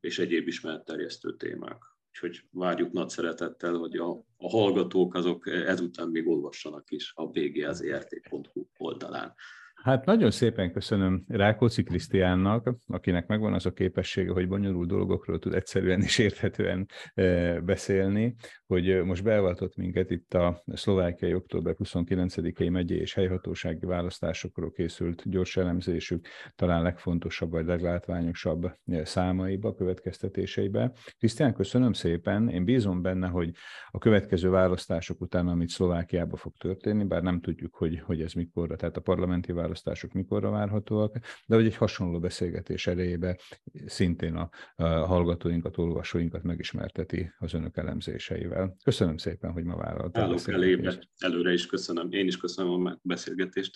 és 0.00 0.18
egyéb 0.18 0.48
ismeretterjesztő 0.48 1.36
témák. 1.36 1.82
Úgyhogy 2.08 2.44
várjuk 2.50 2.92
nagy 2.92 3.08
szeretettel, 3.08 3.74
hogy 3.74 3.96
a, 3.96 4.10
a 4.36 4.48
hallgatók 4.48 5.14
azok 5.14 5.46
ezután 5.46 6.08
még 6.08 6.28
olvassanak 6.28 6.90
is 6.90 7.12
a 7.14 7.26
bgazrt.hu 7.26 8.66
oldalán. 8.76 9.34
Hát 9.82 10.04
nagyon 10.04 10.30
szépen 10.30 10.72
köszönöm 10.72 11.24
Rákóczi 11.28 11.82
Krisztiánnak, 11.82 12.74
akinek 12.86 13.26
megvan 13.26 13.52
az 13.52 13.66
a 13.66 13.72
képessége, 13.72 14.32
hogy 14.32 14.48
bonyolult 14.48 14.88
dolgokról 14.88 15.38
tud 15.38 15.54
egyszerűen 15.54 16.00
és 16.02 16.18
érthetően 16.18 16.88
e, 17.14 17.60
beszélni, 17.60 18.34
hogy 18.66 19.02
most 19.04 19.22
beavatott 19.22 19.76
minket 19.76 20.10
itt 20.10 20.34
a 20.34 20.62
szlovákiai 20.66 21.34
október 21.34 21.74
29-i 21.78 22.70
megyei 22.70 22.98
és 22.98 23.14
helyhatósági 23.14 23.86
választásokról 23.86 24.70
készült 24.70 25.30
gyors 25.30 25.56
elemzésük, 25.56 26.26
talán 26.56 26.82
legfontosabb 26.82 27.50
vagy 27.50 27.66
leglátványosabb 27.66 28.72
számaiba, 29.02 29.74
következtetéseibe. 29.74 30.92
Krisztián, 31.18 31.54
köszönöm 31.54 31.92
szépen. 31.92 32.48
Én 32.48 32.64
bízom 32.64 33.02
benne, 33.02 33.28
hogy 33.28 33.50
a 33.90 33.98
következő 33.98 34.50
választások 34.50 35.20
után, 35.20 35.48
amit 35.48 35.68
Szlovákiába 35.68 36.36
fog 36.36 36.52
történni, 36.56 37.04
bár 37.04 37.22
nem 37.22 37.40
tudjuk, 37.40 37.74
hogy, 37.74 38.00
hogy 38.00 38.20
ez 38.20 38.32
mikorra, 38.32 38.76
tehát 38.76 38.96
a 38.96 39.00
parlamenti 39.00 39.52
választások 39.52 39.67
választások 39.68 40.12
mikorra 40.12 40.50
várhatóak, 40.50 41.18
de 41.46 41.54
hogy 41.54 41.64
egy 41.64 41.76
hasonló 41.76 42.20
beszélgetés 42.20 42.86
elejébe 42.86 43.38
szintén 43.86 44.34
a, 44.34 44.50
hallgatóinkat, 44.82 45.78
olvasóinkat 45.78 46.42
megismerteti 46.42 47.32
az 47.38 47.54
önök 47.54 47.76
elemzéseivel. 47.76 48.76
Köszönöm 48.84 49.16
szépen, 49.16 49.52
hogy 49.52 49.64
ma 49.64 49.76
vállaltál. 49.76 50.22
Állok 50.22 50.48
elébe. 50.48 50.98
Előre 51.18 51.52
is 51.52 51.66
köszönöm. 51.66 52.10
Én 52.10 52.26
is 52.26 52.36
köszönöm 52.36 52.86
a 52.86 52.98
beszélgetést. 53.02 53.66